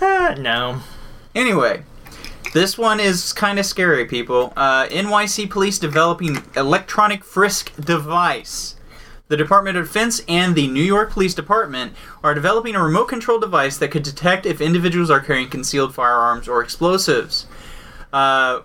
Uh, 0.00 0.36
no. 0.38 0.78
Anyway, 1.34 1.82
this 2.54 2.78
one 2.78 3.00
is 3.00 3.32
kind 3.32 3.58
of 3.58 3.66
scary, 3.66 4.04
people. 4.04 4.52
Uh, 4.56 4.86
NYC 4.86 5.50
police 5.50 5.80
developing 5.80 6.44
electronic 6.54 7.24
frisk 7.24 7.72
device. 7.74 8.76
The 9.30 9.36
Department 9.36 9.76
of 9.76 9.86
Defense 9.86 10.20
and 10.26 10.56
the 10.56 10.66
New 10.66 10.82
York 10.82 11.12
Police 11.12 11.34
Department 11.34 11.92
are 12.24 12.34
developing 12.34 12.74
a 12.74 12.82
remote 12.82 13.04
control 13.04 13.38
device 13.38 13.78
that 13.78 13.92
could 13.92 14.02
detect 14.02 14.44
if 14.44 14.60
individuals 14.60 15.08
are 15.08 15.20
carrying 15.20 15.48
concealed 15.48 15.94
firearms 15.94 16.48
or 16.48 16.60
explosives. 16.60 17.46
Uh, 18.12 18.62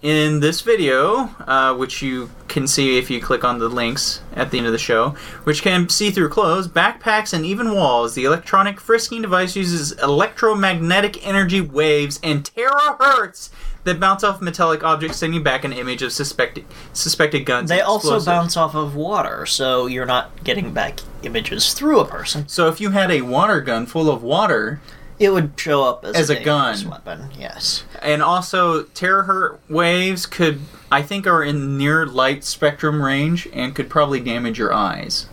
in 0.00 0.38
this 0.38 0.60
video, 0.60 1.34
uh, 1.40 1.74
which 1.74 2.02
you 2.02 2.30
can 2.46 2.68
see 2.68 2.98
if 2.98 3.10
you 3.10 3.20
click 3.20 3.42
on 3.42 3.58
the 3.58 3.68
links 3.68 4.20
at 4.32 4.52
the 4.52 4.58
end 4.58 4.66
of 4.68 4.72
the 4.72 4.78
show, 4.78 5.10
which 5.42 5.60
can 5.60 5.88
see 5.88 6.12
through 6.12 6.28
clothes, 6.28 6.68
backpacks, 6.68 7.32
and 7.32 7.44
even 7.44 7.74
walls, 7.74 8.14
the 8.14 8.24
electronic 8.24 8.78
frisking 8.80 9.22
device 9.22 9.56
uses 9.56 9.90
electromagnetic 9.98 11.26
energy 11.26 11.60
waves 11.60 12.20
and 12.22 12.44
terahertz 12.44 13.50
that 13.88 13.98
bounce 14.00 14.22
off 14.22 14.40
metallic 14.40 14.84
objects, 14.84 15.16
sending 15.18 15.42
back 15.42 15.64
an 15.64 15.72
image 15.72 16.02
of 16.02 16.12
suspected 16.12 16.64
suspected 16.92 17.40
guns. 17.44 17.68
They 17.68 17.80
also 17.80 18.20
bounce 18.24 18.56
off 18.56 18.74
of 18.74 18.94
water, 18.94 19.44
so 19.46 19.86
you're 19.86 20.06
not 20.06 20.44
getting 20.44 20.72
back 20.72 21.00
images 21.22 21.72
through 21.74 22.00
a 22.00 22.04
person. 22.06 22.46
So 22.48 22.68
if 22.68 22.80
you 22.80 22.90
had 22.90 23.10
a 23.10 23.22
water 23.22 23.60
gun 23.60 23.86
full 23.86 24.08
of 24.10 24.22
water, 24.22 24.80
It 25.18 25.30
would 25.32 25.52
show 25.56 25.82
up 25.82 26.04
as, 26.04 26.14
As 26.14 26.30
a 26.30 26.34
dangerous 26.36 26.82
gun. 26.82 26.90
weapon. 26.92 27.30
Yes. 27.36 27.82
and 28.00 28.22
also 28.22 28.84
terahertz 28.84 29.58
waves 29.68 30.26
could, 30.26 30.60
I 30.92 31.02
think, 31.02 31.26
are 31.26 31.42
in 31.42 31.76
near 31.76 32.06
light 32.06 32.44
spectrum 32.44 33.02
range 33.02 33.48
and 33.52 33.74
could 33.74 33.90
probably 33.90 34.20
damage 34.20 34.58
your 34.58 34.72
eyes. 34.72 35.26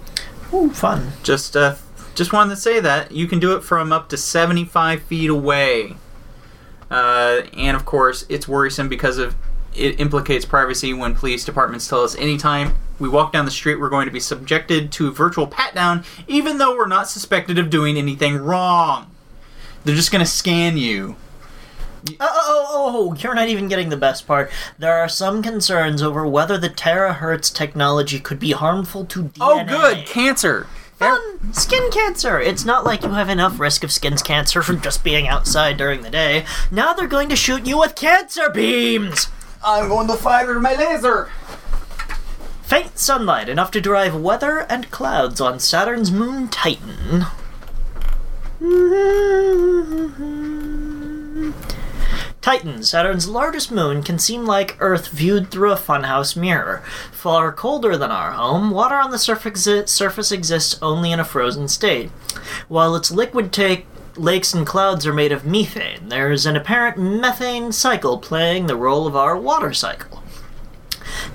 Ooh, 0.52 0.72
fun. 0.72 1.12
Just 1.22 1.56
uh, 1.56 1.76
just 2.16 2.34
wanted 2.34 2.56
to 2.56 2.62
say 2.62 2.80
that 2.80 3.12
you 3.12 3.28
can 3.28 3.40
do 3.40 3.56
it 3.56 3.62
from 3.64 3.92
up 3.94 4.10
to 4.10 4.18
75 4.18 5.04
feet 5.04 5.30
away. 5.30 5.98
Uh, 6.96 7.46
and 7.58 7.76
of 7.76 7.84
course, 7.84 8.26
it's 8.30 8.48
worrisome 8.48 8.88
because 8.88 9.18
of 9.18 9.36
it 9.76 10.00
implicates 10.00 10.46
privacy 10.46 10.94
when 10.94 11.14
police 11.14 11.44
departments 11.44 11.90
tell 11.90 12.02
us 12.02 12.16
anytime 12.16 12.74
we 13.00 13.10
walk 13.10 13.34
down 13.34 13.44
the 13.44 13.52
street 13.52 13.76
we're 13.76 13.90
going 13.90 14.06
to 14.06 14.14
be 14.14 14.20
subjected 14.22 14.94
to 14.94 15.10
a 15.10 15.12
virtual 15.12 15.46
pat 15.46 15.76
down, 15.76 16.06
even 16.26 16.58
though 16.58 16.74
we're 16.74 16.88
not 16.88 17.10
suspected 17.10 17.60
of 17.60 17.70
doing 17.70 17.98
anything 17.98 18.38
wrong. 18.38 19.12
They're 19.84 19.94
just 19.94 20.10
going 20.10 20.24
to 20.24 20.32
scan 20.32 20.78
you. 20.78 21.18
Oh, 22.12 22.16
oh, 22.22 22.66
oh, 22.70 23.10
oh, 23.10 23.14
you're 23.16 23.36
not 23.36 23.50
even 23.50 23.68
getting 23.68 23.90
the 23.90 23.98
best 23.98 24.26
part. 24.26 24.50
There 24.80 24.94
are 24.98 25.10
some 25.10 25.44
concerns 25.44 26.02
over 26.02 26.26
whether 26.26 26.58
the 26.58 26.70
terahertz 26.70 27.54
technology 27.54 28.22
could 28.22 28.40
be 28.40 28.52
harmful 28.52 29.04
to 29.08 29.24
DNA. 29.24 29.38
Oh, 29.42 29.66
good, 29.66 30.06
cancer. 30.06 30.68
Fun! 30.96 31.20
Um, 31.42 31.54
skin 31.54 31.90
cancer! 31.92 32.40
It's 32.40 32.64
not 32.64 32.86
like 32.86 33.04
you 33.04 33.10
have 33.10 33.30
enough 33.30 33.60
risk 33.60 33.84
of 33.84 33.92
skin 33.92 34.16
cancer 34.18 34.62
from 34.62 34.82
just 34.82 35.04
being 35.04 35.28
outside 35.28 35.78
during 35.78 36.02
the 36.02 36.10
day. 36.10 36.46
Now 36.72 36.94
they're 36.94 37.08
going 37.08 37.30
to 37.30 37.36
shoot 37.36 37.66
you 37.66 37.80
with 37.80 37.96
cancer 37.96 38.50
beams! 38.50 39.28
I'm 39.64 39.90
going 39.90 40.08
to 40.08 40.16
fire 40.16 40.60
my 40.60 40.76
laser. 40.76 41.30
Faint 42.64 42.98
sunlight 42.98 43.50
enough 43.50 43.72
to 43.72 43.82
drive 43.82 44.16
weather 44.16 44.60
and 44.70 44.90
clouds 44.90 45.42
on 45.42 45.60
Saturn's 45.60 46.12
moon 46.12 46.48
Titan. 46.48 47.26
Titan, 52.46 52.84
Saturn's 52.84 53.28
largest 53.28 53.72
moon, 53.72 54.04
can 54.04 54.20
seem 54.20 54.46
like 54.46 54.78
Earth 54.80 55.08
viewed 55.08 55.50
through 55.50 55.72
a 55.72 55.76
funhouse 55.76 56.36
mirror. 56.36 56.84
Far 57.12 57.52
colder 57.52 57.98
than 57.98 58.12
our 58.12 58.34
home, 58.34 58.70
water 58.70 58.94
on 58.94 59.10
the 59.10 59.18
surface, 59.18 60.32
exists 60.32 60.78
only 60.80 61.12
in 61.12 61.20
a 61.20 61.26
frozen 61.26 61.68
state. 61.68 62.12
While 62.68 62.96
its 62.96 63.10
liquid 63.10 63.52
take 63.52 63.88
lakes 64.16 64.54
and 64.54 64.64
clouds 64.64 65.08
are 65.08 65.12
made 65.14 65.32
of 65.32 65.44
methane, 65.44 66.10
there 66.10 66.32
is 66.32 66.46
an 66.46 66.56
apparent 66.56 67.00
methane 67.00 67.72
cycle 67.72 68.20
playing 68.20 68.68
the 68.68 68.76
role 68.76 69.08
of 69.08 69.16
our 69.16 69.36
water 69.36 69.74
cycle. 69.74 70.22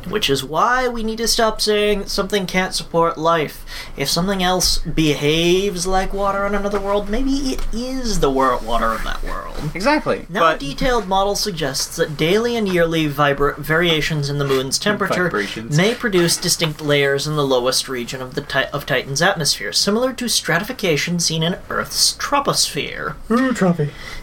Which 0.08 0.28
is 0.30 0.44
why 0.44 0.88
we 0.88 1.02
need 1.02 1.18
to 1.18 1.28
stop 1.28 1.60
saying 1.60 2.06
something 2.06 2.46
can't 2.46 2.74
support 2.74 3.18
life. 3.18 3.64
If 3.96 4.08
something 4.08 4.42
else 4.42 4.78
behaves 4.78 5.86
like 5.86 6.12
water 6.12 6.44
on 6.44 6.54
another 6.54 6.80
world, 6.80 7.08
maybe 7.08 7.30
it 7.30 7.66
is 7.72 8.20
the 8.20 8.30
wor- 8.30 8.58
water 8.58 8.92
of 8.92 9.04
that 9.04 9.22
world. 9.22 9.56
Exactly. 9.74 10.26
Now, 10.28 10.40
but 10.40 10.56
a 10.56 10.58
detailed 10.58 11.06
model 11.06 11.36
suggests 11.36 11.96
that 11.96 12.16
daily 12.16 12.56
and 12.56 12.68
yearly 12.68 13.08
vibra- 13.08 13.56
variations 13.58 14.28
in 14.30 14.38
the 14.38 14.44
moon's 14.44 14.78
temperature 14.78 15.28
may 15.76 15.94
produce 15.94 16.36
distinct 16.36 16.80
layers 16.80 17.26
in 17.26 17.36
the 17.36 17.46
lowest 17.46 17.88
region 17.88 18.20
of 18.22 18.34
the 18.34 18.40
ti- 18.40 18.64
of 18.72 18.86
Titan's 18.86 19.20
atmosphere, 19.22 19.72
similar 19.72 20.12
to 20.14 20.28
stratification 20.28 21.18
seen 21.20 21.42
in 21.42 21.56
Earth's 21.68 22.14
troposphere. 22.18 23.14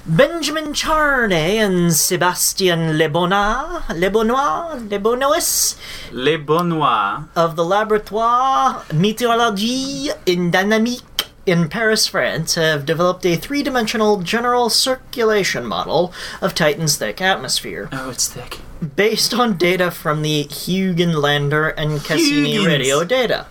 Benjamin 0.07 0.71
Charnay 0.73 1.57
and 1.57 1.93
Sebastien 1.93 2.97
Lebonat, 2.97 3.81
Lebonois, 3.89 4.79
Lebonois 4.89 5.75
Les 6.13 6.37
Bonois. 6.37 7.25
of 7.35 7.57
the 7.57 7.63
Laboratoire 7.65 8.85
Météorologie 8.93 10.09
et 10.25 10.49
Dynamique 10.49 11.03
in 11.45 11.67
Paris, 11.67 12.07
France, 12.07 12.55
have 12.55 12.85
developed 12.85 13.25
a 13.25 13.35
three 13.35 13.61
dimensional 13.63 14.21
general 14.21 14.69
circulation 14.69 15.65
model 15.65 16.13
of 16.41 16.55
Titan's 16.55 16.95
thick 16.97 17.21
atmosphere. 17.21 17.89
Oh, 17.91 18.09
it's 18.09 18.27
thick. 18.29 18.59
Based 18.95 19.33
on 19.33 19.57
data 19.57 19.91
from 19.91 20.21
the 20.21 20.43
Huygens 20.43 21.15
lander 21.15 21.67
and 21.69 21.99
Cassini 22.03 22.53
Huygens. 22.53 22.67
radio 22.67 23.03
data. 23.03 23.45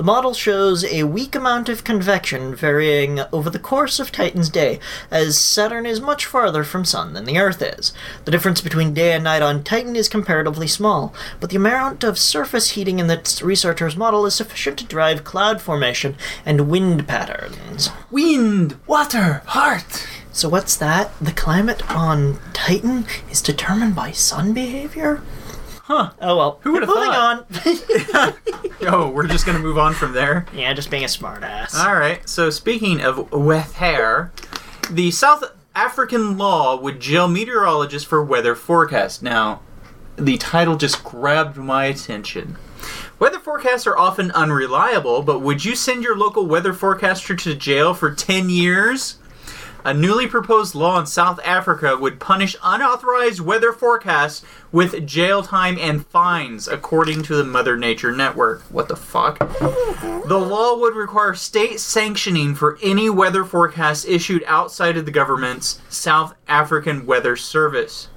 The 0.00 0.04
model 0.04 0.32
shows 0.32 0.82
a 0.82 1.02
weak 1.02 1.34
amount 1.34 1.68
of 1.68 1.84
convection 1.84 2.54
varying 2.54 3.20
over 3.34 3.50
the 3.50 3.58
course 3.58 4.00
of 4.00 4.10
Titan's 4.10 4.48
day, 4.48 4.80
as 5.10 5.36
Saturn 5.36 5.84
is 5.84 6.00
much 6.00 6.24
farther 6.24 6.64
from 6.64 6.86
Sun 6.86 7.12
than 7.12 7.26
the 7.26 7.36
Earth 7.36 7.60
is. 7.60 7.92
The 8.24 8.30
difference 8.30 8.62
between 8.62 8.94
day 8.94 9.12
and 9.12 9.22
night 9.22 9.42
on 9.42 9.62
Titan 9.62 9.96
is 9.96 10.08
comparatively 10.08 10.66
small, 10.68 11.14
but 11.38 11.50
the 11.50 11.56
amount 11.56 12.02
of 12.02 12.18
surface 12.18 12.70
heating 12.70 12.98
in 12.98 13.08
the 13.08 13.42
researcher's 13.44 13.94
model 13.94 14.24
is 14.24 14.34
sufficient 14.34 14.78
to 14.78 14.86
drive 14.86 15.22
cloud 15.22 15.60
formation 15.60 16.16
and 16.46 16.70
wind 16.70 17.06
patterns. 17.06 17.90
Wind, 18.10 18.80
water, 18.86 19.42
heart. 19.48 20.08
So 20.32 20.48
what's 20.48 20.78
that? 20.78 21.10
The 21.20 21.32
climate 21.32 21.90
on 21.90 22.38
Titan 22.54 23.04
is 23.30 23.42
determined 23.42 23.94
by 23.94 24.12
sun 24.12 24.54
behavior? 24.54 25.20
Huh. 25.90 26.12
Oh 26.20 26.36
well. 26.36 26.60
Who 26.62 26.72
would've 26.74 26.88
Moving 26.88 27.10
thought? 27.10 27.46
on. 28.14 28.34
Oh, 28.82 29.10
we're 29.10 29.26
just 29.26 29.44
gonna 29.44 29.58
move 29.58 29.76
on 29.76 29.92
from 29.92 30.12
there. 30.12 30.46
yeah, 30.54 30.72
just 30.72 30.90
being 30.90 31.02
a 31.04 31.06
smartass. 31.08 31.74
All 31.74 31.94
right. 31.96 32.26
So 32.28 32.48
speaking 32.48 33.00
of 33.02 33.30
wet 33.32 33.72
hair, 33.72 34.32
the 34.90 35.10
South 35.10 35.44
African 35.74 36.38
law 36.38 36.80
would 36.80 36.98
jail 37.00 37.28
meteorologists 37.28 38.08
for 38.08 38.24
weather 38.24 38.54
forecast. 38.54 39.22
Now, 39.22 39.60
the 40.16 40.38
title 40.38 40.76
just 40.76 41.04
grabbed 41.04 41.56
my 41.58 41.84
attention. 41.86 42.56
Weather 43.18 43.38
forecasts 43.38 43.86
are 43.86 43.98
often 43.98 44.30
unreliable, 44.30 45.22
but 45.22 45.40
would 45.40 45.64
you 45.64 45.76
send 45.76 46.02
your 46.02 46.16
local 46.16 46.46
weather 46.46 46.72
forecaster 46.72 47.36
to 47.36 47.54
jail 47.54 47.92
for 47.94 48.14
10 48.14 48.48
years? 48.48 49.18
A 49.82 49.94
newly 49.94 50.26
proposed 50.26 50.74
law 50.74 51.00
in 51.00 51.06
South 51.06 51.40
Africa 51.42 51.96
would 51.96 52.20
punish 52.20 52.54
unauthorized 52.62 53.40
weather 53.40 53.72
forecasts 53.72 54.44
with 54.70 55.06
jail 55.06 55.42
time 55.42 55.78
and 55.80 56.06
fines, 56.06 56.68
according 56.68 57.22
to 57.22 57.36
the 57.36 57.44
Mother 57.44 57.78
Nature 57.78 58.12
Network. 58.12 58.60
What 58.64 58.88
the 58.88 58.96
fuck? 58.96 59.38
The 59.38 60.38
law 60.38 60.78
would 60.78 60.94
require 60.94 61.34
state 61.34 61.80
sanctioning 61.80 62.54
for 62.54 62.78
any 62.82 63.08
weather 63.08 63.42
forecast 63.42 64.06
issued 64.06 64.44
outside 64.46 64.98
of 64.98 65.06
the 65.06 65.10
government's 65.10 65.80
South 65.88 66.34
African 66.46 67.06
Weather 67.06 67.34
Service. 67.34 68.08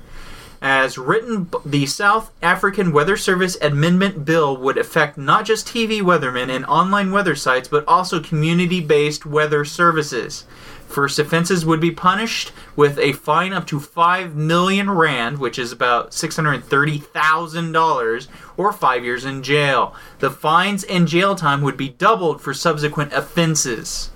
As 0.62 0.98
written, 0.98 1.50
the 1.66 1.86
South 1.86 2.32
African 2.42 2.94
Weather 2.94 3.18
Service 3.18 3.58
Amendment 3.62 4.24
Bill 4.24 4.56
would 4.56 4.78
affect 4.78 5.18
not 5.18 5.46
just 5.46 5.68
TV 5.68 6.02
weathermen 6.02 6.50
and 6.50 6.66
online 6.66 7.12
weather 7.12 7.36
sites, 7.36 7.68
but 7.68 7.86
also 7.86 8.22
community 8.22 8.80
based 8.80 9.26
weather 9.26 9.66
services. 9.66 10.46
First 10.94 11.18
offenses 11.18 11.66
would 11.66 11.80
be 11.80 11.90
punished 11.90 12.52
with 12.76 13.00
a 13.00 13.14
fine 13.14 13.52
up 13.52 13.66
to 13.68 13.80
5 13.80 14.36
million 14.36 14.92
rand, 14.92 15.40
which 15.40 15.58
is 15.58 15.72
about 15.72 16.12
$630,000, 16.12 18.28
or 18.58 18.72
5 18.72 19.04
years 19.04 19.26
in 19.26 19.42
jail. 19.42 19.96
The 20.20 20.30
fines 20.30 20.84
and 20.84 21.08
jail 21.08 21.34
time 21.34 21.64
would 21.64 21.78
be 21.78 21.90
doubled 21.90 22.42
for 22.42 22.54
subsequent 22.54 23.12
offenses. 23.12 24.12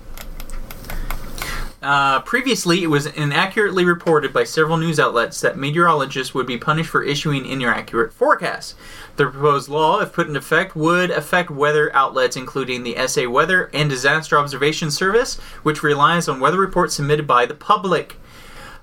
Uh, 1.80 2.20
previously, 2.22 2.82
it 2.82 2.88
was 2.88 3.06
inaccurately 3.06 3.84
reported 3.84 4.32
by 4.32 4.42
several 4.42 4.76
news 4.76 4.98
outlets 4.98 5.40
that 5.40 5.56
meteorologists 5.56 6.34
would 6.34 6.46
be 6.46 6.58
punished 6.58 6.90
for 6.90 7.04
issuing 7.04 7.46
inaccurate 7.46 8.12
forecasts. 8.12 8.74
The 9.14 9.26
proposed 9.26 9.68
law, 9.68 10.00
if 10.00 10.12
put 10.12 10.26
into 10.26 10.40
effect, 10.40 10.74
would 10.74 11.12
affect 11.12 11.50
weather 11.50 11.94
outlets 11.94 12.36
including 12.36 12.82
the 12.82 12.96
SA 13.06 13.28
Weather 13.28 13.70
and 13.72 13.88
Disaster 13.88 14.36
Observation 14.36 14.90
Service, 14.90 15.36
which 15.62 15.84
relies 15.84 16.28
on 16.28 16.40
weather 16.40 16.58
reports 16.58 16.94
submitted 16.94 17.28
by 17.28 17.46
the 17.46 17.54
public. 17.54 18.16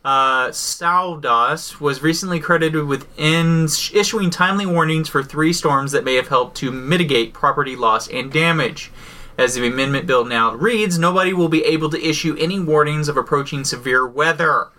Uh, 0.05 0.51
was 1.81 2.01
recently 2.01 2.39
credited 2.39 2.85
with 2.85 3.07
in- 3.19 3.67
issuing 3.91 4.29
timely 4.29 4.65
warnings 4.65 5.09
for 5.09 5.23
three 5.23 5.51
storms 5.51 5.91
that 5.91 6.03
may 6.05 6.15
have 6.15 6.27
helped 6.27 6.55
to 6.55 6.71
mitigate 6.71 7.33
property 7.33 7.75
loss 7.75 8.07
and 8.07 8.31
damage. 8.31 8.91
As 9.38 9.55
the 9.55 9.67
amendment 9.67 10.07
bill 10.07 10.23
now 10.23 10.53
reads, 10.53 10.97
nobody 10.97 11.33
will 11.33 11.49
be 11.49 11.65
able 11.65 11.89
to 11.89 12.01
issue 12.01 12.38
any 12.39 12.59
warnings 12.59 13.09
of 13.09 13.17
approaching 13.17 13.63
severe 13.63 14.07
weather. 14.07 14.69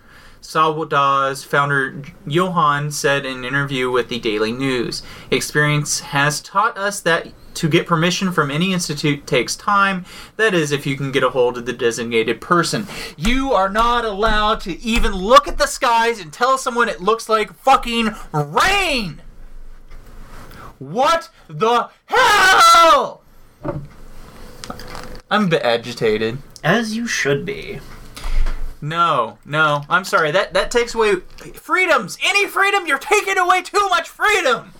SAWDOS 0.40 1.44
founder 1.44 2.02
Johan 2.26 2.90
said 2.90 3.26
in 3.26 3.38
an 3.38 3.44
interview 3.44 3.90
with 3.90 4.09
the 4.09 4.18
Daily 4.18 4.52
News, 4.52 5.02
"Experience 5.30 6.00
has 6.00 6.40
taught 6.40 6.78
us 6.78 7.00
that 7.00 7.32
to 7.57 7.68
get 7.68 7.86
permission 7.86 8.32
from 8.32 8.50
any 8.50 8.72
institute 8.72 9.26
takes 9.26 9.57
time. 9.57 10.04
That 10.36 10.54
is, 10.54 10.72
if 10.72 10.86
you 10.86 10.96
can 10.96 11.11
get 11.11 11.24
a 11.24 11.30
hold 11.30 11.57
of 11.57 11.64
the 11.64 11.72
designated 11.72 12.40
person. 12.40 12.86
You 13.16 13.52
are 13.52 13.70
not 13.70 14.04
allowed 14.04 14.61
to 14.61 14.80
even 14.80 15.12
look 15.12 15.48
at 15.48 15.59
the 15.59 15.66
skies 15.66 16.20
and 16.20 16.32
tell 16.32 16.59
someone 16.59 16.88
it 16.88 17.00
looks 17.00 17.28
like 17.28 17.59
fucking 17.59 18.14
rain. 18.32 19.22
What 20.78 21.30
the 21.48 21.88
hell? 22.04 23.22
I'm 25.31 25.45
a 25.45 25.49
bit 25.49 25.62
agitated. 25.62 26.39
As 26.62 26.97
you 26.97 27.07
should 27.07 27.45
be. 27.45 27.81
No, 28.81 29.39
no, 29.45 29.83
I'm 29.89 30.05
sorry. 30.05 30.31
That 30.31 30.55
that 30.55 30.70
takes 30.70 30.95
away 30.95 31.16
freedoms. 31.55 32.18
Any 32.24 32.47
freedom, 32.47 32.87
you're 32.87 32.99
taking 32.99 33.39
away 33.39 33.62
too 33.62 33.89
much 33.89 34.09
freedom. 34.09 34.72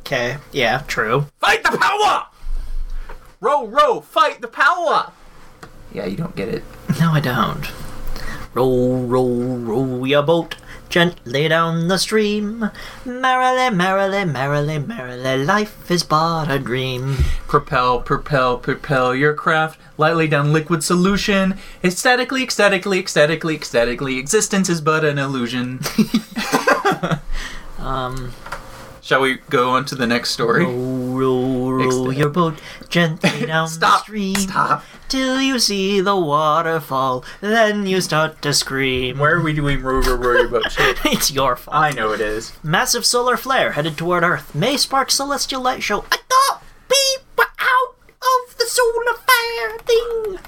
Okay, 0.00 0.38
yeah, 0.52 0.84
true. 0.86 1.26
Fight 1.40 1.64
the 1.64 1.76
power! 1.76 2.26
Row, 3.40 3.66
row, 3.66 4.00
fight 4.00 4.40
the 4.40 4.48
power! 4.48 5.12
Yeah, 5.92 6.06
you 6.06 6.16
don't 6.16 6.36
get 6.36 6.48
it. 6.48 6.62
No, 7.00 7.10
I 7.10 7.20
don't. 7.20 7.70
Row, 8.54 9.02
row, 9.02 9.26
row 9.26 10.04
your 10.04 10.22
boat 10.22 10.54
gently 10.88 11.48
down 11.48 11.88
the 11.88 11.98
stream. 11.98 12.70
Merrily, 13.04 13.74
merrily, 13.74 14.24
merrily, 14.24 14.78
merrily, 14.78 15.44
life 15.44 15.90
is 15.90 16.02
but 16.02 16.50
a 16.50 16.58
dream. 16.58 17.16
Propel, 17.48 18.00
propel, 18.00 18.58
propel 18.58 19.14
your 19.14 19.34
craft 19.34 19.78
lightly 19.98 20.28
down 20.28 20.52
liquid 20.52 20.82
solution. 20.84 21.58
Ecstatically, 21.82 22.42
ecstatically, 22.42 22.98
ecstatically, 22.98 23.54
ecstatically, 23.54 24.18
existence 24.18 24.68
is 24.68 24.80
but 24.80 25.04
an 25.04 25.18
illusion. 25.18 25.80
Um, 27.78 28.32
Shall 29.00 29.20
we 29.20 29.38
go 29.50 29.70
on 29.70 29.84
to 29.86 29.94
the 29.94 30.06
next 30.06 30.30
story? 30.30 30.64
row, 30.64 30.72
row, 31.16 31.70
row 31.70 32.10
your 32.10 32.28
boat 32.28 32.58
gently 32.88 33.46
down 33.46 33.64
the 33.66 33.70
Stop, 33.72 34.00
stream. 34.02 34.34
stop. 34.36 34.84
Till 35.08 35.40
you 35.40 35.58
see 35.58 36.00
the 36.00 36.16
waterfall, 36.16 37.24
then 37.40 37.86
you 37.86 38.00
start 38.00 38.42
to 38.42 38.52
scream. 38.52 39.18
Why 39.18 39.28
are 39.30 39.40
we 39.42 39.52
doing 39.52 39.82
row 39.82 40.02
your 40.02 40.48
boat 40.48 40.70
shit? 40.72 40.98
it's 41.04 41.30
your 41.30 41.56
fault. 41.56 41.76
I 41.76 41.90
know 41.92 42.12
it 42.12 42.20
is. 42.20 42.52
Massive 42.62 43.04
solar 43.06 43.36
flare 43.36 43.72
headed 43.72 43.96
toward 43.96 44.22
Earth 44.24 44.54
may 44.54 44.76
spark 44.76 45.10
celestial 45.10 45.62
light 45.62 45.82
show. 45.82 46.04
I 46.12 46.18
thought 46.28 46.62
we 46.90 47.16
were 47.38 47.44
out 47.58 47.96
of 48.20 48.56
the 48.58 48.66
solar 48.66 49.14
flare 49.14 49.78
thing. 49.80 50.38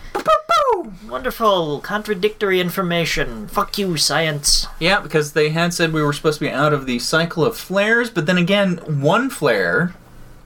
Wonderful, 1.08 1.80
contradictory 1.80 2.60
information. 2.60 3.48
Fuck 3.48 3.78
you, 3.78 3.96
science. 3.96 4.66
Yeah, 4.78 5.00
because 5.00 5.32
they 5.32 5.48
had 5.50 5.72
said 5.72 5.92
we 5.92 6.02
were 6.02 6.12
supposed 6.12 6.38
to 6.38 6.44
be 6.44 6.50
out 6.50 6.72
of 6.74 6.84
the 6.86 6.98
cycle 6.98 7.44
of 7.44 7.56
flares, 7.56 8.10
but 8.10 8.26
then 8.26 8.36
again, 8.36 8.76
one 9.00 9.30
flare 9.30 9.94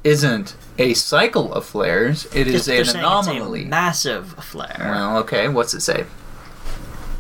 isn't 0.05 0.57
a 0.79 0.95
cycle 0.95 1.53
of 1.53 1.65
flares. 1.65 2.27
It 2.35 2.47
is 2.49 2.55
an 2.55 2.61
saying 2.63 2.81
it's 2.81 2.95
a 2.95 2.99
anomaly. 2.99 3.65
massive 3.65 4.33
flare. 4.45 4.77
well, 4.81 5.19
okay, 5.19 5.49
what's 5.49 5.75
it 5.75 5.81
say? 5.81 6.07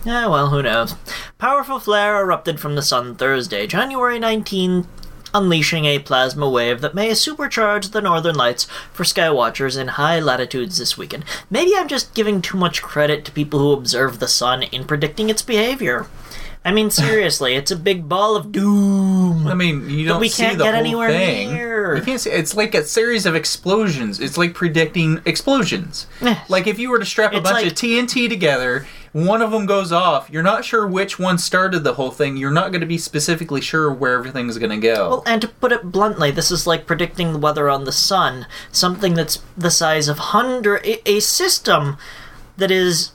Yeah, 0.04 0.26
well, 0.26 0.48
who 0.50 0.62
knows? 0.62 0.96
Powerful 1.38 1.78
flare 1.78 2.20
erupted 2.20 2.58
from 2.58 2.74
the 2.74 2.82
sun 2.82 3.14
Thursday, 3.14 3.68
January 3.68 4.18
19, 4.18 4.86
unleashing 5.32 5.84
a 5.84 6.00
plasma 6.00 6.48
wave 6.50 6.80
that 6.80 6.94
may 6.94 7.10
supercharge 7.12 7.92
the 7.92 8.00
northern 8.00 8.34
lights 8.34 8.64
for 8.92 9.04
skywatchers 9.04 9.78
in 9.78 9.88
high 9.88 10.18
latitudes 10.18 10.78
this 10.78 10.98
weekend. 10.98 11.24
Maybe 11.50 11.72
I'm 11.76 11.88
just 11.88 12.14
giving 12.14 12.42
too 12.42 12.56
much 12.58 12.82
credit 12.82 13.24
to 13.24 13.32
people 13.32 13.60
who 13.60 13.72
observe 13.72 14.18
the 14.18 14.28
sun 14.28 14.64
in 14.64 14.84
predicting 14.84 15.30
its 15.30 15.42
behavior. 15.42 16.06
I 16.64 16.70
mean, 16.70 16.90
seriously, 16.90 17.56
it's 17.56 17.72
a 17.72 17.76
big 17.76 18.08
ball 18.08 18.36
of 18.36 18.52
doom. 18.52 19.48
I 19.48 19.54
mean, 19.54 19.90
you 19.90 20.06
don't 20.06 20.20
we 20.20 20.28
see 20.28 20.44
can't 20.44 20.58
the 20.58 20.64
get 20.64 20.74
whole 20.74 20.84
anywhere 20.84 21.08
thing. 21.10 21.52
near. 21.54 21.96
You 21.96 22.02
can't 22.02 22.20
see. 22.20 22.30
It's 22.30 22.54
like 22.54 22.74
a 22.76 22.84
series 22.84 23.26
of 23.26 23.34
explosions. 23.34 24.20
It's 24.20 24.38
like 24.38 24.54
predicting 24.54 25.20
explosions. 25.24 26.06
Like 26.48 26.68
if 26.68 26.78
you 26.78 26.90
were 26.90 27.00
to 27.00 27.04
strap 27.04 27.32
a 27.32 27.38
It's 27.38 27.50
bunch 27.50 27.64
like- 27.64 27.72
of 27.72 27.78
TNT 27.78 28.28
together, 28.28 28.86
one 29.12 29.42
of 29.42 29.50
them 29.50 29.66
goes 29.66 29.90
off. 29.90 30.30
You're 30.30 30.44
not 30.44 30.64
sure 30.64 30.86
which 30.86 31.18
one 31.18 31.36
started 31.36 31.80
the 31.82 31.94
whole 31.94 32.12
thing. 32.12 32.36
You're 32.36 32.52
not 32.52 32.70
going 32.70 32.80
to 32.80 32.86
be 32.86 32.96
specifically 32.96 33.60
sure 33.60 33.92
where 33.92 34.14
everything's 34.14 34.56
going 34.56 34.70
to 34.70 34.78
go. 34.78 35.08
Well, 35.08 35.22
and 35.26 35.42
to 35.42 35.48
put 35.48 35.72
it 35.72 35.90
bluntly, 35.90 36.30
this 36.30 36.52
is 36.52 36.64
like 36.66 36.86
predicting 36.86 37.32
the 37.32 37.38
weather 37.40 37.68
on 37.68 37.84
the 37.84 37.92
sun, 37.92 38.46
something 38.70 39.14
that's 39.14 39.42
the 39.56 39.70
size 39.72 40.06
of 40.06 40.18
hundred 40.18 40.86
a, 40.86 41.10
a 41.10 41.20
system 41.20 41.96
that 42.56 42.70
is 42.70 43.10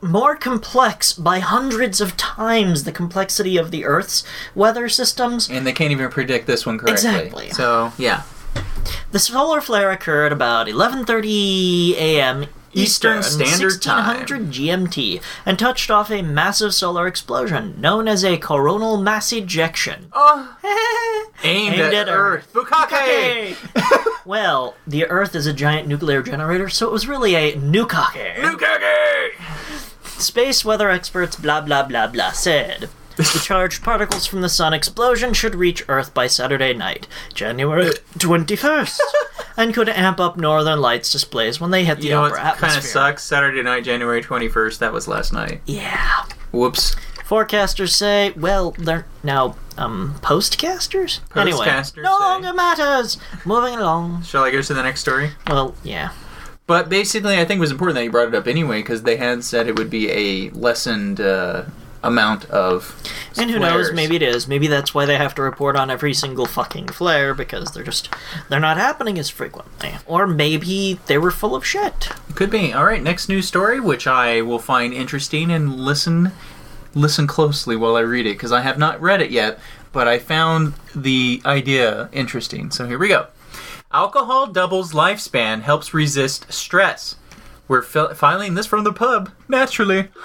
more 0.00 0.36
complex 0.36 1.12
by 1.12 1.40
hundreds 1.40 2.00
of 2.00 2.16
times 2.16 2.84
the 2.84 2.92
complexity 2.92 3.56
of 3.56 3.70
the 3.70 3.84
Earth's 3.84 4.24
weather 4.54 4.88
systems. 4.88 5.48
and 5.50 5.66
they 5.66 5.72
can't 5.72 5.90
even 5.92 6.08
predict 6.10 6.46
this 6.46 6.64
one 6.64 6.78
correctly. 6.78 6.92
Exactly. 7.08 7.50
So 7.50 7.92
yeah, 7.98 8.22
The 9.10 9.18
solar 9.18 9.60
flare 9.60 9.90
occurred 9.90 10.32
about 10.32 10.66
11:30 10.68 11.94
a.m. 11.96 12.46
Eastern 12.74 13.20
Eastern, 13.20 13.46
Standard 13.48 13.80
Time. 13.82 14.18
1600 14.18 14.50
GMT 14.52 15.22
and 15.46 15.58
touched 15.58 15.90
off 15.90 16.10
a 16.10 16.20
massive 16.22 16.74
solar 16.74 17.06
explosion 17.06 17.74
known 17.80 18.06
as 18.06 18.22
a 18.22 18.36
coronal 18.36 18.98
mass 18.98 19.32
ejection. 19.32 20.08
Oh. 20.12 20.54
aimed, 21.42 21.74
Aimed 21.76 21.80
at, 21.94 21.94
at 21.94 22.08
Earth. 22.08 22.52
Bukake. 22.52 23.56
well, 24.26 24.74
the 24.86 25.06
Earth 25.06 25.34
is 25.34 25.46
a 25.46 25.52
giant 25.54 25.88
nuclear 25.88 26.22
generator, 26.22 26.68
so 26.68 26.86
it 26.86 26.92
was 26.92 27.08
really 27.08 27.34
a 27.34 27.54
nukake. 27.54 28.34
Bukake. 28.36 29.30
Space 30.18 30.64
weather 30.64 30.90
experts 30.90 31.36
blah 31.36 31.60
blah 31.60 31.82
blah 31.84 32.06
blah 32.08 32.32
said. 32.32 32.88
The 33.16 33.42
charged 33.42 33.82
particles 33.82 34.26
from 34.26 34.42
the 34.42 34.48
sun 34.48 34.72
explosion 34.72 35.32
should 35.32 35.56
reach 35.56 35.84
Earth 35.88 36.14
by 36.14 36.28
Saturday 36.28 36.72
night, 36.72 37.08
January 37.34 37.90
21st, 38.16 39.00
and 39.56 39.74
could 39.74 39.88
amp 39.88 40.20
up 40.20 40.36
northern 40.36 40.80
lights 40.80 41.10
displays 41.10 41.60
when 41.60 41.72
they 41.72 41.84
hit 41.84 41.98
the 41.98 42.04
You 42.04 42.10
know 42.10 42.24
upper 42.26 42.60
kind 42.60 42.78
of 42.78 42.84
sucks? 42.84 43.24
Saturday 43.24 43.62
night, 43.62 43.82
January 43.82 44.22
21st. 44.22 44.78
That 44.78 44.92
was 44.92 45.08
last 45.08 45.32
night. 45.32 45.62
Yeah. 45.66 46.26
Whoops. 46.52 46.94
Forecasters 47.26 47.90
say, 47.90 48.30
well, 48.36 48.70
they're 48.78 49.06
now 49.24 49.56
um 49.76 50.14
postcasters. 50.22 51.20
Postcasters. 51.30 51.36
Anyway, 51.40 51.66
no 52.04 52.18
say. 52.18 52.24
longer 52.24 52.52
matters. 52.52 53.18
Moving 53.44 53.74
along. 53.74 54.22
Shall 54.22 54.44
I 54.44 54.50
go 54.52 54.62
to 54.62 54.74
the 54.74 54.82
next 54.82 55.00
story? 55.00 55.32
Well, 55.48 55.74
yeah. 55.82 56.12
But 56.68 56.90
basically, 56.90 57.38
I 57.38 57.46
think 57.46 57.56
it 57.56 57.60
was 57.60 57.70
important 57.70 57.96
that 57.96 58.04
you 58.04 58.10
brought 58.10 58.28
it 58.28 58.34
up 58.34 58.46
anyway 58.46 58.82
because 58.82 59.02
they 59.02 59.16
had 59.16 59.42
said 59.42 59.68
it 59.68 59.78
would 59.78 59.88
be 59.88 60.10
a 60.10 60.50
lessened 60.50 61.18
uh, 61.18 61.64
amount 62.02 62.44
of. 62.50 62.94
And 63.38 63.50
who 63.50 63.58
knows? 63.58 63.90
Maybe 63.90 64.16
it 64.16 64.22
is. 64.22 64.46
Maybe 64.46 64.66
that's 64.66 64.92
why 64.92 65.06
they 65.06 65.16
have 65.16 65.34
to 65.36 65.42
report 65.42 65.76
on 65.76 65.90
every 65.90 66.12
single 66.12 66.44
fucking 66.44 66.88
flare 66.88 67.32
because 67.32 67.72
they're 67.72 67.82
just 67.82 68.10
they're 68.50 68.60
not 68.60 68.76
happening 68.76 69.18
as 69.18 69.30
frequently. 69.30 69.94
Or 70.04 70.26
maybe 70.26 71.00
they 71.06 71.16
were 71.16 71.30
full 71.30 71.56
of 71.56 71.64
shit. 71.64 72.10
Could 72.34 72.50
be. 72.50 72.74
All 72.74 72.84
right, 72.84 73.02
next 73.02 73.30
news 73.30 73.48
story, 73.48 73.80
which 73.80 74.06
I 74.06 74.42
will 74.42 74.58
find 74.58 74.92
interesting 74.92 75.50
and 75.50 75.74
listen 75.80 76.32
listen 76.94 77.26
closely 77.26 77.76
while 77.76 77.96
I 77.96 78.00
read 78.00 78.26
it 78.26 78.34
because 78.34 78.52
I 78.52 78.60
have 78.60 78.76
not 78.76 79.00
read 79.00 79.22
it 79.22 79.30
yet, 79.30 79.58
but 79.90 80.06
I 80.06 80.18
found 80.18 80.74
the 80.94 81.40
idea 81.46 82.10
interesting. 82.12 82.70
So 82.70 82.86
here 82.86 82.98
we 82.98 83.08
go. 83.08 83.28
Alcohol 83.90 84.48
doubles 84.48 84.92
lifespan, 84.92 85.62
helps 85.62 85.94
resist 85.94 86.52
stress. 86.52 87.16
We're 87.66 87.80
fil- 87.80 88.12
filing 88.14 88.54
this 88.54 88.66
from 88.66 88.84
the 88.84 88.92
pub, 88.92 89.30
naturally. 89.48 90.08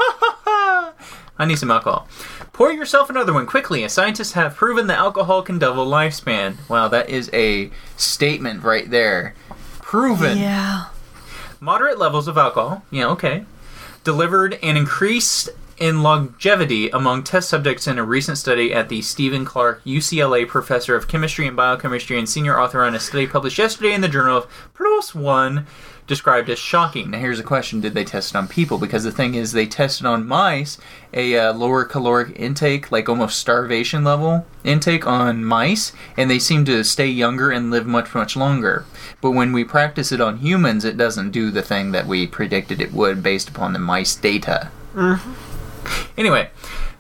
I 1.38 1.46
need 1.46 1.58
some 1.58 1.72
alcohol. 1.72 2.08
Pour 2.52 2.74
yourself 2.74 3.10
another 3.10 3.34
one 3.34 3.46
quickly. 3.46 3.88
Scientists 3.88 4.34
have 4.34 4.56
proven 4.56 4.88
that 4.88 4.98
alcohol 5.00 5.42
can 5.42 5.60
double 5.60 5.86
lifespan. 5.86 6.58
Wow, 6.70 6.90
that 6.90 7.10
is 7.10 7.30
a 7.34 7.72
statement 7.96 8.64
right 8.64 8.90
there. 8.90 9.34
Proven. 9.80 10.38
Yeah. 10.38 10.88
Moderate 11.62 11.98
levels 11.98 12.28
of 12.28 12.38
alcohol, 12.38 12.84
yeah, 12.92 13.08
okay, 13.08 13.46
delivered 14.04 14.60
an 14.62 14.76
increased 14.76 15.50
in 15.78 16.04
longevity 16.04 16.90
among 16.90 17.24
test 17.24 17.50
subjects 17.50 17.88
in 17.88 17.98
a 17.98 18.04
recent 18.04 18.38
study 18.38 18.74
at 18.74 18.90
the 18.90 19.02
Steven 19.02 19.46
Clarke 19.46 19.84
UCLA 19.84 20.48
professor 20.48 20.96
of 20.96 21.08
chemistry 21.08 21.48
and 21.48 21.56
biochemistry 21.56 22.18
and 22.18 22.28
senior 22.28 22.60
author 22.60 22.84
on 22.84 22.96
a 22.96 23.00
study 23.00 23.28
published 23.28 23.58
yesterday 23.58 23.94
in 23.94 24.02
the 24.02 24.08
journal 24.08 24.38
of 24.38 24.48
PLOS 24.74 25.16
One, 25.16 25.66
described 26.08 26.50
as 26.50 26.60
shocking. 26.60 27.12
Now, 27.12 27.20
here's 27.20 27.40
a 27.40 27.44
question 27.44 27.82
Did 27.82 27.94
they 27.94 28.04
test 28.04 28.34
it 28.34 28.38
on 28.38 28.48
people? 28.48 28.78
Because 28.78 29.04
the 29.04 29.12
thing 29.12 29.36
is, 29.36 29.52
they 29.52 29.66
tested 29.66 30.06
on 30.06 30.28
mice 30.28 30.78
a 31.14 31.38
uh, 31.38 31.54
lower 31.54 31.86
caloric 31.86 32.38
intake, 32.40 32.92
like 32.92 33.10
almost 33.10 33.40
starvation 33.40 34.04
level 34.04 34.46
intake 34.64 35.06
on 35.08 35.44
mice, 35.46 35.94
and 36.18 36.30
they 36.30 36.40
seem 36.40 36.66
to 36.66 36.84
stay 36.84 37.08
younger 37.08 37.52
and 37.52 37.72
live 37.72 37.86
much, 37.86 38.14
much 38.14 38.36
longer. 38.36 38.86
But 39.22 39.32
when 39.32 39.54
we 39.54 39.64
practice 39.64 40.12
it 40.12 40.22
on 40.22 40.38
humans, 40.38 40.86
it 40.86 40.98
doesn't 40.98 41.32
do 41.32 41.52
the 41.52 41.62
thing 41.62 41.92
that 41.92 42.08
we 42.08 42.28
predicted 42.28 42.82
it 42.82 42.94
would 42.94 43.24
based 43.24 43.50
upon 43.50 43.74
the 43.74 43.80
mice 43.80 44.16
data. 44.16 44.72
Anyway, 46.18 46.50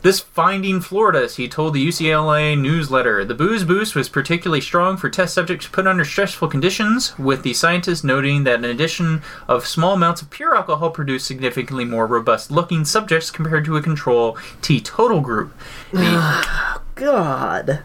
this 0.04 0.20
finding 0.20 0.82
floored 0.82 1.16
us, 1.16 1.38
he 1.38 1.48
told 1.48 1.74
the 1.74 1.88
UCLA 1.88 2.60
newsletter. 2.60 3.24
The 3.24 3.34
booze 3.34 3.64
boost 3.64 3.96
was 3.96 4.10
particularly 4.10 4.60
strong 4.60 4.98
for 4.98 5.10
test 5.10 5.34
subjects 5.34 5.68
put 5.68 5.88
under 5.88 6.04
stressful 6.04 6.50
conditions, 6.50 7.18
with 7.18 7.44
the 7.44 7.54
scientists 7.54 8.04
noting 8.04 8.44
that 8.44 8.60
an 8.60 8.66
addition 8.66 9.22
of 9.48 9.66
small 9.66 9.94
amounts 9.94 10.22
of 10.22 10.30
pure 10.30 10.56
alcohol 10.56 10.90
produced 10.90 11.26
significantly 11.26 11.86
more 11.86 12.06
robust 12.06 12.52
looking 12.52 12.84
subjects 12.84 13.32
compared 13.32 13.64
to 13.64 13.78
a 13.78 13.82
control 13.82 14.38
teetotal 14.62 15.22
group. 15.22 15.54
God. 16.96 17.84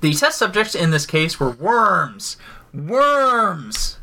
The 0.00 0.14
test 0.14 0.38
subjects 0.38 0.74
in 0.74 0.90
this 0.90 1.04
case 1.04 1.38
were 1.38 1.50
worms. 1.50 2.38
Worms! 2.72 3.98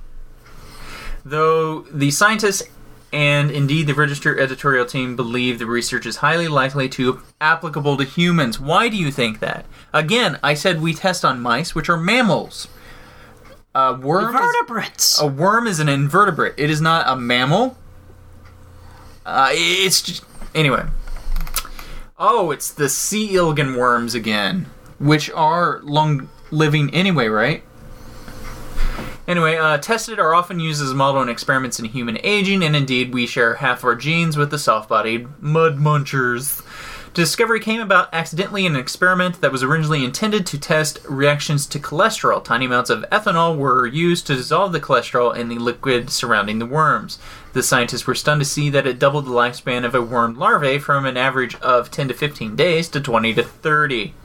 Though 1.25 1.81
the 1.83 2.11
scientists 2.11 2.63
and 3.13 3.51
indeed 3.51 3.85
the 3.85 3.93
Register 3.93 4.37
editorial 4.39 4.85
team 4.87 5.15
believe 5.15 5.59
the 5.59 5.67
research 5.67 6.07
is 6.07 6.17
highly 6.17 6.47
likely 6.47 6.89
to 6.89 7.21
applicable 7.39 7.95
to 7.97 8.03
humans. 8.03 8.59
Why 8.59 8.89
do 8.89 8.97
you 8.97 9.11
think 9.11 9.39
that? 9.39 9.65
Again, 9.93 10.39
I 10.41 10.55
said 10.55 10.81
we 10.81 10.95
test 10.95 11.23
on 11.23 11.39
mice, 11.39 11.75
which 11.75 11.89
are 11.89 11.97
mammals. 11.97 12.67
A 13.75 13.93
worm 13.93 14.35
is, 14.35 14.41
Vertebrates. 14.41 15.21
a 15.21 15.27
worm 15.27 15.67
is 15.67 15.79
an 15.79 15.89
invertebrate. 15.89 16.55
It 16.57 16.69
is 16.71 16.81
not 16.81 17.05
a 17.07 17.15
mammal. 17.15 17.77
Uh, 19.25 19.49
it's 19.51 20.01
just 20.01 20.25
anyway. 20.55 20.83
Oh, 22.17 22.51
it's 22.51 22.71
the 22.71 22.89
C. 22.89 23.35
elegans 23.35 23.77
worms 23.77 24.15
again, 24.15 24.65
which 24.99 25.29
are 25.31 25.81
long 25.83 26.29
living 26.51 26.93
anyway, 26.93 27.27
right? 27.27 27.63
Anyway, 29.25 29.55
uh, 29.55 29.77
tested 29.77 30.19
are 30.19 30.33
often 30.33 30.59
used 30.59 30.81
as 30.81 30.91
a 30.91 30.95
model 30.95 31.21
in 31.21 31.29
experiments 31.29 31.79
in 31.79 31.85
human 31.85 32.17
aging, 32.23 32.61
and 32.61 32.75
indeed, 32.75 33.13
we 33.13 33.25
share 33.25 33.55
half 33.55 33.83
our 33.83 33.95
genes 33.95 34.35
with 34.35 34.51
the 34.51 34.59
soft-bodied 34.59 35.27
mud 35.41 35.77
munchers. 35.77 36.61
Discovery 37.13 37.59
came 37.59 37.79
about 37.79 38.09
accidentally 38.11 38.65
in 38.65 38.73
an 38.73 38.81
experiment 38.81 39.39
that 39.39 39.51
was 39.51 39.61
originally 39.61 40.03
intended 40.03 40.47
to 40.47 40.57
test 40.57 40.99
reactions 41.07 41.67
to 41.67 41.79
cholesterol. 41.79 42.43
Tiny 42.43 42.65
amounts 42.65 42.89
of 42.89 43.05
ethanol 43.11 43.55
were 43.55 43.85
used 43.85 44.25
to 44.27 44.35
dissolve 44.35 44.71
the 44.73 44.81
cholesterol 44.81 45.33
in 45.33 45.47
the 45.47 45.59
liquid 45.59 46.09
surrounding 46.09 46.57
the 46.57 46.65
worms. 46.65 47.19
The 47.53 47.61
scientists 47.61 48.07
were 48.07 48.15
stunned 48.15 48.41
to 48.41 48.45
see 48.45 48.69
that 48.71 48.87
it 48.87 48.97
doubled 48.97 49.27
the 49.27 49.31
lifespan 49.31 49.85
of 49.85 49.93
a 49.93 50.01
worm 50.01 50.37
larvae 50.37 50.79
from 50.79 51.05
an 51.05 51.15
average 51.15 51.55
of 51.61 51.91
10 51.91 52.07
to 52.07 52.13
15 52.15 52.55
days 52.55 52.89
to 52.89 52.99
20 52.99 53.35
to 53.35 53.43
30. 53.43 54.15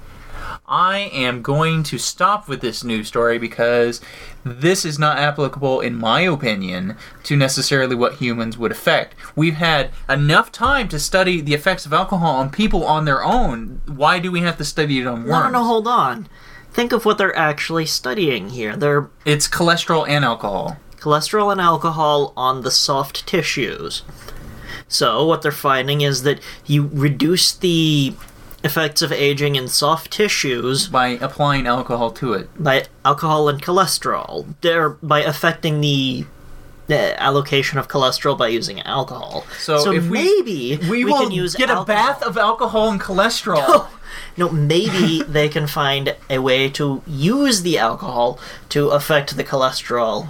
I 0.67 1.11
am 1.13 1.43
going 1.43 1.83
to 1.85 1.99
stop 1.99 2.49
with 2.49 2.61
this 2.61 2.85
news 2.85 3.09
story 3.09 3.39
because 3.39 4.01
this 4.45 4.85
is 4.85 4.99
not 4.99 5.19
applicable, 5.19 5.81
in 5.81 5.95
my 5.95 6.21
opinion, 6.23 6.97
to 7.25 7.37
necessarily 7.37 7.95
what 7.95 8.15
humans 8.15 8.57
would 8.59 8.73
affect. 8.73 9.15
We've 9.37 9.55
had 9.57 9.91
enough 10.09 10.53
time 10.53 10.89
to 10.89 10.99
study 10.99 11.41
the 11.41 11.55
effects 11.55 11.87
of 11.87 11.93
alcohol 11.93 12.37
on 12.37 12.51
people 12.51 12.85
on 12.85 13.05
their 13.05 13.23
own. 13.25 13.81
Why 13.87 14.19
do 14.19 14.31
we 14.31 14.41
have 14.41 14.57
to 14.59 14.65
study 14.65 15.01
it 15.01 15.07
on 15.07 15.25
worms? 15.25 15.29
No, 15.31 15.43
no, 15.45 15.51
no, 15.51 15.65
hold 15.65 15.89
on. 15.89 16.29
Think 16.71 16.93
of 16.93 17.05
what 17.05 17.19
they're 17.19 17.37
actually 17.37 17.87
studying 17.87 18.51
here. 18.51 18.77
They're 18.77 19.09
It's 19.25 19.49
cholesterol 19.49 20.09
and 20.09 20.25
alcohol. 20.25 20.77
cholesterol 20.99 21.51
and 21.51 21.61
alcohol 21.61 22.33
on 22.37 22.63
the 22.63 22.71
soft 22.71 23.27
tissues. 23.27 24.03
So, 24.87 25.25
what 25.27 25.43
they're 25.43 25.53
finding 25.53 26.01
is 26.01 26.23
that 26.23 26.41
you 26.67 26.89
reduce 26.93 27.53
the 27.53 28.15
effects 28.65 29.03
of 29.03 29.13
aging 29.13 29.55
in 29.57 29.69
soft 29.69 30.11
tissues 30.11 30.89
by 30.89 31.09
applying 31.21 31.67
alcohol 31.67 32.11
to 32.13 32.33
it. 32.33 32.49
by 32.63 32.85
alcohol 33.05 33.49
and 33.49 33.63
cholesterol. 33.63 34.47
They're 34.61 34.91
by 34.91 35.23
affecting 35.23 35.81
the 35.81 36.27
uh, 36.91 36.95
allocation 37.19 37.79
of 37.79 37.87
cholesterol 37.89 38.37
by 38.37 38.49
using 38.49 38.81
alcohol. 38.83 39.45
So 39.59 39.93
if 39.93 40.05
we- 40.09 40.11
maybe 40.25 40.79
We, 40.91 41.05
will 41.05 41.23
can 41.23 41.31
use 41.31 41.55
get 41.55 41.71
a 41.71 41.85
bath 41.85 42.23
of 42.23 42.37
alcohol 42.37 42.91
and 42.91 43.01
cholesterol. 43.01 43.89
No, 44.39 44.49
maybe 44.49 45.23
they 45.23 45.49
can 45.49 45.67
find 45.67 46.15
a 46.31 46.39
way 46.39 46.71
to 46.71 47.03
use 47.07 47.63
the 47.63 47.77
alcohol 47.77 48.39
to 48.71 48.89
affect 48.89 49.37
the 49.37 49.45
cholesterol. 49.45 50.29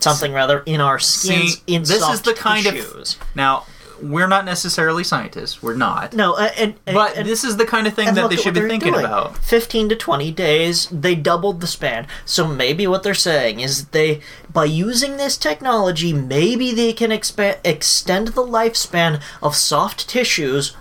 Something 0.00 0.32
rather 0.32 0.60
in 0.66 0.80
our 0.80 0.98
skins. 0.98 1.54
See, 1.54 1.62
in 1.66 1.82
this 1.82 2.06
is 2.08 2.22
the 2.22 2.34
kind 2.34 2.64
tissues. 2.64 3.14
of 3.14 3.36
now 3.36 3.64
we're 4.02 4.26
not 4.26 4.44
necessarily 4.44 5.04
scientists. 5.04 5.62
We're 5.62 5.76
not. 5.76 6.12
no, 6.14 6.34
uh, 6.34 6.50
and, 6.56 6.74
and 6.86 6.94
But 6.94 7.16
and, 7.16 7.28
this 7.28 7.44
is 7.44 7.56
the 7.56 7.66
kind 7.66 7.86
of 7.86 7.94
thing 7.94 8.14
that 8.14 8.30
they 8.30 8.36
should 8.36 8.54
be 8.54 8.60
thinking 8.60 8.92
doing. 8.92 9.04
about. 9.04 9.38
15 9.38 9.88
to 9.90 9.96
20 9.96 10.30
days, 10.32 10.86
they 10.90 11.14
doubled 11.14 11.60
the 11.60 11.66
span. 11.66 12.06
So 12.24 12.46
maybe 12.46 12.86
what 12.86 13.02
they're 13.02 13.14
saying 13.14 13.60
is 13.60 13.86
they, 13.88 14.20
by 14.52 14.64
using 14.64 15.16
this 15.16 15.36
technology, 15.36 16.12
maybe 16.12 16.72
they 16.72 16.92
can 16.92 17.10
expa- 17.10 17.58
extend 17.64 18.28
the 18.28 18.42
lifespan 18.42 19.20
of 19.42 19.54
soft 19.56 20.08
tissues 20.08 20.76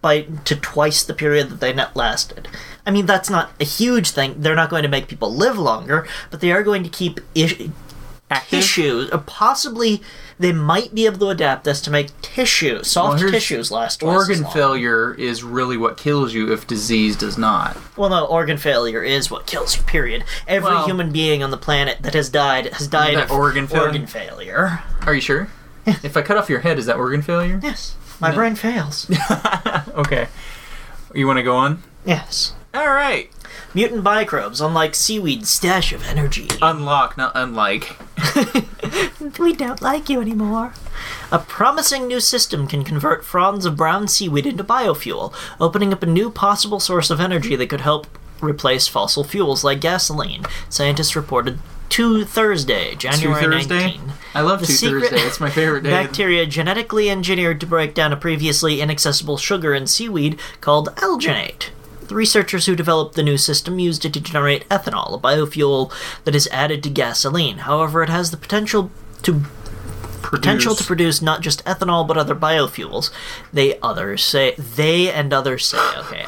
by 0.00 0.22
to 0.44 0.54
twice 0.56 1.02
the 1.02 1.14
period 1.14 1.48
that 1.48 1.60
they 1.60 1.72
net 1.72 1.96
lasted. 1.96 2.46
I 2.86 2.90
mean, 2.90 3.06
that's 3.06 3.30
not 3.30 3.52
a 3.58 3.64
huge 3.64 4.10
thing. 4.10 4.34
They're 4.38 4.54
not 4.54 4.68
going 4.68 4.82
to 4.82 4.88
make 4.88 5.08
people 5.08 5.34
live 5.34 5.58
longer, 5.58 6.06
but 6.30 6.40
they 6.40 6.52
are 6.52 6.62
going 6.62 6.82
to 6.82 6.90
keep 6.90 7.20
Active? 8.30 8.60
tissues. 8.60 9.10
Or 9.10 9.18
possibly, 9.18 10.02
they 10.38 10.52
might 10.52 10.94
be 10.94 11.06
able 11.06 11.18
to 11.18 11.28
adapt 11.28 11.64
this 11.64 11.80
to 11.82 11.90
make 11.90 12.08
tissue, 12.22 12.82
soft 12.82 13.18
here's- 13.20 13.32
tissues 13.32 13.70
last 13.70 14.02
Organ 14.02 14.42
long. 14.42 14.52
failure 14.52 15.14
is 15.14 15.42
really 15.42 15.76
what 15.76 15.96
kills 15.96 16.34
you 16.34 16.52
if 16.52 16.66
disease 16.66 17.16
does 17.16 17.38
not. 17.38 17.76
Well, 17.96 18.10
no, 18.10 18.24
organ 18.24 18.56
failure 18.58 19.02
is 19.02 19.30
what 19.30 19.46
kills 19.46 19.76
you. 19.76 19.82
Period. 19.84 20.24
Every 20.48 20.70
Well- 20.70 20.86
human 20.86 21.10
being 21.12 21.42
on 21.42 21.50
the 21.50 21.56
planet 21.56 21.98
that 22.02 22.14
has 22.14 22.28
died 22.28 22.72
has 22.74 22.88
died 22.88 23.14
of 23.14 23.30
organ 23.30 23.66
failure? 23.66 23.86
organ 23.86 24.06
failure. 24.06 24.82
Are 25.06 25.14
you 25.14 25.20
sure? 25.20 25.48
if 25.86 26.16
I 26.16 26.22
cut 26.22 26.36
off 26.36 26.48
your 26.50 26.60
head, 26.60 26.78
is 26.78 26.86
that 26.86 26.96
organ 26.96 27.22
failure? 27.22 27.60
Yes, 27.62 27.94
my 28.20 28.30
brain 28.32 28.54
fails. 28.56 29.10
okay. 29.94 30.28
You 31.14 31.26
want 31.26 31.36
to 31.36 31.42
go 31.42 31.54
on? 31.56 31.82
yes, 32.04 32.54
All 32.74 32.88
right. 32.88 33.30
Mutant 33.74 34.02
microbes, 34.02 34.60
unlike 34.60 34.94
seaweed's 34.94 35.50
stash 35.50 35.92
of 35.92 36.04
energy. 36.06 36.48
Unlock, 36.62 37.16
not 37.16 37.32
unlike. 37.34 37.96
we 39.38 39.52
don't 39.52 39.82
like 39.82 40.08
you 40.08 40.20
anymore. 40.20 40.72
A 41.32 41.38
promising 41.38 42.06
new 42.06 42.20
system 42.20 42.66
can 42.66 42.84
convert 42.84 43.24
fronds 43.24 43.66
of 43.66 43.76
brown 43.76 44.08
seaweed 44.08 44.46
into 44.46 44.64
biofuel, 44.64 45.34
opening 45.60 45.92
up 45.92 46.02
a 46.02 46.06
new 46.06 46.30
possible 46.30 46.80
source 46.80 47.10
of 47.10 47.20
energy 47.20 47.56
that 47.56 47.68
could 47.68 47.80
help 47.80 48.06
replace 48.40 48.86
fossil 48.86 49.24
fuels 49.24 49.64
like 49.64 49.80
gasoline. 49.80 50.44
Scientists 50.68 51.16
reported 51.16 51.58
to 51.90 52.24
Thursday, 52.24 52.94
January 52.94 53.42
Two 53.44 53.50
Thursday. 53.50 53.78
19. 53.98 54.12
I 54.34 54.40
love 54.40 54.60
The 54.60 54.66
Two 54.66 54.72
secret- 54.72 55.00
Thursday. 55.10 55.26
It's 55.26 55.40
my 55.40 55.50
favorite 55.50 55.82
day. 55.84 55.90
Bacteria 56.04 56.46
genetically 56.46 57.08
engineered 57.10 57.60
to 57.60 57.66
break 57.66 57.94
down 57.94 58.12
a 58.12 58.16
previously 58.16 58.80
inaccessible 58.80 59.36
sugar 59.36 59.74
in 59.74 59.86
seaweed 59.86 60.38
called 60.60 60.88
alginate. 60.96 61.68
The 62.08 62.14
researchers 62.14 62.66
who 62.66 62.76
developed 62.76 63.14
the 63.14 63.22
new 63.22 63.38
system 63.38 63.78
used 63.78 64.04
it 64.04 64.12
to 64.12 64.20
generate 64.20 64.68
ethanol, 64.68 65.14
a 65.14 65.18
biofuel 65.18 65.92
that 66.24 66.34
is 66.34 66.48
added 66.52 66.82
to 66.82 66.90
gasoline. 66.90 67.58
However, 67.58 68.02
it 68.02 68.08
has 68.08 68.30
the 68.30 68.36
potential 68.36 68.90
to 69.22 69.42
potential 70.22 70.74
to 70.74 70.84
produce 70.84 71.20
not 71.20 71.42
just 71.42 71.64
ethanol 71.64 72.06
but 72.06 72.16
other 72.16 72.34
biofuels. 72.34 73.10
They 73.52 73.78
others 73.80 74.24
say 74.24 74.54
they 74.56 75.10
and 75.10 75.32
others 75.32 75.66
say. 75.66 75.78
Okay. 75.98 76.26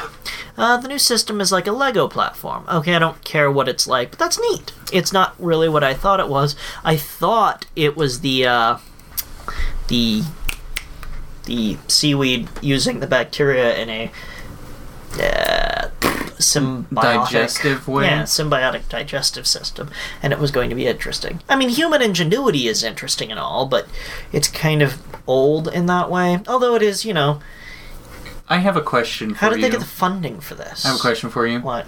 Uh, 0.57 0.77
the 0.79 0.89
new 0.89 0.99
system 0.99 1.41
is 1.41 1.53
like 1.53 1.67
a 1.67 1.73
Lego 1.73 2.09
platform. 2.09 2.65
Okay, 2.69 2.95
I 2.95 2.99
don't 2.99 3.23
care 3.25 3.51
what 3.51 3.69
it's 3.69 3.87
like, 3.87 4.11
but 4.11 4.19
that's 4.19 4.41
neat. 4.41 4.73
It's 4.93 5.13
not 5.13 5.35
really 5.39 5.69
what 5.69 5.85
I 5.85 5.93
thought 5.93 6.21
it 6.21 6.29
was. 6.29 6.57
I 6.83 6.97
thought 6.97 7.67
it 7.77 7.97
was 7.97 8.21
the 8.21 8.47
uh, 8.47 8.79
the 9.89 10.23
the 11.45 11.77
seaweed 11.89 12.49
using 12.63 13.01
the 13.01 13.07
bacteria 13.07 13.77
in 13.77 13.89
a 13.89 14.11
uh, 15.21 15.89
symbiotic 16.39 17.25
Digestive 17.25 17.89
way? 17.89 18.05
Yeah, 18.05 18.23
symbiotic 18.23 18.89
digestive 18.89 19.47
system, 19.47 19.91
and 20.23 20.33
it 20.33 20.39
was 20.39 20.51
going 20.51 20.69
to 20.71 20.77
be 20.77 20.87
interesting. 20.87 21.41
I 21.49 21.57
mean, 21.57 21.69
human 21.69 22.03
ingenuity 22.03 22.69
is 22.69 22.83
interesting 22.83 23.31
and 23.31 23.41
all, 23.41 23.67
but 23.67 23.87
it's 24.33 24.49
kind 24.49 24.83
of 24.83 25.01
old 25.27 25.69
in 25.69 25.87
that 25.87 26.11
way. 26.11 26.41
Although 26.47 26.75
it 26.75 26.83
is, 26.83 27.05
you 27.05 27.15
know, 27.15 27.41
I 28.49 28.59
have 28.59 28.77
a 28.77 28.83
question 28.83 29.35
for 29.35 29.41
how 29.41 29.49
did 29.51 29.57
you. 29.57 29.63
they 29.63 29.71
get 29.71 29.81
the 29.81 29.87
funding 29.87 30.41
for 30.41 30.55
this? 30.55 30.85
I 30.85 30.89
have 30.89 30.99
a 30.99 31.01
question 31.01 31.31
for 31.31 31.47
you. 31.47 31.61
What? 31.61 31.87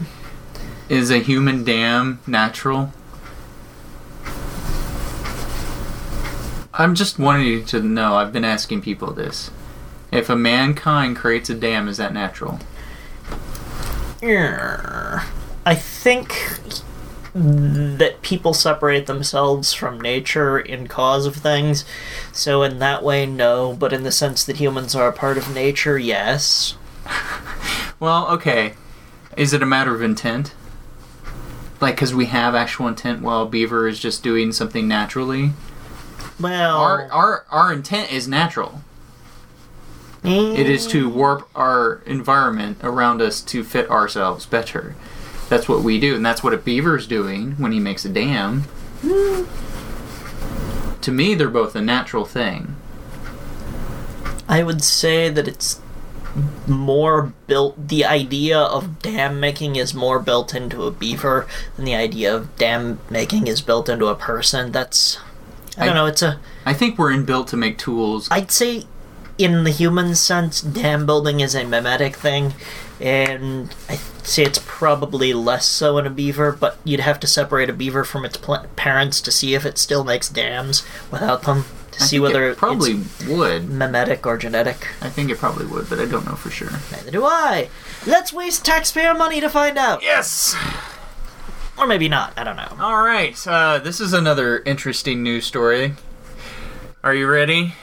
Is 0.88 1.10
a 1.10 1.18
human 1.18 1.64
dam 1.64 2.20
natural? 2.26 2.92
I'm 6.74 6.94
just 6.94 7.18
wanting 7.18 7.46
you 7.46 7.62
to 7.64 7.82
know. 7.82 8.14
I've 8.14 8.32
been 8.32 8.44
asking 8.44 8.82
people 8.82 9.12
this. 9.12 9.50
If 10.10 10.30
a 10.30 10.36
mankind 10.36 11.16
creates 11.16 11.50
a 11.50 11.54
dam, 11.54 11.88
is 11.88 11.96
that 11.98 12.14
natural? 12.14 12.60
I 14.22 15.74
think 15.74 16.34
that 17.34 18.20
people 18.22 18.52
separate 18.54 19.06
themselves 19.06 19.72
from 19.72 20.00
nature 20.00 20.58
in 20.58 20.88
cause 20.88 21.26
of 21.26 21.36
things. 21.36 21.84
So 22.32 22.62
in 22.62 22.78
that 22.80 23.02
way, 23.02 23.26
no. 23.26 23.74
But 23.74 23.92
in 23.92 24.02
the 24.02 24.10
sense 24.12 24.44
that 24.44 24.56
humans 24.56 24.94
are 24.94 25.08
a 25.08 25.12
part 25.12 25.38
of 25.38 25.54
nature, 25.54 25.98
yes. 25.98 26.74
Well, 28.00 28.28
okay. 28.28 28.74
Is 29.36 29.52
it 29.52 29.60
a 29.60 29.66
matter 29.66 29.92
of 29.92 30.02
intent? 30.02 30.54
Like, 31.80 31.96
because 31.96 32.14
we 32.14 32.26
have 32.26 32.54
actual 32.54 32.86
intent 32.86 33.22
while 33.22 33.44
Beaver 33.46 33.88
is 33.88 33.98
just 33.98 34.22
doing 34.22 34.52
something 34.52 34.86
naturally? 34.86 35.50
Well, 36.40 36.78
Our, 36.78 37.10
our, 37.10 37.44
our 37.50 37.72
intent 37.72 38.12
is 38.12 38.28
natural. 38.28 38.82
Mm, 40.28 40.58
It 40.58 40.68
is 40.68 40.86
to 40.88 41.08
warp 41.08 41.48
our 41.54 42.02
environment 42.06 42.78
around 42.82 43.20
us 43.22 43.40
to 43.42 43.64
fit 43.64 43.90
ourselves 43.90 44.46
better. 44.46 44.94
That's 45.48 45.68
what 45.68 45.82
we 45.82 45.98
do, 45.98 46.14
and 46.14 46.24
that's 46.24 46.42
what 46.42 46.52
a 46.52 46.58
beaver's 46.58 47.06
doing 47.06 47.52
when 47.52 47.72
he 47.72 47.80
makes 47.80 48.04
a 48.04 48.08
dam. 48.08 48.64
to 51.00 51.10
me, 51.12 51.34
they're 51.34 51.48
both 51.48 51.74
a 51.74 51.80
natural 51.80 52.24
thing. 52.24 52.76
I 54.48 54.62
would 54.62 54.82
say 54.82 55.28
that 55.28 55.46
it's 55.46 55.80
more 56.66 57.32
built. 57.46 57.88
The 57.88 58.04
idea 58.04 58.58
of 58.58 59.00
dam 59.00 59.40
making 59.40 59.76
is 59.76 59.94
more 59.94 60.18
built 60.18 60.54
into 60.54 60.84
a 60.84 60.90
beaver 60.90 61.46
than 61.76 61.84
the 61.84 61.94
idea 61.94 62.34
of 62.34 62.56
dam 62.56 63.00
making 63.10 63.46
is 63.46 63.60
built 63.60 63.88
into 63.88 64.06
a 64.06 64.14
person. 64.14 64.72
That's 64.72 65.18
I 65.76 65.86
don't 65.86 65.94
I- 65.96 66.00
know. 66.00 66.06
It's 66.06 66.22
a 66.22 66.38
I 66.66 66.74
think 66.74 66.98
we're 66.98 67.12
inbuilt 67.12 67.46
to 67.48 67.56
make 67.56 67.78
tools. 67.78 68.28
I'd 68.30 68.50
say, 68.50 68.84
in 69.38 69.64
the 69.64 69.70
human 69.70 70.14
sense, 70.14 70.60
dam 70.60 71.06
building 71.06 71.40
is 71.40 71.54
a 71.54 71.64
mimetic 71.64 72.16
thing, 72.16 72.54
and 73.00 73.74
I'd 73.88 74.00
say 74.26 74.42
it's 74.42 74.60
probably 74.66 75.32
less 75.32 75.64
so 75.66 75.96
in 75.98 76.06
a 76.06 76.10
beaver. 76.10 76.52
But 76.52 76.76
you'd 76.84 77.00
have 77.00 77.20
to 77.20 77.26
separate 77.26 77.70
a 77.70 77.72
beaver 77.72 78.04
from 78.04 78.24
its 78.24 78.36
pl- 78.36 78.66
parents 78.76 79.20
to 79.22 79.30
see 79.30 79.54
if 79.54 79.64
it 79.64 79.78
still 79.78 80.04
makes 80.04 80.28
dams 80.28 80.84
without 81.10 81.42
them 81.44 81.64
to 81.92 82.02
I 82.02 82.06
see 82.06 82.18
whether 82.20 82.48
it 82.50 82.56
probably 82.58 82.92
it's 82.92 83.26
would. 83.26 83.68
mimetic 83.70 84.26
or 84.26 84.36
genetic. 84.36 84.88
I 85.00 85.08
think 85.08 85.30
it 85.30 85.38
probably 85.38 85.66
would, 85.66 85.88
but 85.88 85.98
I 86.00 86.04
don't 86.06 86.26
know 86.26 86.34
for 86.36 86.50
sure. 86.50 86.70
Neither 86.92 87.10
do 87.10 87.24
I. 87.24 87.68
Let's 88.06 88.32
waste 88.32 88.64
taxpayer 88.64 89.14
money 89.14 89.40
to 89.40 89.48
find 89.48 89.78
out, 89.78 90.02
Yes. 90.02 90.54
or 91.78 91.86
maybe 91.86 92.08
not. 92.08 92.32
I 92.36 92.44
don't 92.44 92.56
know. 92.56 92.76
All 92.80 93.02
right. 93.02 93.34
Uh, 93.46 93.78
this 93.78 94.00
is 94.00 94.12
another 94.12 94.58
interesting 94.60 95.22
news 95.22 95.46
story. 95.46 95.94
Are 97.04 97.14
you 97.14 97.28
ready? 97.28 97.74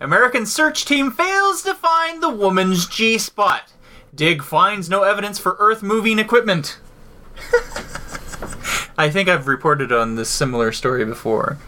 American 0.00 0.44
search 0.44 0.84
team 0.84 1.10
fails 1.10 1.62
to 1.62 1.74
find 1.74 2.22
the 2.22 2.28
woman's 2.28 2.86
G 2.86 3.16
spot. 3.16 3.72
Dig 4.14 4.42
finds 4.42 4.90
no 4.90 5.02
evidence 5.04 5.38
for 5.38 5.56
Earth 5.58 5.82
moving 5.82 6.18
equipment. 6.18 6.78
I 8.98 9.10
think 9.10 9.28
I've 9.28 9.46
reported 9.46 9.92
on 9.92 10.16
this 10.16 10.28
similar 10.28 10.72
story 10.72 11.04
before. 11.04 11.58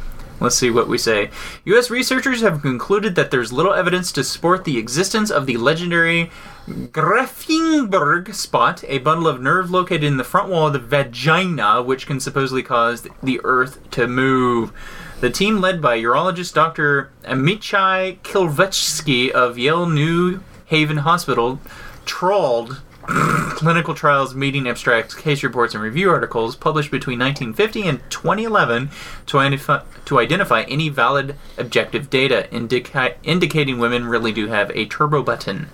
Let's 0.41 0.57
see 0.57 0.71
what 0.71 0.89
we 0.89 0.99
say. 0.99 1.31
U.S. 1.65 1.91
researchers 1.91 2.43
have 2.43 2.63
concluded 2.63 3.17
that 3.17 3.31
there's 3.31 3.53
little 3.53 3.75
evidence 3.75 4.13
to 4.13 4.23
support 4.23 4.65
the 4.65 4.79
existence 4.79 5.31
of 5.31 5.47
the 5.47 5.57
legendary 5.57 6.31
Gräfenberg 6.69 8.35
spot, 8.35 8.85
a 8.87 8.99
bundle 8.99 9.27
of 9.27 9.41
nerve 9.41 9.71
located 9.71 10.05
in 10.05 10.17
the 10.17 10.25
front 10.25 10.49
wall 10.49 10.69
of 10.69 10.75
the 10.75 10.79
vagina, 10.79 11.83
which 11.83 12.07
can 12.07 12.21
supposedly 12.21 12.63
cause 12.63 13.09
the 13.23 13.41
Earth 13.43 13.91
to 13.93 14.07
move. 14.07 14.73
The 15.21 15.31
team, 15.31 15.61
led 15.61 15.83
by 15.83 16.01
urologist 16.01 16.55
Dr. 16.55 17.11
Amichai 17.25 18.19
Kilchevsky 18.21 19.33
of 19.33 19.59
Yale 19.59 19.89
New 19.89 20.45
Haven 20.67 20.99
Hospital, 20.99 21.59
trawled 22.05 22.81
clinical 23.03 23.95
trials 23.95 24.37
meeting 24.37 24.69
abstracts, 24.69 25.17
case 25.17 25.43
reports, 25.43 25.75
and 25.75 25.83
review 25.83 26.09
articles 26.09 26.55
published 26.55 26.93
between 26.93 27.19
1950 27.19 27.89
and 27.89 28.01
2011 28.11 28.91
to 29.27 29.41
identify, 29.41 30.63
any 30.63 30.89
valid 30.89 31.35
objective 31.57 32.09
data 32.11 32.47
indica- 32.55 33.17
indicating 33.25 33.81
women 33.81 34.07
really 34.07 34.31
do 34.31 34.47
have 34.47 34.71
a 34.71 34.87
turbo 34.87 35.25
button. 35.25 35.69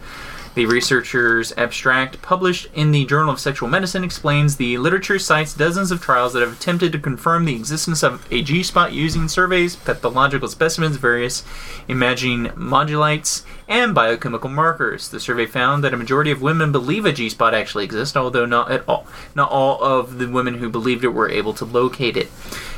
The 0.55 0.66
researchers' 0.66 1.52
abstract, 1.57 2.22
published 2.22 2.68
in 2.74 2.92
the 2.92 3.05
Journal 3.07 3.32
of 3.32 3.40
Sexual 3.40 3.68
Medicine, 3.68 4.05
explains 4.05 4.55
the 4.55 4.78
literature 4.78 5.18
cites 5.18 5.52
dozens 5.52 5.90
of 5.90 6.00
trials 6.00 6.32
that 6.32 6.42
have 6.42 6.52
attempted 6.52 6.92
to 6.92 6.98
confirm 7.00 7.44
the 7.44 7.57
existence 7.57 8.05
of 8.05 8.24
a 8.30 8.40
G 8.40 8.62
spot 8.62 8.92
using 8.92 9.26
surveys, 9.26 9.74
pathological 9.74 10.46
specimens, 10.46 10.96
various 10.96 11.42
imaging 11.88 12.52
modulates, 12.55 13.44
and 13.66 13.96
biochemical 13.96 14.48
markers. 14.48 15.09
The 15.09 15.18
survey 15.18 15.46
found 15.46 15.82
that 15.82 15.92
a 15.92 15.96
majority 15.96 16.30
of 16.30 16.40
women 16.40 16.70
believe 16.70 17.05
a 17.05 17.12
G 17.12 17.28
spot 17.28 17.52
actually 17.52 17.82
exists, 17.82 18.16
although 18.16 18.46
not 18.46 18.70
at 18.70 18.88
all. 18.88 19.09
Not 19.34 19.50
all 19.50 19.82
of 19.82 20.18
the 20.18 20.28
women 20.28 20.59
who 20.59 20.68
believed 20.68 21.02
it 21.02 21.09
were 21.09 21.28
able 21.28 21.55
to 21.55 21.64
locate 21.64 22.16
it. 22.16 22.30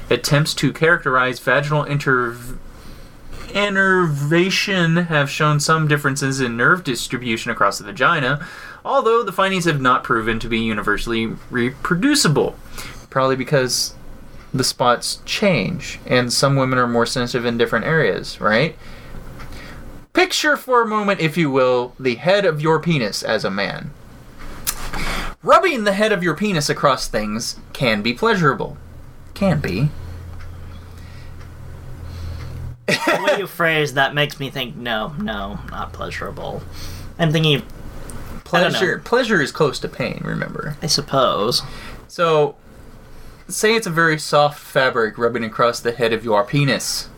Attempts 0.08 0.54
to 0.54 0.72
characterize 0.72 1.40
vaginal 1.40 1.84
interv- 1.84 2.56
innervation 3.56 4.96
have 4.96 5.30
shown 5.30 5.58
some 5.58 5.88
differences 5.88 6.40
in 6.40 6.56
nerve 6.56 6.84
distribution 6.84 7.50
across 7.50 7.78
the 7.78 7.84
vagina, 7.84 8.46
although 8.84 9.22
the 9.22 9.32
findings 9.32 9.64
have 9.64 9.80
not 9.80 10.04
proven 10.04 10.38
to 10.38 10.48
be 10.48 10.58
universally 10.58 11.26
reproducible. 11.50 12.54
Probably 13.08 13.36
because 13.36 13.94
the 14.52 14.62
spots 14.62 15.20
change, 15.24 15.98
and 16.06 16.32
some 16.32 16.56
women 16.56 16.78
are 16.78 16.86
more 16.86 17.06
sensitive 17.06 17.46
in 17.46 17.56
different 17.56 17.86
areas, 17.86 18.40
right? 18.40 18.76
Picture 20.12 20.56
for 20.56 20.82
a 20.82 20.86
moment, 20.86 21.20
if 21.20 21.36
you 21.36 21.50
will, 21.50 21.94
the 21.98 22.16
head 22.16 22.44
of 22.44 22.60
your 22.60 22.80
penis 22.80 23.22
as 23.22 23.44
a 23.44 23.50
man. 23.50 23.90
Rubbing 25.42 25.84
the 25.84 25.92
head 25.92 26.12
of 26.12 26.22
your 26.22 26.34
penis 26.34 26.68
across 26.68 27.08
things 27.08 27.56
can 27.72 28.02
be 28.02 28.12
pleasurable. 28.12 28.76
Can 29.34 29.60
be. 29.60 29.90
The 32.86 33.24
way 33.28 33.38
you 33.38 33.46
phrase 33.46 33.94
that 33.94 34.14
makes 34.14 34.38
me 34.38 34.50
think 34.50 34.76
no, 34.76 35.14
no, 35.18 35.58
not 35.70 35.92
pleasurable. 35.92 36.62
I'm 37.18 37.32
thinking. 37.32 37.62
Pleasure 38.44 38.98
pleasure 39.00 39.40
is 39.42 39.50
close 39.50 39.78
to 39.80 39.88
pain, 39.88 40.20
remember. 40.24 40.76
I 40.80 40.86
suppose. 40.86 41.62
So 42.06 42.54
say 43.48 43.74
it's 43.74 43.86
a 43.86 43.90
very 43.90 44.18
soft 44.18 44.58
fabric 44.60 45.18
rubbing 45.18 45.42
across 45.44 45.80
the 45.80 45.92
head 45.92 46.12
of 46.12 46.24
your 46.24 46.44
penis. 46.44 47.08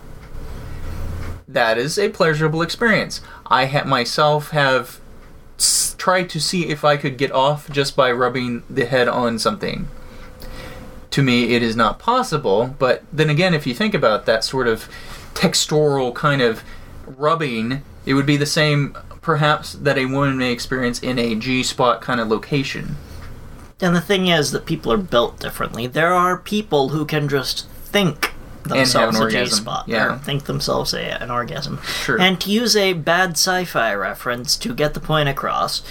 That 1.46 1.78
is 1.78 1.98
a 1.98 2.08
pleasurable 2.10 2.62
experience. 2.62 3.20
I 3.46 3.66
ha- 3.66 3.84
myself 3.84 4.50
have 4.50 5.00
s- 5.58 5.94
tried 5.98 6.28
to 6.30 6.40
see 6.40 6.68
if 6.68 6.84
I 6.84 6.96
could 6.96 7.16
get 7.16 7.32
off 7.32 7.70
just 7.70 7.96
by 7.96 8.10
rubbing 8.12 8.62
the 8.68 8.84
head 8.86 9.08
on 9.08 9.38
something. 9.38 9.88
To 11.10 11.22
me, 11.22 11.54
it 11.54 11.62
is 11.62 11.74
not 11.74 11.98
possible, 11.98 12.76
but 12.78 13.02
then 13.12 13.30
again, 13.30 13.54
if 13.54 13.66
you 13.66 13.74
think 13.74 13.94
about 13.94 14.26
that 14.26 14.44
sort 14.44 14.68
of 14.68 14.88
textural 15.38 16.12
kind 16.14 16.42
of 16.42 16.64
rubbing, 17.06 17.82
it 18.04 18.14
would 18.14 18.26
be 18.26 18.36
the 18.36 18.46
same, 18.46 18.96
perhaps, 19.22 19.72
that 19.74 19.96
a 19.96 20.06
woman 20.06 20.36
may 20.36 20.52
experience 20.52 20.98
in 20.98 21.18
a 21.18 21.34
G 21.34 21.62
spot 21.62 22.00
kind 22.00 22.20
of 22.20 22.28
location. 22.28 22.96
And 23.80 23.94
the 23.94 24.00
thing 24.00 24.26
is 24.26 24.50
that 24.50 24.66
people 24.66 24.92
are 24.92 24.98
built 24.98 25.38
differently. 25.38 25.86
There 25.86 26.12
are 26.12 26.36
people 26.36 26.88
who 26.88 27.04
can 27.04 27.28
just 27.28 27.68
think 27.68 28.32
themselves 28.64 29.18
a 29.20 29.30
G 29.30 29.46
spot. 29.46 29.84
yeah. 29.86 30.14
or 30.14 30.18
think 30.18 30.44
themselves 30.44 30.92
a, 30.92 31.22
an 31.22 31.30
orgasm. 31.30 31.80
Sure. 31.82 32.20
And 32.20 32.40
to 32.40 32.50
use 32.50 32.76
a 32.76 32.92
bad 32.94 33.30
sci-fi 33.30 33.94
reference 33.94 34.56
to 34.58 34.74
get 34.74 34.94
the 34.94 35.00
point 35.00 35.28
across, 35.28 35.82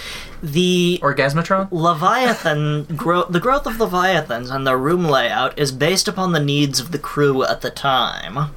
the 0.42 1.00
Orgasmatron? 1.02 1.68
Leviathan 1.70 2.84
grow 2.96 3.24
the 3.24 3.40
growth 3.40 3.66
of 3.66 3.80
Leviathans 3.80 4.50
and 4.50 4.66
their 4.66 4.78
room 4.78 5.04
layout 5.04 5.58
is 5.58 5.72
based 5.72 6.06
upon 6.06 6.32
the 6.32 6.44
needs 6.44 6.78
of 6.78 6.92
the 6.92 6.98
crew 6.98 7.42
at 7.44 7.62
the 7.62 7.70
time. 7.70 8.50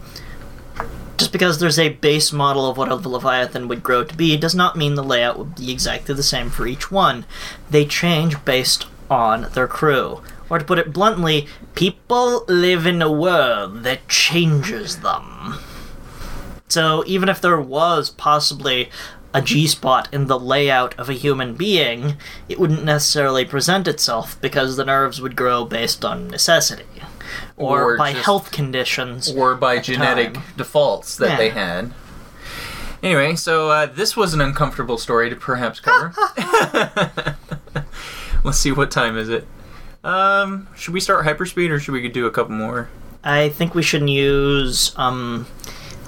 Just 1.31 1.39
because 1.39 1.59
there's 1.59 1.79
a 1.79 1.87
base 1.87 2.33
model 2.33 2.69
of 2.69 2.75
what 2.75 2.91
a 2.91 2.95
Leviathan 2.95 3.69
would 3.69 3.81
grow 3.81 4.03
to 4.03 4.17
be 4.17 4.35
does 4.35 4.53
not 4.53 4.75
mean 4.75 4.95
the 4.95 5.01
layout 5.01 5.39
would 5.39 5.55
be 5.55 5.71
exactly 5.71 6.13
the 6.13 6.23
same 6.23 6.49
for 6.49 6.67
each 6.67 6.91
one. 6.91 7.23
They 7.69 7.85
change 7.85 8.43
based 8.43 8.85
on 9.09 9.47
their 9.53 9.65
crew. 9.65 10.21
Or 10.49 10.59
to 10.59 10.65
put 10.65 10.77
it 10.77 10.91
bluntly, 10.91 11.47
people 11.73 12.43
live 12.49 12.85
in 12.85 13.01
a 13.01 13.09
world 13.09 13.83
that 13.83 14.09
changes 14.09 14.99
them. 14.99 15.55
So 16.67 17.01
even 17.07 17.29
if 17.29 17.39
there 17.39 17.61
was 17.61 18.09
possibly 18.09 18.89
a 19.33 19.41
G 19.41 19.67
spot 19.67 20.09
in 20.11 20.27
the 20.27 20.37
layout 20.37 20.99
of 20.99 21.07
a 21.07 21.13
human 21.13 21.53
being, 21.53 22.17
it 22.49 22.59
wouldn't 22.59 22.83
necessarily 22.83 23.45
present 23.45 23.87
itself 23.87 24.37
because 24.41 24.75
the 24.75 24.83
nerves 24.83 25.21
would 25.21 25.37
grow 25.37 25.63
based 25.63 26.03
on 26.03 26.27
necessity. 26.27 26.83
Or, 27.57 27.93
Or 27.93 27.97
by 27.97 28.13
just- 28.13 28.25
health 28.25 28.51
conditions. 28.51 29.31
or 29.33 29.55
by 29.55 29.79
genetic 29.79 30.33
time. 30.35 30.43
defaults 30.57 31.15
that 31.17 31.29
Yeah. 31.31 31.37
they 31.37 31.49
had. 31.49 31.93
Anyway, 33.03 33.35
so 33.35 33.69
uh, 33.69 33.85
this 33.87 34.15
was 34.15 34.33
an 34.33 34.41
uncomfortable 34.41 34.97
story 34.97 35.29
to 35.29 35.35
perhaps 35.35 35.79
cover. 35.79 36.13
Let's 38.43 38.57
see, 38.57 38.71
what 38.71 38.91
time 38.91 39.17
is 39.17 39.29
it? 39.29 39.47
Um, 40.03 40.67
should 40.75 40.93
we 40.93 40.99
start 40.99 41.25
hyperspeed 41.25 41.69
or 41.69 41.79
should 41.79 41.93
we 41.93 42.07
do 42.09 42.25
a 42.25 42.31
couple 42.31 42.53
more? 42.55 42.89
I 43.23 43.49
think 43.49 43.75
we 43.75 43.83
should 43.83 44.09
use 44.09 44.93
um 44.97 45.45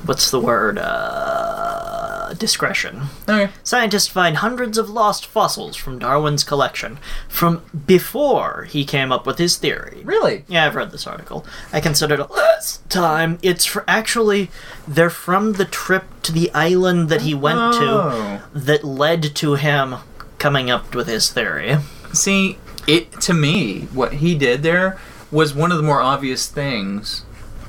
what's 0.06 0.30
the 0.32 0.40
word? 0.40 0.78
Uh 0.78 2.34
discretion. 2.40 3.04
Okay. 3.30 3.52
Scientists 3.64 4.08
find 4.08 4.38
hundreds 4.38 4.78
of 4.80 4.90
lost 4.90 5.24
fossils 5.26 5.76
from 5.76 6.00
Darwin's 6.00 6.44
collection 6.44 6.98
from 7.30 7.62
before 7.86 8.64
he 8.64 8.86
came 8.86 9.12
up 9.12 9.28
with 9.28 9.38
his 9.38 9.56
theory. 9.58 10.02
Really? 10.04 10.44
Yeah, 10.48 10.66
I've 10.66 10.74
read 10.76 10.90
this 10.92 11.06
article. 11.06 11.46
I 11.72 11.80
considered 11.80 12.20
it 12.20 12.32
last 12.32 12.90
time. 12.90 13.38
It's 13.44 13.66
for 13.66 13.84
actually 13.88 14.50
they're 14.88 15.12
from 15.12 15.54
the 15.54 15.66
trip 15.66 16.06
to 16.24 16.32
the 16.32 16.52
island 16.56 17.10
that 17.10 17.22
he 17.22 17.36
went 17.36 17.60
Oh. 17.62 18.42
to 18.54 18.60
that 18.60 18.84
led 18.84 19.36
to 19.36 19.54
him 19.54 19.96
coming 20.40 20.72
up 20.72 20.96
with 20.96 21.08
his 21.08 21.30
theory. 21.32 21.78
See, 22.14 22.58
it 22.88 23.22
to 23.22 23.34
me, 23.34 23.82
what 23.94 24.14
he 24.16 24.34
did 24.34 24.64
there 24.64 24.98
was 25.32 25.54
one 25.54 25.72
of 25.72 25.78
the 25.78 25.84
more 25.84 26.02
obvious 26.02 26.48
things. 26.48 27.26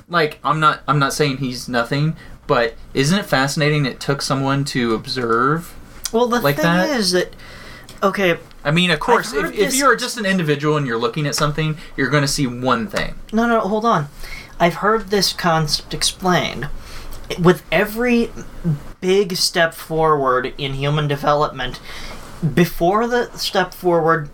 Like, 0.09 0.39
I'm 0.45 0.61
not, 0.61 0.83
I'm 0.87 0.99
not 0.99 1.13
saying 1.13 1.39
he's 1.39 1.69
nothing, 1.69 2.17
but 2.47 2.75
isn't 2.93 3.19
it 3.19 3.27
fascinating? 3.27 3.87
It 3.87 4.01
took 4.01 4.23
someone 4.23 4.65
to 4.67 4.95
observe. 4.95 5.75
Well, 6.13 6.27
the 6.27 6.41
Like 6.41 6.57
thing 6.57 6.65
that? 6.65 6.91
is 6.99 7.13
that 7.13 7.35
okay, 8.03 8.39
I 8.65 8.71
mean, 8.71 8.91
of 8.91 9.01
course, 9.01 9.33
if, 9.33 9.43
heard 9.43 9.55
if 9.55 9.75
you're 9.75 9.97
just 9.97 10.17
an 10.19 10.27
individual 10.27 10.77
and 10.77 10.87
you're 10.87 10.99
looking 10.99 11.27
at 11.27 11.35
something, 11.35 11.77
you're 11.97 12.11
going 12.11 12.23
to 12.23 12.29
see 12.29 12.47
one 12.47 12.87
thing. 12.87 13.15
No, 13.33 13.47
no, 13.47 13.61
hold 13.61 13.85
on. 13.85 14.09
I've 14.61 14.75
heard 14.77 15.09
this 15.09 15.33
concept 15.33 15.93
explained. 15.93 16.69
With 17.39 17.63
every 17.73 18.31
big 19.01 19.37
step 19.37 19.75
forward 19.75 20.55
in 20.57 20.75
human 20.75 21.09
development, 21.09 21.81
before 22.55 23.07
the 23.07 23.37
step 23.37 23.75
forward, 23.75 24.29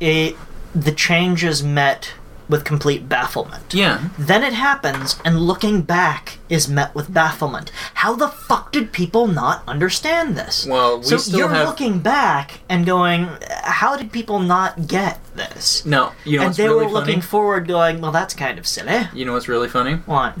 it, 0.00 0.36
the 0.74 0.92
change 0.92 1.44
is 1.44 1.62
met 1.62 2.12
with 2.52 2.64
complete 2.64 3.08
bafflement. 3.08 3.74
Yeah. 3.74 4.08
Then 4.16 4.44
it 4.44 4.52
happens, 4.52 5.18
and 5.24 5.40
looking 5.40 5.82
back 5.82 6.38
is 6.48 6.68
met 6.68 6.94
with 6.94 7.12
bafflement. 7.12 7.72
How 7.94 8.14
the 8.14 8.28
fuck 8.28 8.70
did 8.70 8.92
people 8.92 9.26
not 9.26 9.64
understand 9.66 10.36
this? 10.36 10.64
Well, 10.66 10.98
we 10.98 11.04
so 11.04 11.16
still 11.16 11.38
you're 11.40 11.48
have- 11.48 11.66
looking 11.66 11.98
back 11.98 12.60
and 12.68 12.86
going, 12.86 13.28
how 13.64 13.96
did 13.96 14.12
people 14.12 14.38
not 14.38 14.86
get 14.86 15.18
this? 15.34 15.84
No, 15.84 16.12
you 16.24 16.38
know 16.38 16.46
and 16.46 16.54
they 16.54 16.68
really 16.68 16.84
were 16.86 16.92
looking 16.92 17.14
funny? 17.14 17.22
forward, 17.22 17.66
going, 17.66 18.00
"Well, 18.00 18.12
that's 18.12 18.34
kind 18.34 18.58
of 18.58 18.66
silly." 18.66 19.08
you 19.12 19.24
know 19.24 19.32
what's 19.32 19.48
really 19.48 19.68
funny? 19.68 19.94
What? 20.06 20.36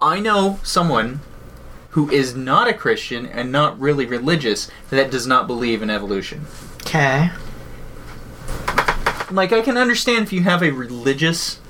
I 0.00 0.20
know 0.20 0.60
someone 0.62 1.20
who 1.90 2.08
is 2.10 2.34
not 2.36 2.68
a 2.68 2.72
Christian 2.72 3.26
and 3.26 3.50
not 3.50 3.78
really 3.78 4.06
religious 4.06 4.70
that 4.90 5.10
does 5.10 5.26
not 5.26 5.46
believe 5.48 5.82
in 5.82 5.90
evolution. 5.90 6.46
Okay. 6.82 7.30
Like 9.30 9.52
I 9.52 9.62
can 9.62 9.76
understand 9.76 10.24
if 10.24 10.32
you 10.32 10.42
have 10.42 10.62
a 10.62 10.70
religious 10.70 11.60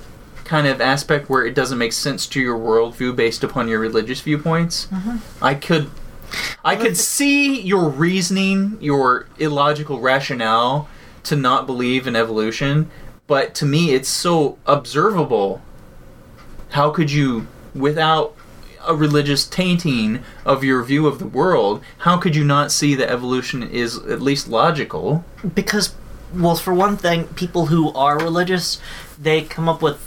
kind 0.44 0.66
of 0.66 0.80
aspect 0.80 1.30
where 1.30 1.46
it 1.46 1.54
doesn't 1.54 1.78
make 1.78 1.92
sense 1.92 2.26
to 2.26 2.40
your 2.40 2.58
worldview 2.58 3.14
based 3.14 3.44
upon 3.44 3.68
your 3.68 3.78
religious 3.78 4.20
viewpoints. 4.20 4.86
Mm-hmm. 4.86 5.44
I 5.44 5.54
could, 5.54 5.90
I 6.64 6.74
could 6.76 6.96
see 6.96 7.60
your 7.60 7.88
reasoning, 7.88 8.76
your 8.80 9.28
illogical 9.38 10.00
rationale 10.00 10.88
to 11.24 11.36
not 11.36 11.66
believe 11.66 12.06
in 12.06 12.16
evolution, 12.16 12.90
but 13.26 13.54
to 13.56 13.64
me, 13.64 13.92
it's 13.92 14.08
so 14.08 14.58
observable. 14.66 15.62
How 16.70 16.90
could 16.90 17.12
you, 17.12 17.46
without 17.74 18.34
a 18.84 18.94
religious 18.94 19.46
tainting 19.46 20.24
of 20.44 20.64
your 20.64 20.82
view 20.82 21.06
of 21.06 21.18
the 21.20 21.26
world, 21.26 21.82
how 21.98 22.16
could 22.16 22.34
you 22.34 22.44
not 22.44 22.72
see 22.72 22.94
that 22.96 23.10
evolution 23.10 23.62
is 23.62 23.98
at 23.98 24.20
least 24.20 24.48
logical? 24.48 25.24
Because, 25.54 25.94
well, 26.34 26.56
for 26.56 26.72
one 26.74 26.96
thing, 26.96 27.24
people 27.28 27.66
who 27.66 27.92
are 27.92 28.18
religious, 28.18 28.80
they 29.20 29.42
come 29.42 29.68
up 29.68 29.82
with 29.82 30.06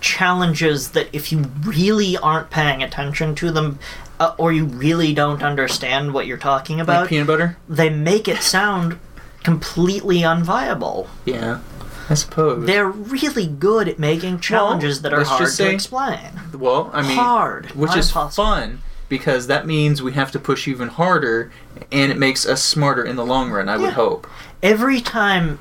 challenges 0.00 0.90
that 0.90 1.08
if 1.12 1.30
you 1.30 1.44
really 1.64 2.16
aren't 2.16 2.50
paying 2.50 2.82
attention 2.82 3.34
to 3.36 3.50
them, 3.50 3.78
uh, 4.18 4.34
or 4.38 4.52
you 4.52 4.64
really 4.64 5.14
don't 5.14 5.42
understand 5.42 6.12
what 6.12 6.26
you're 6.26 6.36
talking 6.38 6.78
Like 6.78 6.84
about, 6.84 7.08
peanut 7.08 7.26
butter? 7.26 7.56
they 7.68 7.90
make 7.90 8.28
it 8.28 8.38
sound 8.42 8.98
completely 9.44 10.18
unviable. 10.20 11.08
Yeah, 11.24 11.60
I 12.08 12.14
suppose. 12.14 12.66
They're 12.66 12.88
really 12.90 13.46
good 13.46 13.88
at 13.88 13.98
making 13.98 14.40
challenges 14.40 15.02
that 15.02 15.12
are 15.12 15.24
hard 15.24 15.40
just 15.40 15.56
to 15.58 15.70
explain. 15.70 16.28
well, 16.52 16.90
I 16.92 17.02
mean, 17.02 17.16
Hard, 17.16 17.66
which 17.72 17.96
is 17.96 18.10
fun 18.10 18.82
because 19.08 19.48
that 19.48 19.66
means 19.66 20.02
we 20.02 20.12
have 20.12 20.30
to 20.32 20.38
push 20.38 20.68
even 20.68 20.88
harder, 20.88 21.50
and 21.90 22.12
it 22.12 22.18
makes 22.18 22.46
us 22.46 22.62
smarter 22.62 23.04
in 23.04 23.16
the 23.16 23.24
long 23.26 23.50
run. 23.50 23.68
I 23.68 23.76
would 23.76 23.94
hope. 23.94 24.26
Every 24.62 25.00
time 25.00 25.58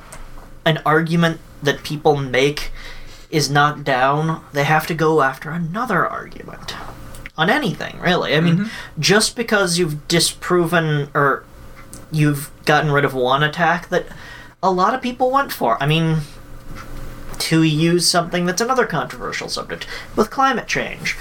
an 0.65 0.81
argument 0.85 1.39
that 1.63 1.83
people 1.83 2.15
make 2.15 2.71
is 3.29 3.49
knocked 3.49 3.83
down, 3.83 4.43
they 4.53 4.63
have 4.63 4.87
to 4.87 4.93
go 4.93 5.21
after 5.21 5.51
another 5.51 6.07
argument. 6.07 6.75
On 7.37 7.49
anything, 7.49 7.99
really. 7.99 8.35
I 8.35 8.41
mean, 8.41 8.57
mm-hmm. 8.57 9.01
just 9.01 9.35
because 9.35 9.77
you've 9.77 10.07
disproven 10.09 11.09
or 11.13 11.45
you've 12.11 12.51
gotten 12.65 12.91
rid 12.91 13.05
of 13.05 13.13
one 13.13 13.43
attack 13.43 13.89
that 13.89 14.07
a 14.61 14.71
lot 14.71 14.93
of 14.93 15.01
people 15.01 15.31
went 15.31 15.53
for. 15.53 15.81
I 15.81 15.85
mean, 15.85 16.17
to 17.39 17.63
use 17.63 18.07
something 18.07 18.45
that's 18.45 18.61
another 18.61 18.85
controversial 18.85 19.47
subject 19.47 19.87
with 20.15 20.29
climate 20.29 20.67
change. 20.67 21.15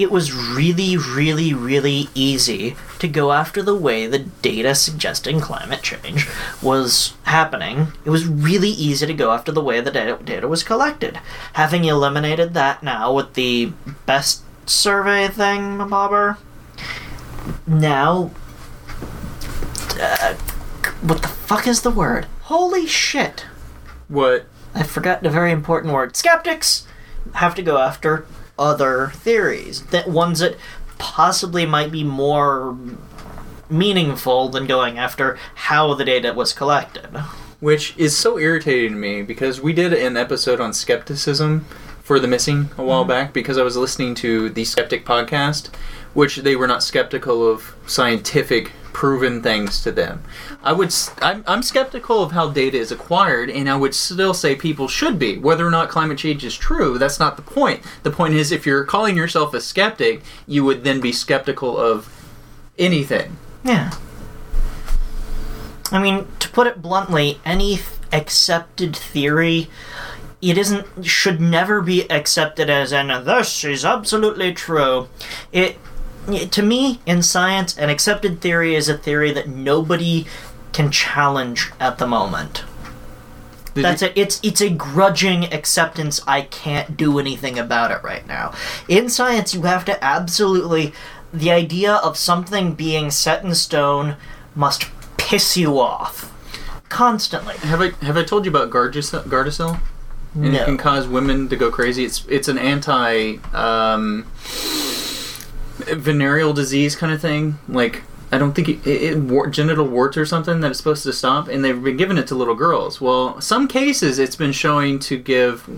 It 0.00 0.10
was 0.10 0.32
really, 0.32 0.96
really, 0.96 1.52
really 1.52 2.08
easy 2.14 2.74
to 3.00 3.06
go 3.06 3.32
after 3.32 3.62
the 3.62 3.74
way 3.74 4.06
the 4.06 4.20
data 4.20 4.74
suggesting 4.74 5.40
climate 5.40 5.82
change 5.82 6.26
was 6.62 7.12
happening. 7.24 7.88
It 8.06 8.08
was 8.08 8.26
really 8.26 8.70
easy 8.70 9.06
to 9.06 9.12
go 9.12 9.30
after 9.30 9.52
the 9.52 9.60
way 9.60 9.82
the 9.82 9.90
data, 9.90 10.18
data 10.24 10.48
was 10.48 10.62
collected. 10.62 11.20
Having 11.52 11.84
eliminated 11.84 12.54
that 12.54 12.82
now 12.82 13.12
with 13.12 13.34
the 13.34 13.74
best 14.06 14.42
survey 14.64 15.28
thing, 15.28 15.76
bobber, 15.86 16.38
now. 17.66 18.30
Uh, 20.00 20.34
what 21.02 21.20
the 21.20 21.28
fuck 21.28 21.66
is 21.66 21.82
the 21.82 21.90
word? 21.90 22.24
Holy 22.44 22.86
shit! 22.86 23.44
What? 24.08 24.46
I 24.74 24.82
forgot 24.82 25.26
a 25.26 25.30
very 25.30 25.52
important 25.52 25.92
word. 25.92 26.16
Skeptics 26.16 26.86
have 27.34 27.54
to 27.54 27.62
go 27.62 27.76
after 27.76 28.26
other 28.60 29.10
theories, 29.14 29.82
that 29.86 30.06
ones 30.08 30.38
that 30.38 30.56
possibly 30.98 31.66
might 31.66 31.90
be 31.90 32.04
more 32.04 32.76
meaningful 33.68 34.48
than 34.48 34.66
going 34.66 34.98
after 34.98 35.38
how 35.54 35.94
the 35.94 36.04
data 36.04 36.32
was 36.32 36.52
collected. 36.52 37.08
Which 37.58 37.96
is 37.96 38.16
so 38.16 38.38
irritating 38.38 38.92
to 38.92 38.98
me 38.98 39.22
because 39.22 39.60
we 39.60 39.72
did 39.72 39.92
an 39.92 40.16
episode 40.16 40.60
on 40.60 40.72
skepticism 40.72 41.64
for 42.02 42.18
the 42.18 42.28
missing 42.28 42.70
a 42.76 42.82
while 42.82 43.02
mm-hmm. 43.02 43.08
back 43.08 43.32
because 43.32 43.56
I 43.56 43.62
was 43.62 43.76
listening 43.76 44.14
to 44.16 44.50
the 44.50 44.64
Skeptic 44.64 45.04
podcast, 45.04 45.68
which 46.14 46.36
they 46.36 46.56
were 46.56 46.66
not 46.66 46.82
skeptical 46.82 47.48
of 47.48 47.74
scientific 47.86 48.72
proven 48.92 49.42
things 49.42 49.82
to 49.82 49.92
them. 49.92 50.22
I 50.62 50.72
would 50.72 50.94
I'm, 51.22 51.44
I'm 51.46 51.62
skeptical 51.62 52.22
of 52.22 52.32
how 52.32 52.50
data 52.50 52.76
is 52.76 52.92
acquired 52.92 53.50
and 53.50 53.68
I 53.68 53.76
would 53.76 53.94
still 53.94 54.34
say 54.34 54.54
people 54.54 54.88
should 54.88 55.18
be 55.18 55.38
whether 55.38 55.66
or 55.66 55.70
not 55.70 55.88
climate 55.88 56.18
change 56.18 56.44
is 56.44 56.56
true 56.56 56.98
that's 56.98 57.18
not 57.18 57.36
the 57.36 57.42
point. 57.42 57.82
The 58.02 58.10
point 58.10 58.34
is 58.34 58.52
if 58.52 58.66
you're 58.66 58.84
calling 58.84 59.16
yourself 59.16 59.54
a 59.54 59.60
skeptic, 59.60 60.22
you 60.46 60.64
would 60.64 60.84
then 60.84 61.00
be 61.00 61.12
skeptical 61.12 61.76
of 61.76 62.08
anything. 62.78 63.36
Yeah. 63.64 63.92
I 65.92 66.00
mean, 66.00 66.26
to 66.38 66.48
put 66.50 66.66
it 66.66 66.80
bluntly, 66.80 67.40
any 67.44 67.76
th- 67.76 67.86
accepted 68.12 68.94
theory 68.94 69.68
it 70.42 70.56
isn't 70.56 71.04
should 71.04 71.40
never 71.40 71.82
be 71.82 72.10
accepted 72.10 72.70
as 72.70 72.92
an 72.92 73.08
this 73.24 73.64
is 73.64 73.84
absolutely 73.84 74.54
true. 74.54 75.08
It 75.52 75.78
to 76.26 76.62
me 76.62 77.00
in 77.06 77.22
science 77.22 77.76
an 77.76 77.90
accepted 77.90 78.40
theory 78.40 78.74
is 78.74 78.88
a 78.88 78.96
theory 78.96 79.32
that 79.32 79.48
nobody 79.48 80.26
can 80.72 80.90
challenge 80.90 81.70
at 81.80 81.98
the 81.98 82.06
moment. 82.06 82.64
Did 83.74 83.84
That's 83.84 84.02
it. 84.02 84.12
It's 84.16 84.40
it's 84.42 84.60
a 84.60 84.70
grudging 84.70 85.44
acceptance. 85.52 86.20
I 86.26 86.42
can't 86.42 86.96
do 86.96 87.18
anything 87.18 87.58
about 87.58 87.90
it 87.90 88.02
right 88.02 88.26
now. 88.26 88.52
In 88.88 89.08
science, 89.08 89.54
you 89.54 89.62
have 89.62 89.84
to 89.86 90.02
absolutely. 90.04 90.92
The 91.32 91.52
idea 91.52 91.94
of 91.94 92.16
something 92.16 92.74
being 92.74 93.12
set 93.12 93.44
in 93.44 93.54
stone 93.54 94.16
must 94.56 94.86
piss 95.16 95.56
you 95.56 95.78
off 95.78 96.32
constantly. 96.88 97.56
Have 97.58 97.80
I 97.80 97.90
have 98.04 98.16
I 98.16 98.24
told 98.24 98.44
you 98.44 98.50
about 98.50 98.70
Gardasil? 98.70 99.22
Gardasil? 99.24 99.80
And 100.34 100.54
it 100.54 100.64
can 100.64 100.76
cause 100.76 101.08
women 101.08 101.48
to 101.48 101.56
go 101.56 101.70
crazy. 101.70 102.04
It's 102.04 102.24
it's 102.28 102.48
an 102.48 102.58
anti 102.58 103.36
um, 103.52 104.26
venereal 105.84 106.52
disease 106.52 106.96
kind 106.96 107.12
of 107.12 107.20
thing. 107.20 107.58
Like 107.68 108.02
I 108.32 108.38
don't 108.38 108.52
think 108.52 108.68
it, 108.68 108.86
it, 108.86 109.02
it 109.02 109.18
war, 109.18 109.48
genital 109.48 109.86
warts 109.86 110.16
or 110.16 110.24
something 110.24 110.60
that 110.60 110.70
it's 110.70 110.78
supposed 110.78 111.02
to 111.02 111.12
stop, 111.12 111.48
and 111.48 111.64
they've 111.64 111.82
been 111.82 111.96
giving 111.96 112.16
it 112.16 112.28
to 112.28 112.36
little 112.36 112.54
girls. 112.54 113.00
Well, 113.00 113.40
some 113.40 113.66
cases 113.66 114.20
it's 114.20 114.36
been 114.36 114.52
showing 114.52 115.00
to 115.00 115.18
give 115.18 115.68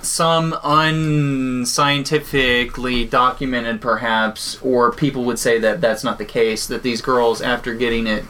some 0.00 0.56
unscientifically 0.64 3.04
documented, 3.04 3.82
perhaps, 3.82 4.58
or 4.62 4.92
people 4.92 5.24
would 5.24 5.38
say 5.38 5.58
that 5.58 5.82
that's 5.82 6.02
not 6.02 6.16
the 6.16 6.24
case. 6.24 6.66
That 6.66 6.82
these 6.82 7.02
girls, 7.02 7.42
after 7.42 7.74
getting 7.74 8.06
it, 8.06 8.24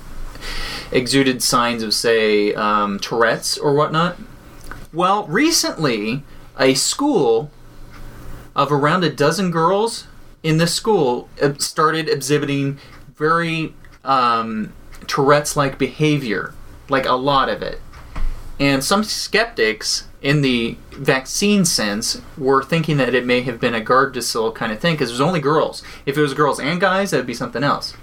exuded 0.91 1.41
signs 1.43 1.85
of, 1.85 1.95
say, 1.95 2.53
um, 2.55 2.99
Tourette's 2.99 3.57
or 3.57 3.73
whatnot. 3.75 4.17
Well, 4.93 5.25
recently, 5.27 6.25
a 6.59 6.75
school 6.75 7.53
of 8.57 8.73
around 8.73 9.05
a 9.05 9.11
dozen 9.11 9.53
girls 9.53 10.08
in 10.43 10.59
this 10.59 10.75
school 10.75 11.29
started 11.59 12.09
exhibiting 12.09 12.79
very 13.17 13.75
um, 14.05 14.73
Tourette's-like 15.07 15.79
behavior, 15.79 16.55
like 16.89 17.07
a 17.07 17.15
lot 17.15 17.49
of 17.49 17.63
it. 17.63 17.81
And 18.61 18.83
some 18.83 19.05
skeptics, 19.05 20.09
in 20.21 20.43
the 20.43 20.77
vaccine 20.91 21.65
sense, 21.65 22.21
were 22.37 22.63
thinking 22.63 22.97
that 22.97 23.15
it 23.15 23.25
may 23.25 23.43
have 23.43 23.61
been 23.61 23.75
a 23.75 23.81
Gardasil 23.81 24.55
kind 24.55 24.73
of 24.73 24.81
thing 24.81 24.95
because 24.95 25.11
it 25.11 25.15
was 25.15 25.21
only 25.21 25.41
girls. 25.41 25.83
If 26.07 26.19
it 26.19 26.21
was 26.21 26.35
girls 26.35 26.59
and 26.59 26.81
guys, 26.81 27.13
that'd 27.13 27.27
be 27.27 27.35
something 27.35 27.63
else. 27.63 27.95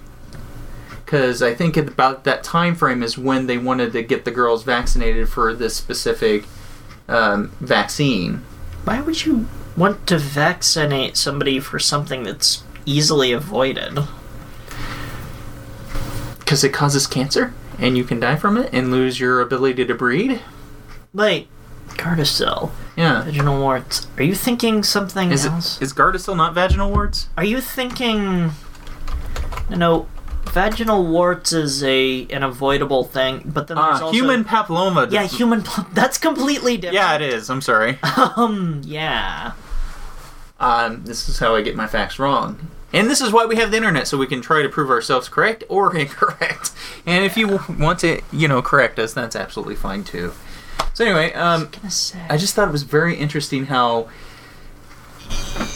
Because 1.04 1.42
I 1.44 1.54
think 1.54 1.78
about 1.78 2.24
that 2.24 2.44
time 2.44 2.74
frame 2.74 3.04
is 3.04 3.18
when 3.18 3.48
they 3.48 3.58
wanted 3.58 3.94
to 3.94 4.02
get 4.02 4.26
the 4.26 4.32
girls 4.32 4.64
vaccinated 4.64 5.30
for 5.30 5.54
this 5.54 5.76
specific 5.76 6.46
um, 7.08 7.52
vaccine. 7.60 8.42
Why 8.86 9.02
would 9.02 9.26
you 9.26 9.48
want 9.78 10.08
to 10.08 10.18
vaccinate 10.18 11.18
somebody 11.18 11.60
for 11.60 11.80
something 11.80 12.24
that's 12.24 12.64
easily 12.86 13.32
avoided? 13.32 14.00
Because 16.40 16.64
it 16.64 16.70
causes 16.74 17.08
cancer, 17.08 17.54
and 17.80 17.98
you 17.98 18.04
can 18.04 18.20
die 18.20 18.36
from 18.36 18.58
it 18.58 18.70
and 18.72 18.92
lose 18.92 19.20
your 19.20 19.42
ability 19.42 19.86
to 19.86 19.96
breed. 19.96 20.42
Like, 21.14 21.48
Gardasil, 21.90 22.72
Yeah. 22.96 23.24
vaginal 23.24 23.60
warts. 23.60 24.08
Are 24.18 24.24
you 24.24 24.36
thinking 24.36 24.84
something 24.84 25.32
Is 25.32 25.46
else? 25.46 25.78
it 25.78 25.84
is 25.84 25.94
Gardasil 25.94 26.36
not 26.36 26.54
vaginal 26.54 26.92
warts? 26.92 27.28
Are 27.38 27.44
you 27.44 27.62
thinking? 27.62 28.52
You 29.70 29.78
know, 29.78 30.08
vaginal 30.52 31.06
warts 31.06 31.52
is 31.54 31.84
a 31.84 32.28
an 32.30 32.44
avoidable 32.44 33.04
thing, 33.06 33.42
but 33.46 33.68
then 33.68 33.78
there's 33.78 34.02
Uh, 34.02 34.06
also 34.06 34.12
human 34.12 34.44
papilloma. 34.44 35.12
Yeah, 35.12 35.24
human. 35.24 35.64
That's 35.94 36.18
completely 36.18 36.78
different. 36.78 36.96
Yeah, 36.96 37.16
it 37.16 37.22
is. 37.22 37.50
I'm 37.50 37.62
sorry. 37.62 37.98
Um. 38.36 38.82
Yeah. 38.84 39.54
Um, 40.60 41.04
this 41.04 41.28
is 41.28 41.40
how 41.40 41.56
I 41.56 41.62
get 41.62 41.76
my 41.76 41.88
facts 41.88 42.20
wrong. 42.20 42.72
And 42.94 43.10
this 43.10 43.20
is 43.20 43.34
why 43.34 43.46
we 43.46 43.58
have 43.58 43.72
the 43.72 43.78
internet, 43.78 44.08
so 44.08 44.18
we 44.18 44.28
can 44.28 44.42
try 44.42 44.62
to 44.62 44.70
prove 44.70 44.90
ourselves 44.90 45.28
correct 45.28 45.64
or 45.68 45.96
incorrect. 45.98 46.72
And 47.06 47.26
if 47.26 47.36
you 47.36 47.60
want 47.78 48.00
to, 48.00 48.22
you 48.32 48.48
know, 48.48 48.62
correct 48.62 49.00
us, 49.00 49.14
that's 49.14 49.36
absolutely 49.36 49.76
fine 49.76 50.04
too. 50.04 50.34
So 50.94 51.04
anyway, 51.04 51.34
um, 51.34 51.70
Gonna. 51.72 52.28
I 52.30 52.38
just 52.38 52.56
thought 52.56 52.70
it 52.70 52.72
was 52.72 52.84
very 52.84 53.16
interesting 53.16 53.66
how 53.66 54.10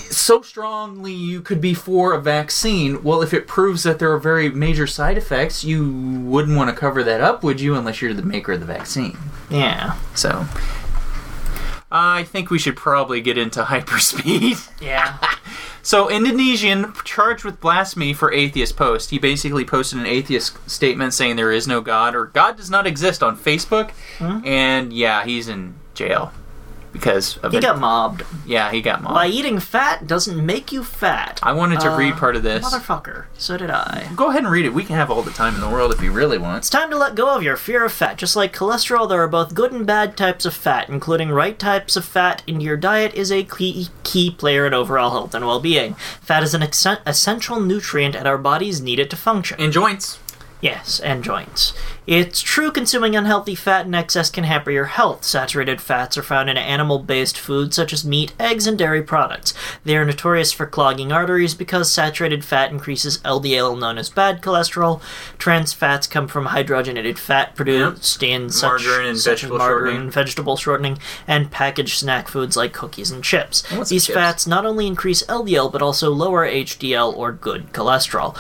so 0.10 0.42
strongly 0.42 1.14
you 1.14 1.42
could 1.42 1.60
be 1.60 1.74
for 1.74 2.14
a 2.14 2.22
vaccine. 2.22 3.04
Well, 3.04 3.22
if 3.22 3.34
it 3.34 3.48
proves 3.48 3.84
that 3.84 4.00
there 4.00 4.12
are 4.14 4.20
very 4.20 4.50
major 4.50 4.88
side 4.88 5.18
effects, 5.18 5.64
you 5.64 5.92
wouldn't 6.24 6.56
want 6.56 6.70
to 6.70 6.76
cover 6.76 7.04
that 7.04 7.20
up, 7.22 7.44
would 7.44 7.60
you? 7.60 7.76
Unless 7.76 8.02
you're 8.02 8.14
the 8.14 8.22
maker 8.22 8.54
of 8.54 8.60
the 8.60 8.66
vaccine. 8.66 9.18
yeah. 9.50 9.98
So, 10.16 10.46
I 11.92 12.24
think 12.24 12.50
we 12.50 12.60
should 12.60 12.76
probably 12.76 13.22
get 13.22 13.38
into 13.38 13.64
hyperspeed. 13.66 14.70
Yeah. 14.82 15.18
So, 15.82 16.10
Indonesian 16.10 16.94
charged 17.06 17.46
with 17.46 17.62
blasphemy 17.62 18.14
for 18.14 18.34
atheist 18.34 18.76
post. 18.76 19.12
He 19.12 19.18
basically 19.18 19.64
posted 19.64 19.98
an 19.98 20.06
atheist 20.06 20.70
statement 20.70 21.14
saying 21.14 21.38
there 21.38 21.54
is 21.54 21.68
no 21.68 21.80
God 21.80 22.16
or 22.16 22.26
God 22.26 22.58
does 22.58 22.70
not 22.70 22.86
exist 22.86 23.24
on 23.24 23.38
Facebook, 23.38 23.92
hmm? 24.20 24.46
and 24.46 24.92
yeah, 24.92 25.24
he's 25.24 25.48
in 25.48 25.76
jail 25.96 26.34
because 27.00 27.38
of 27.38 27.52
He 27.52 27.58
it. 27.58 27.62
got 27.62 27.80
mobbed. 27.80 28.24
yeah, 28.46 28.72
he 28.72 28.82
got 28.82 29.02
mobbed. 29.02 29.16
Why 29.16 29.28
eating 29.28 29.60
fat 29.60 30.06
doesn't 30.06 30.46
make 30.46 30.72
you 30.72 30.84
fat. 30.84 31.40
I 31.42 31.54
wanted 31.54 31.80
to 31.82 31.92
Uh, 31.94 31.98
read 31.98 32.16
part 32.18 32.36
of 32.36 32.44
this. 32.44 32.66
Motherfucker. 32.66 33.26
So 33.38 33.58
did 33.58 33.70
I. 33.70 34.10
Go 34.16 34.30
ahead 34.30 34.44
and 34.44 34.52
read 34.52 34.66
it. 34.66 34.74
We 34.74 34.84
can 34.84 34.96
have 34.96 35.10
all 35.10 35.22
the 35.22 35.32
time 35.32 35.56
in 35.56 35.62
the 35.62 35.70
world 35.70 35.94
if 35.94 36.02
you 36.02 36.12
really 36.12 36.38
want. 36.38 36.58
It's 36.58 36.70
time 36.70 36.90
to 36.90 36.98
let 36.98 37.16
go 37.16 37.34
of 37.36 37.42
your 37.44 37.56
fear 37.58 37.86
of 37.86 37.92
fat. 37.94 38.18
Just 38.18 38.36
like 38.36 38.54
cholesterol, 38.56 39.08
there 39.08 39.22
are 39.24 39.28
both 39.28 39.54
good 39.56 39.72
and 39.72 39.86
bad 39.88 40.18
types 40.18 40.46
of 40.46 40.54
fat. 40.54 40.90
Including 40.90 41.30
right 41.32 41.58
types 41.58 41.96
of 41.96 42.04
fat 42.06 42.44
in 42.46 42.60
your 42.62 42.76
diet 42.78 43.14
is 43.16 43.32
a 43.32 43.44
key, 43.44 43.88
key 44.04 44.30
player 44.32 44.68
in 44.68 44.74
overall 44.74 45.12
health 45.12 45.34
and 45.34 45.46
well 45.46 45.60
being. 45.60 45.94
Fat 46.22 46.44
is 46.44 46.54
an 46.54 46.64
ex- 46.64 46.86
essential 47.06 47.60
nutrient, 47.60 48.16
and 48.16 48.28
our 48.28 48.38
bodies 48.38 48.82
need 48.82 49.00
it 49.00 49.10
to 49.10 49.16
function. 49.16 49.60
And 49.60 49.72
joints. 49.72 50.20
Yes, 50.62 51.00
and 51.00 51.24
joints. 51.24 51.74
It's 52.06 52.42
true 52.42 52.70
consuming 52.70 53.16
unhealthy 53.16 53.56
fat 53.56 53.86
in 53.86 53.96
excess 53.96 54.30
can 54.30 54.44
hamper 54.44 54.72
your 54.72 54.86
health. 54.86 55.24
Saturated 55.24 55.80
fats 55.80 56.18
are 56.18 56.24
found 56.24 56.50
in 56.50 56.58
animal 56.58 57.00
based 57.00 57.38
foods 57.38 57.78
such 57.78 57.94
as 57.94 58.04
meat, 58.04 58.34
eggs, 58.38 58.68
and 58.68 58.78
dairy 58.78 59.02
products. 59.02 59.54
They 59.86 59.96
are 59.96 60.04
notorious 60.04 60.52
for 60.52 60.66
clogging 60.66 61.14
arteries 61.14 61.54
because 61.56 61.90
saturated 61.90 62.44
fat 62.44 62.72
increases 62.72 63.20
LDL, 63.20 63.80
known 63.80 63.98
as 63.98 64.10
bad 64.10 64.42
cholesterol. 64.42 65.02
Trans 65.38 65.72
fats 65.72 66.08
come 66.08 66.28
from 66.28 66.48
hydrogenated 66.48 67.18
fat 67.18 67.56
produced 67.56 68.22
in 68.22 68.50
such, 68.50 68.84
Margarine 68.86 69.08
and 69.08 69.18
such 69.18 69.32
as 69.32 69.40
vegetable 69.42 69.58
margarine, 69.60 69.94
shortening. 69.94 70.12
vegetable 70.12 70.58
shortening, 70.58 71.00
and 71.26 71.52
packaged 71.52 72.00
snack 72.00 72.28
foods 72.28 72.58
like 72.58 72.74
cookies 72.74 73.12
and 73.12 73.24
chips. 73.24 73.62
These 73.88 74.08
chips. 74.08 74.16
fats 74.16 74.48
not 74.48 74.66
only 74.66 74.88
increase 74.88 75.24
LDL 75.24 75.72
but 75.72 75.82
also 75.82 76.10
lower 76.10 76.46
HDL 76.46 77.16
or 77.16 77.32
good 77.32 77.72
cholesterol. 77.72 78.36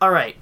All 0.00 0.10
right. 0.10 0.36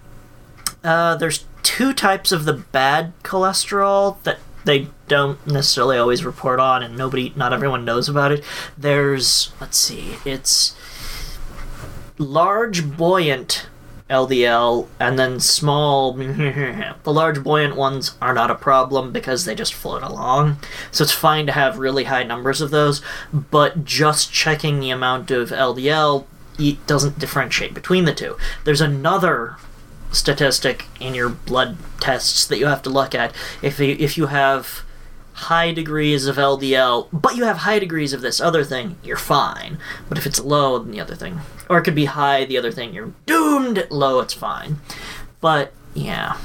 Uh, 0.87 1.17
there's 1.17 1.45
two 1.65 1.93
types 1.93 2.31
of 2.31 2.45
the 2.45 2.53
bad 2.53 3.13
cholesterol 3.25 4.23
that 4.23 4.39
they 4.65 4.87
don't 5.09 5.45
necessarily 5.47 5.99
always 5.99 6.25
report 6.25 6.61
on, 6.61 6.83
and 6.83 6.97
nobody, 6.97 7.33
not 7.35 7.53
everyone 7.53 7.85
knows 7.85 8.09
about 8.09 8.31
it. 8.31 8.45
There's, 8.79 9.53
let's 9.61 9.77
see, 9.77 10.15
it's 10.25 10.77
large 12.19 12.97
buoyant 12.97 13.67
LDL 14.09 14.87
and 15.01 15.19
then 15.19 15.41
small. 15.41 16.13
the 16.13 16.95
large 17.05 17.43
buoyant 17.43 17.75
ones 17.75 18.17
are 18.23 18.33
not 18.33 18.53
a 18.53 18.55
problem 18.55 19.11
because 19.11 19.45
they 19.45 19.57
just 19.57 19.75
float 19.75 20.05
along. 20.05 20.59
So 20.93 21.03
it's 21.03 21.13
fine 21.13 21.47
to 21.47 21.53
have 21.53 21.79
really 21.79 22.05
high 22.05 22.23
numbers 22.23 22.61
of 22.61 22.71
those, 22.71 23.03
but 23.33 23.85
just 23.85 24.33
checking 24.33 24.79
the 24.79 24.91
amount 24.91 25.33
of 25.33 25.51
LDL 25.51 26.27
it 26.59 26.87
doesn't 26.87 27.19
differentiate 27.19 27.75
between 27.75 28.07
the 28.07 28.15
two. 28.15 28.37
There's 28.65 28.81
another 28.81 29.57
statistic 30.13 30.87
in 31.01 31.15
your 31.15 31.29
blood 31.29 31.77
tests 32.01 32.47
that 32.47 32.59
you 32.59 32.67
have 32.67 32.83
to 32.83 32.91
look 32.91 33.15
at. 33.15 33.35
If 33.63 33.79
you, 33.79 33.97
if 33.99 34.17
you 34.17 34.27
have 34.27 34.83
high 35.33 35.71
degrees 35.73 36.27
of 36.27 36.37
LDL, 36.37 37.09
but 37.13 37.37
you 37.37 37.45
have 37.45 37.59
high 37.59 37.79
degrees 37.79 38.13
of 38.13 38.23
this 38.23 38.41
other 38.41 38.65
thing, 38.65 38.97
you're 39.03 39.17
fine. 39.17 39.79
But 40.09 40.19
if 40.19 40.27
it's 40.27 40.41
low, 40.41 40.79
then 40.79 40.91
the 40.91 41.01
other 41.01 41.15
thing, 41.15 41.41
or 41.69 41.79
it 41.79 41.83
could 41.83 41.95
be 41.95 42.07
high, 42.07 42.45
the 42.45 42.59
other 42.59 42.73
thing, 42.73 42.95
you're 42.95 43.13
doomed. 43.27 43.87
Low, 43.91 44.21
it's 44.21 44.35
fine. 44.35 44.79
But 45.41 45.73
yeah. 45.95 46.39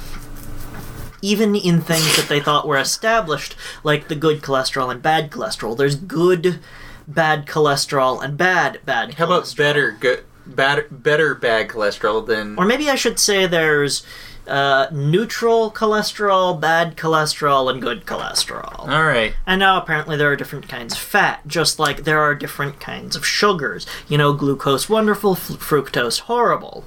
Even 1.22 1.55
in 1.55 1.82
things 1.82 2.18
that 2.18 2.28
they 2.28 2.39
thought 2.39 2.68
were 2.68 2.80
established, 2.80 3.55
like 3.84 4.07
the 4.07 4.16
good 4.16 4.41
cholesterol 4.41 4.91
and 4.91 5.01
bad 5.01 5.30
cholesterol, 5.30 5.78
there's 5.78 5.95
good 5.95 6.59
bad 7.07 7.45
cholesterol 7.45 8.24
and 8.24 8.38
bad 8.38 8.80
bad 8.86 9.16
How 9.16 9.26
about 9.26 9.53
better 9.57 9.91
good 9.91 10.24
bad 10.56 10.86
better 10.89 11.36
bad 11.36 11.68
cholesterol 11.70 12.26
than 12.26 12.58
Or 12.58 12.66
maybe 12.66 12.89
I 12.89 12.95
should 12.95 13.20
say 13.20 13.47
there's 13.47 14.06
uh, 14.47 14.88
neutral 14.91 15.72
cholesterol, 15.72 16.60
bad 16.60 16.97
cholesterol, 16.97 17.72
and 17.72 17.82
good 17.82 18.06
cholesterol. 18.06 18.80
All 18.80 19.04
right. 19.06 19.34
And 19.45 19.60
now 19.60 19.78
apparently 19.82 20.18
there 20.18 20.32
are 20.32 20.36
different 20.36 20.68
kinds 20.68 20.93
of 20.93 20.99
fat, 20.99 21.47
just 21.47 21.80
like 21.80 22.04
there 22.04 22.20
are 22.20 22.36
different 22.36 22.80
kinds 22.80 23.16
of 23.16 23.26
sugars. 23.26 23.86
You 24.08 24.18
know, 24.18 24.34
glucose 24.34 24.89
wonderful, 24.89 25.34
f- 25.34 25.47
fructose 25.47 26.22
horrible. 26.22 26.86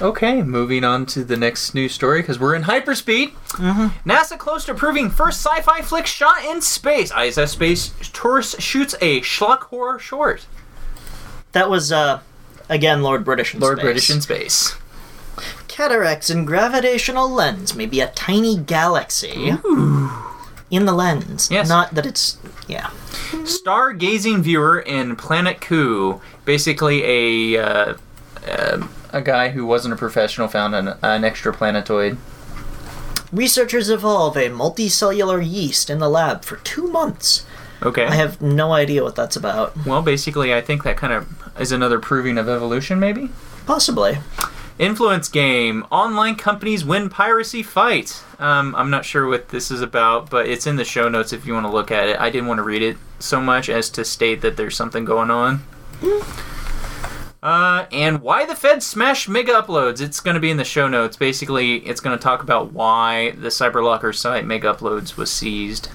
Okay, 0.00 0.42
moving 0.42 0.82
on 0.82 1.04
to 1.06 1.24
the 1.24 1.36
next 1.36 1.74
news 1.74 1.92
story 1.92 2.22
because 2.22 2.38
we're 2.38 2.54
in 2.54 2.62
hyperspeed. 2.62 3.32
Mm-hmm. 3.50 4.10
NASA 4.10 4.38
close 4.38 4.64
to 4.64 4.74
proving 4.74 5.10
first 5.10 5.44
sci-fi 5.44 5.82
flick 5.82 6.06
shot 6.06 6.42
in 6.44 6.62
space. 6.62 7.12
ISS 7.12 7.52
Space 7.52 7.92
Tourist 8.12 8.62
shoots 8.62 8.94
a 9.02 9.20
schlock 9.20 9.64
horror 9.64 9.98
short. 9.98 10.46
That 11.52 11.68
was, 11.68 11.92
uh, 11.92 12.20
again, 12.68 13.02
Lord 13.02 13.24
British 13.24 13.54
in 13.54 13.60
Lord 13.60 13.78
space. 13.78 13.84
British 13.84 14.10
in 14.10 14.20
space. 14.20 14.76
Cataracts 15.68 16.30
in 16.30 16.44
gravitational 16.44 17.28
lens 17.28 17.74
may 17.74 17.86
be 17.86 18.00
a 18.00 18.08
tiny 18.08 18.56
galaxy. 18.56 19.54
In 20.70 20.84
the 20.84 20.92
lens. 20.92 21.50
Yes. 21.50 21.68
Not 21.68 21.94
that 21.94 22.04
it's. 22.04 22.36
Yeah. 22.66 22.90
Stargazing 23.30 24.40
viewer 24.40 24.78
in 24.78 25.16
Planet 25.16 25.60
Coup. 25.60 26.20
Basically, 26.44 27.02
a 27.56 27.62
uh, 27.62 27.94
uh, 28.46 28.86
a 29.12 29.22
guy 29.22 29.50
who 29.50 29.64
wasn't 29.64 29.94
a 29.94 29.96
professional 29.96 30.48
found 30.48 30.74
an, 30.74 30.94
an 31.02 31.24
extra 31.24 31.52
planetoid. 31.52 32.18
Researchers 33.32 33.90
evolve 33.90 34.36
a 34.36 34.48
multicellular 34.48 35.42
yeast 35.46 35.90
in 35.90 35.98
the 35.98 36.08
lab 36.08 36.44
for 36.44 36.56
two 36.56 36.88
months. 36.88 37.44
Okay. 37.82 38.06
I 38.06 38.14
have 38.14 38.42
no 38.42 38.72
idea 38.72 39.04
what 39.04 39.14
that's 39.14 39.36
about. 39.36 39.76
well, 39.86 40.02
basically, 40.02 40.52
I 40.52 40.60
think 40.60 40.82
that 40.84 40.96
kind 40.96 41.12
of 41.12 41.28
is 41.60 41.72
another 41.72 41.98
proving 41.98 42.38
of 42.38 42.48
evolution, 42.48 42.98
maybe. 42.98 43.30
Possibly. 43.66 44.18
Influence 44.78 45.28
game. 45.28 45.84
Online 45.90 46.36
companies 46.36 46.84
win 46.84 47.08
piracy 47.08 47.62
fight. 47.62 48.22
Um, 48.38 48.74
I'm 48.76 48.90
not 48.90 49.04
sure 49.04 49.26
what 49.26 49.48
this 49.48 49.70
is 49.70 49.80
about, 49.80 50.30
but 50.30 50.48
it's 50.48 50.66
in 50.66 50.76
the 50.76 50.84
show 50.84 51.08
notes 51.08 51.32
if 51.32 51.46
you 51.46 51.52
want 51.52 51.66
to 51.66 51.72
look 51.72 51.90
at 51.90 52.08
it. 52.08 52.18
I 52.20 52.30
didn't 52.30 52.48
want 52.48 52.58
to 52.58 52.62
read 52.62 52.82
it 52.82 52.96
so 53.18 53.40
much 53.40 53.68
as 53.68 53.90
to 53.90 54.04
state 54.04 54.40
that 54.42 54.56
there's 54.56 54.76
something 54.76 55.04
going 55.04 55.30
on. 55.30 55.64
Uh, 57.42 57.86
and 57.92 58.20
why 58.20 58.44
the 58.44 58.54
Fed 58.54 58.82
smashed 58.82 59.28
mega 59.28 59.52
uploads. 59.52 60.00
It's 60.00 60.20
going 60.20 60.34
to 60.34 60.40
be 60.40 60.50
in 60.50 60.56
the 60.56 60.64
show 60.64 60.88
notes. 60.88 61.16
Basically, 61.16 61.76
it's 61.78 62.00
going 62.00 62.16
to 62.16 62.22
talk 62.22 62.42
about 62.42 62.72
why 62.72 63.32
the 63.32 63.48
CyberLocker 63.48 64.14
site 64.14 64.44
mega 64.44 64.72
uploads 64.72 65.16
was 65.16 65.30
seized. 65.30 65.88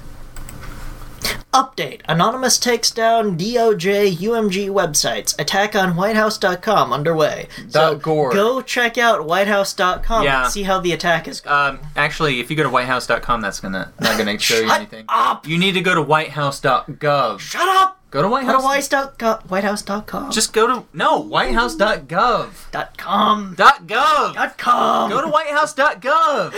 Update 1.53 2.01
Anonymous 2.07 2.57
takes 2.57 2.89
down 2.89 3.37
DOJ 3.37 4.17
UMG 4.17 4.69
websites. 4.69 5.39
Attack 5.39 5.75
on 5.75 5.93
WhiteHouse.com 5.93 6.91
underway. 6.91 7.47
So 7.69 7.95
Gore. 7.95 8.31
go 8.33 8.61
check 8.61 8.97
out 8.97 9.21
WhiteHouse.com 9.27 10.23
Yeah. 10.23 10.43
and 10.45 10.51
see 10.51 10.63
how 10.63 10.79
the 10.79 10.91
attack 10.93 11.27
is 11.27 11.41
going. 11.41 11.55
Um, 11.55 11.79
actually, 11.95 12.39
if 12.39 12.49
you 12.49 12.57
go 12.57 12.63
to 12.63 12.69
whitehouse.com, 12.69 13.41
that's 13.41 13.59
gonna 13.59 13.91
not 14.01 14.17
gonna 14.17 14.39
show 14.39 14.55
you 14.59 14.67
Shut 14.67 14.77
anything. 14.77 15.05
up! 15.09 15.47
You 15.47 15.57
need 15.59 15.73
to 15.73 15.81
go 15.81 15.93
to 15.93 16.01
whitehouse.gov. 16.01 17.39
Shut 17.39 17.67
up! 17.67 17.99
Go 18.09 18.21
to 18.21 18.27
Go 18.27 18.29
to 18.29 18.45
whitehouse. 18.45 18.63
Whitehouse.com. 18.63 19.39
Whitehouse.com. 19.47 20.31
Just 20.31 20.53
go 20.53 20.67
to 20.67 20.83
no 20.93 21.19
whitehouse.gov. 21.19 22.71
dot 22.71 22.95
com. 22.97 23.55
Dot 23.55 23.87
gov. 23.87 24.35
Dot 24.35 24.57
com. 24.57 25.09
Go 25.09 25.21
to 25.21 25.27
whitehouse.gov. 25.27 26.53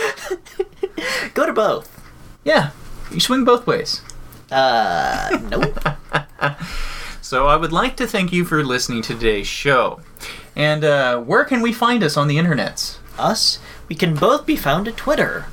Go 1.34 1.46
to 1.46 1.52
both. 1.52 2.02
Yeah, 2.44 2.70
you 3.10 3.20
swing 3.20 3.44
both 3.44 3.66
ways. 3.66 4.02
Uh, 4.50 5.38
nope. 5.50 6.56
So 7.22 7.48
I 7.48 7.56
would 7.56 7.72
like 7.72 7.96
to 7.96 8.06
thank 8.06 8.32
you 8.32 8.44
for 8.44 8.62
listening 8.62 9.02
to 9.02 9.12
today's 9.14 9.48
show. 9.48 9.98
And 10.54 10.84
uh, 10.84 11.18
where 11.18 11.42
can 11.44 11.60
we 11.60 11.72
find 11.72 12.04
us 12.04 12.16
on 12.16 12.28
the 12.28 12.36
internets? 12.36 12.98
Us, 13.18 13.58
we 13.88 13.96
can 13.96 14.14
both 14.14 14.46
be 14.46 14.54
found 14.54 14.86
at 14.86 14.96
Twitter. 14.96 15.46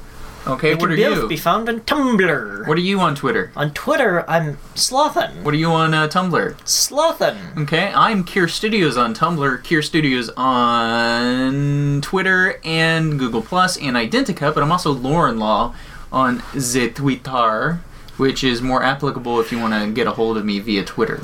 Okay, 0.46 0.76
We 0.76 0.82
what 0.82 0.90
can 0.92 1.00
are 1.00 1.10
both 1.10 1.16
you? 1.16 1.20
Can 1.22 1.30
be 1.30 1.38
found 1.38 1.70
on 1.70 1.80
Tumblr. 1.82 2.68
What 2.68 2.78
are 2.78 2.82
you 2.82 3.00
on 3.00 3.16
Twitter? 3.16 3.52
on 3.56 3.74
Twitter, 3.74 4.24
I'm 4.30 4.58
Slothen. 4.76 5.42
What 5.42 5.56
are 5.56 5.58
you 5.58 5.72
on 5.72 5.96
uh, 5.96 6.08
Tumblr? 6.10 6.54
Slothen. 6.58 7.58
Okay, 7.64 7.92
I'm 7.96 8.24
Kier 8.24 8.48
Studios 8.48 8.96
on 8.96 9.16
Tumblr, 9.16 9.64
Kier 9.64 9.84
Studios 9.84 10.30
on 10.38 12.02
Twitter 12.02 12.60
and 12.64 13.18
Google 13.18 13.42
Plus 13.42 13.78
and 13.78 13.96
Identica, 13.98 14.54
but 14.54 14.62
I'm 14.62 14.72
also 14.72 14.92
Lore 14.92 15.28
and 15.28 15.40
Law 15.40 15.74
on 16.12 16.44
the 16.54 16.92
Twitter, 16.94 17.80
which 18.24 18.42
is 18.42 18.62
more 18.62 18.82
applicable 18.82 19.42
if 19.42 19.52
you 19.52 19.60
want 19.60 19.74
to 19.74 19.92
get 19.92 20.08
a 20.08 20.12
hold 20.12 20.38
of 20.38 20.46
me 20.46 20.58
via 20.58 20.82
Twitter. 20.82 21.20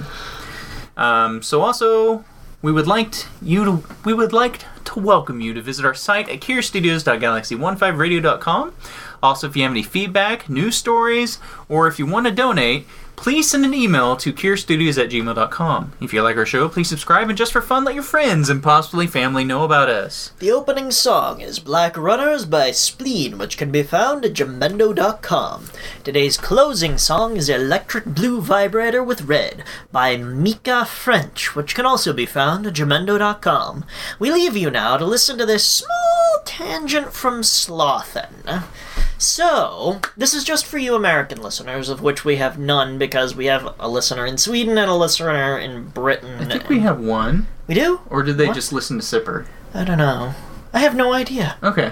Um, 0.98 1.42
so 1.42 1.62
also, 1.62 2.26
we 2.62 2.74
would 2.74 2.88
like 2.88 3.14
t- 3.14 3.26
you 3.42 3.64
to 3.64 3.82
we 4.04 4.14
would 4.14 4.34
like 4.34 4.66
to 4.84 5.00
welcome 5.00 5.40
you 5.40 5.54
to 5.54 5.62
visit 5.62 5.86
our 5.86 5.94
site 5.94 6.28
at 6.28 6.42
kierstudios.galaxy15radio.com. 6.42 8.74
Also, 9.24 9.48
if 9.48 9.56
you 9.56 9.64
have 9.64 9.72
any 9.72 9.82
feedback, 9.82 10.50
news 10.50 10.76
stories, 10.76 11.40
or 11.70 11.88
if 11.88 12.00
you 12.00 12.06
want 12.06 12.28
to 12.28 12.34
donate, 12.34 12.86
please 13.20 13.50
send 13.50 13.66
an 13.66 13.74
email 13.74 14.16
to 14.16 14.32
kierstudios 14.32 14.98
at 14.98 15.10
gmail.com. 15.10 15.92
If 16.00 16.14
you 16.14 16.22
like 16.22 16.38
our 16.38 16.46
show, 16.46 16.70
please 16.70 16.88
subscribe 16.88 17.28
and 17.28 17.38
just 17.38 17.52
for 17.52 17.62
fun, 17.62 17.84
let 17.84 17.94
your 17.94 18.02
friends 18.02 18.48
and 18.48 18.64
possibly 18.64 19.08
family 19.08 19.44
know 19.44 19.66
about 19.66 19.90
us. 19.90 20.32
The 20.40 20.54
opening 20.54 20.90
song 20.90 21.42
is 21.42 21.60
Black 21.60 21.98
Runners 21.98 22.46
by 22.46 22.72
Spleen, 22.72 23.38
which 23.38 23.58
can 23.58 23.72
be 23.72 23.84
found 23.84 24.24
at 24.24 24.36
jamendo.com. 24.36 25.66
Today's 26.06 26.38
closing 26.38 26.98
song 26.98 27.36
is 27.36 27.50
Electric 27.50 28.06
Blue 28.06 28.40
Vibrator 28.40 29.04
with 29.04 29.24
Red 29.24 29.66
by 29.92 30.16
Micka 30.16 30.88
French, 30.88 31.58
which 31.58 31.76
can 31.76 31.86
also 31.86 32.14
be 32.14 32.26
found 32.26 32.66
at 32.68 32.74
jamendo.com. 32.74 33.84
We 34.18 34.32
leave 34.32 34.56
you 34.56 34.72
now 34.72 34.96
to 34.96 35.06
listen 35.06 35.38
to 35.40 35.46
this 35.46 35.68
small 35.68 36.42
tangent 36.46 37.12
from 37.12 37.42
Slothen. 37.42 38.64
So, 39.20 40.00
this 40.16 40.34
is 40.34 40.46
just 40.46 40.66
for 40.66 40.78
you 40.78 40.96
American 40.96 41.42
listeners, 41.42 41.90
of 41.90 42.02
which 42.02 42.24
we 42.24 42.38
have 42.38 42.58
none 42.58 42.98
because 42.98 43.36
we 43.36 43.48
have 43.48 43.76
a 43.78 43.90
listener 43.90 44.26
in 44.26 44.38
Sweden 44.38 44.78
and 44.78 44.90
a 44.90 44.96
listener 44.96 45.58
in 45.58 45.90
Britain. 45.90 46.40
I 46.40 46.46
think 46.46 46.70
we 46.70 46.80
have 46.80 47.02
one, 47.02 47.48
We 47.68 47.76
do? 47.76 48.00
or 48.10 48.24
did 48.24 48.38
they 48.38 48.48
What? 48.48 48.56
just 48.56 48.72
listen 48.72 48.98
to 48.98 49.04
Sipper? 49.04 49.46
I 49.74 49.84
don't 49.84 49.98
know. 49.98 50.34
I 50.72 50.80
have 50.80 50.96
no 50.96 51.12
idea. 51.12 51.58
Okay. 51.62 51.92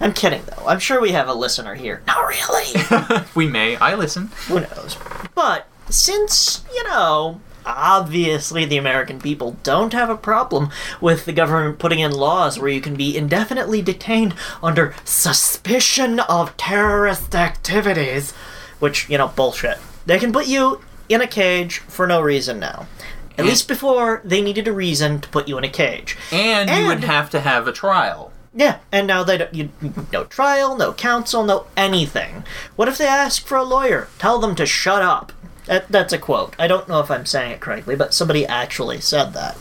I'm 0.00 0.12
kidding, 0.12 0.42
though. 0.46 0.68
I'm 0.68 0.78
sure 0.78 1.00
we 1.00 1.10
have 1.10 1.26
a 1.28 1.34
listener 1.34 1.74
here. 1.74 2.00
Not 2.06 2.28
really. 2.28 3.24
we 3.34 3.48
may. 3.48 3.74
I 3.76 3.94
listen. 3.96 4.30
Who 4.46 4.60
knows? 4.60 4.96
But 5.34 5.66
since, 5.90 6.64
you 6.72 6.84
know, 6.84 7.40
obviously 7.68 8.64
the 8.64 8.76
American 8.78 9.20
people 9.20 9.56
don't 9.62 9.92
have 9.92 10.08
a 10.10 10.16
problem 10.16 10.70
with 11.00 11.24
the 11.26 11.32
government 11.32 11.78
putting 11.78 12.00
in 12.00 12.10
laws 12.12 12.58
where 12.58 12.70
you 12.70 12.80
can 12.80 12.94
be 12.96 13.16
indefinitely 13.16 13.82
detained 13.82 14.34
under 14.62 14.94
suspicion 15.04 16.20
of 16.20 16.56
terrorist 16.56 17.34
activities, 17.34 18.32
which, 18.78 19.08
you 19.08 19.18
know, 19.18 19.28
bullshit. 19.28 19.78
They 20.06 20.18
can 20.18 20.32
put 20.32 20.46
you 20.48 20.80
in 21.08 21.20
a 21.20 21.26
cage 21.26 21.78
for 21.80 22.06
no 22.06 22.20
reason 22.20 22.58
now. 22.58 22.86
At 23.32 23.40
And- 23.40 23.48
least 23.48 23.68
before, 23.68 24.20
they 24.24 24.40
needed 24.40 24.66
a 24.66 24.72
reason 24.72 25.20
to 25.20 25.28
put 25.28 25.46
you 25.46 25.58
in 25.58 25.64
a 25.64 25.68
cage. 25.68 26.16
And, 26.32 26.68
you 26.70 26.86
would 26.86 26.96
And- 26.96 27.04
have 27.04 27.30
to 27.30 27.40
have 27.40 27.68
a 27.68 27.72
trial. 27.72 28.32
Yeah, 28.54 28.76
and 28.90 29.06
now 29.06 29.22
they 29.22 29.38
don't. 29.38 29.54
You, 29.54 29.68
no 30.12 30.24
trial, 30.24 30.74
no 30.74 30.92
counsel, 30.92 31.44
no 31.44 31.66
anything. 31.76 32.42
What 32.74 32.88
if 32.88 32.98
they 32.98 33.06
ask 33.06 33.46
for 33.46 33.56
a 33.56 33.62
lawyer? 33.62 34.08
Tell 34.18 34.38
them 34.40 34.56
to 34.56 34.66
shut 34.66 35.02
up. 35.02 35.32
That, 35.68 35.88
that's 35.88 36.14
a 36.14 36.18
quote. 36.18 36.54
I 36.58 36.66
don't 36.66 36.88
know 36.88 37.00
if 37.00 37.10
I'm 37.10 37.26
saying 37.26 37.52
it 37.52 37.60
correctly, 37.60 37.94
but 37.94 38.14
somebody 38.14 38.46
actually 38.46 39.00
said 39.00 39.34
that. 39.34 39.56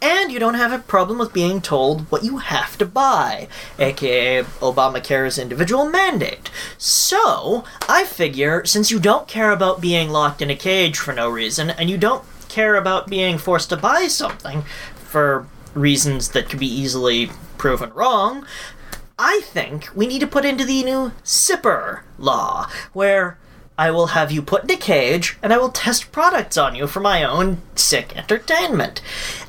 And 0.00 0.30
you 0.30 0.38
don't 0.38 0.54
have 0.54 0.72
a 0.72 0.78
problem 0.78 1.18
with 1.18 1.32
being 1.32 1.62
told 1.62 2.02
what 2.12 2.22
you 2.22 2.36
have 2.36 2.76
to 2.78 2.84
buy, 2.84 3.48
aka 3.78 4.42
Obamacare's 4.60 5.38
individual 5.38 5.86
mandate. 5.86 6.50
So, 6.76 7.64
I 7.88 8.04
figure 8.04 8.64
since 8.66 8.90
you 8.90 9.00
don't 9.00 9.26
care 9.26 9.50
about 9.50 9.80
being 9.80 10.10
locked 10.10 10.42
in 10.42 10.50
a 10.50 10.54
cage 10.54 10.98
for 10.98 11.14
no 11.14 11.30
reason, 11.30 11.70
and 11.70 11.88
you 11.88 11.96
don't 11.96 12.24
care 12.48 12.76
about 12.76 13.08
being 13.08 13.38
forced 13.38 13.70
to 13.70 13.76
buy 13.76 14.06
something 14.08 14.62
for 14.94 15.46
reasons 15.74 16.28
that 16.28 16.50
could 16.50 16.60
be 16.60 16.72
easily 16.72 17.30
proven 17.56 17.92
wrong, 17.94 18.46
I 19.18 19.40
think 19.44 19.88
we 19.94 20.06
need 20.06 20.20
to 20.20 20.26
put 20.26 20.44
into 20.44 20.66
the 20.66 20.84
new 20.84 21.12
SIPPER 21.24 22.04
law, 22.18 22.68
where 22.92 23.38
I 23.78 23.90
will 23.90 24.08
have 24.08 24.32
you 24.32 24.40
put 24.40 24.64
in 24.64 24.70
a 24.70 24.76
cage 24.76 25.36
and 25.42 25.52
I 25.52 25.58
will 25.58 25.68
test 25.68 26.10
products 26.10 26.56
on 26.56 26.74
you 26.74 26.86
for 26.86 27.00
my 27.00 27.22
own 27.22 27.60
sick 27.74 28.16
entertainment 28.16 29.02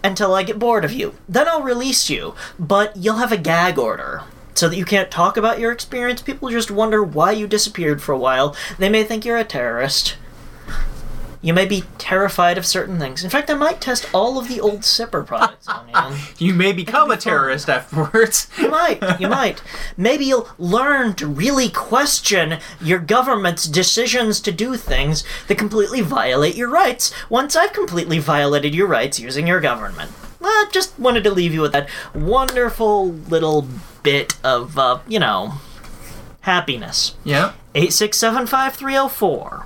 until 0.03 0.33
I 0.33 0.43
get 0.43 0.59
bored 0.59 0.83
of 0.83 0.91
you. 0.91 1.15
Then 1.29 1.47
I'll 1.47 1.61
release 1.61 2.09
you, 2.09 2.35
but 2.59 2.97
you'll 2.97 3.17
have 3.17 3.31
a 3.31 3.37
gag 3.37 3.77
order. 3.77 4.23
So 4.53 4.67
that 4.67 4.75
you 4.75 4.85
can't 4.85 5.11
talk 5.11 5.37
about 5.37 5.59
your 5.59 5.71
experience, 5.71 6.21
people 6.21 6.49
just 6.49 6.71
wonder 6.71 7.03
why 7.03 7.31
you 7.31 7.47
disappeared 7.47 8.01
for 8.01 8.11
a 8.11 8.17
while. 8.17 8.55
They 8.77 8.89
may 8.89 9.03
think 9.03 9.23
you're 9.23 9.37
a 9.37 9.45
terrorist. 9.45 10.17
You 11.41 11.53
may 11.53 11.65
be 11.65 11.83
terrified 11.97 12.57
of 12.57 12.65
certain 12.65 12.97
things. 12.99 13.23
In 13.23 13.29
fact, 13.29 13.49
I 13.49 13.53
might 13.53 13.79
test 13.79 14.09
all 14.13 14.39
of 14.39 14.47
the 14.47 14.59
old 14.59 14.81
Sipper 14.81 15.25
products 15.25 15.67
on 15.67 15.87
you. 15.87 16.17
You 16.47 16.53
may 16.53 16.73
become 16.73 17.09
be 17.09 17.13
a 17.13 17.17
fun. 17.17 17.21
terrorist 17.21 17.69
afterwards. 17.69 18.47
You 18.57 18.69
might. 18.69 19.19
You 19.19 19.27
might. 19.27 19.61
Maybe 19.95 20.25
you'll 20.25 20.49
learn 20.57 21.13
to 21.15 21.27
really 21.27 21.69
question 21.69 22.59
your 22.81 22.99
government's 22.99 23.65
decisions 23.65 24.39
to 24.41 24.51
do 24.51 24.75
things 24.75 25.23
that 25.47 25.57
completely 25.57 26.01
violate 26.01 26.55
your 26.55 26.69
rights 26.69 27.13
once 27.29 27.55
I've 27.55 27.73
completely 27.73 28.19
violated 28.19 28.73
your 28.73 28.87
rights 28.87 29.19
using 29.19 29.45
your 29.47 29.59
government. 29.61 30.11
Well, 30.39 30.67
just 30.71 30.97
wanted 30.99 31.23
to 31.25 31.31
leave 31.31 31.53
you 31.53 31.61
with 31.61 31.71
that 31.73 31.89
wonderful 32.13 33.09
little 33.11 33.67
bit 34.03 34.35
of, 34.43 34.77
uh, 34.77 34.99
you 35.07 35.19
know, 35.19 35.53
happiness. 36.41 37.15
yeah. 37.23 37.53
8675304. 37.75 39.63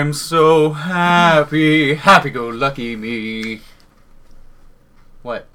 I'm 0.00 0.14
so 0.14 0.70
happy, 0.70 1.92
happy 1.94 2.30
go 2.30 2.48
lucky 2.48 2.96
me. 2.96 3.60
What? 5.20 5.46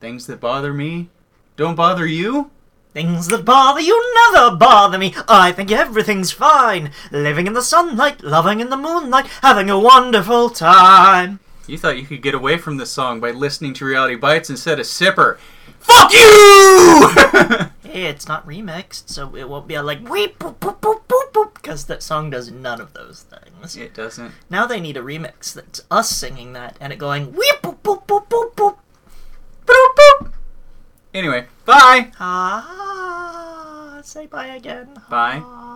Things 0.00 0.26
that 0.26 0.40
bother 0.40 0.72
me 0.72 1.10
don't 1.54 1.74
bother 1.74 2.06
you? 2.06 2.50
Things 2.94 3.28
that 3.28 3.44
bother 3.44 3.80
you 3.80 4.14
never 4.32 4.56
bother 4.56 4.96
me. 4.96 5.14
I 5.28 5.52
think 5.52 5.70
everything's 5.70 6.30
fine. 6.30 6.92
Living 7.12 7.46
in 7.46 7.52
the 7.52 7.60
sunlight, 7.60 8.22
loving 8.22 8.60
in 8.60 8.70
the 8.70 8.76
moonlight, 8.78 9.26
having 9.42 9.68
a 9.68 9.78
wonderful 9.78 10.48
time. 10.48 11.40
You 11.66 11.76
thought 11.76 11.98
you 11.98 12.06
could 12.06 12.22
get 12.22 12.34
away 12.34 12.56
from 12.56 12.78
this 12.78 12.90
song 12.90 13.20
by 13.20 13.32
listening 13.32 13.74
to 13.74 13.84
Reality 13.84 14.16
Bytes 14.16 14.48
instead 14.48 14.80
of 14.80 14.86
Sipper. 14.86 15.36
Fuck 15.78 16.10
you! 16.14 17.66
Hey, 17.96 18.08
it's 18.08 18.28
not 18.28 18.46
remixed, 18.46 19.08
so 19.08 19.34
it 19.34 19.48
won't 19.48 19.66
be 19.66 19.74
a 19.74 19.82
like 19.82 20.06
weep 20.06 20.38
boop 20.38 20.56
boop 20.58 20.80
boop 20.80 21.06
boop 21.08 21.32
boop 21.32 21.55
because 21.66 21.86
that 21.86 22.00
song 22.00 22.30
does 22.30 22.48
none 22.48 22.80
of 22.80 22.92
those 22.92 23.24
things. 23.24 23.76
it 23.76 23.92
doesn't. 23.92 24.30
Now 24.48 24.66
they 24.66 24.78
need 24.78 24.96
a 24.96 25.02
remix 25.02 25.52
that's 25.52 25.82
us 25.90 26.08
singing 26.08 26.52
that 26.52 26.76
and 26.80 26.92
it 26.92 26.96
going 26.96 27.32
weep 27.32 27.56
boop 27.60 27.78
boop 27.82 28.06
boop 28.06 28.28
boop 28.28 28.54
boop. 28.54 28.76
Boop, 29.66 29.96
boop. 29.96 30.30
Anyway, 31.12 31.46
bye. 31.64 32.12
Ah, 32.20 33.98
say 34.04 34.26
bye 34.26 34.46
again. 34.46 34.94
Bye. 35.10 35.42
Ah. 35.44 35.75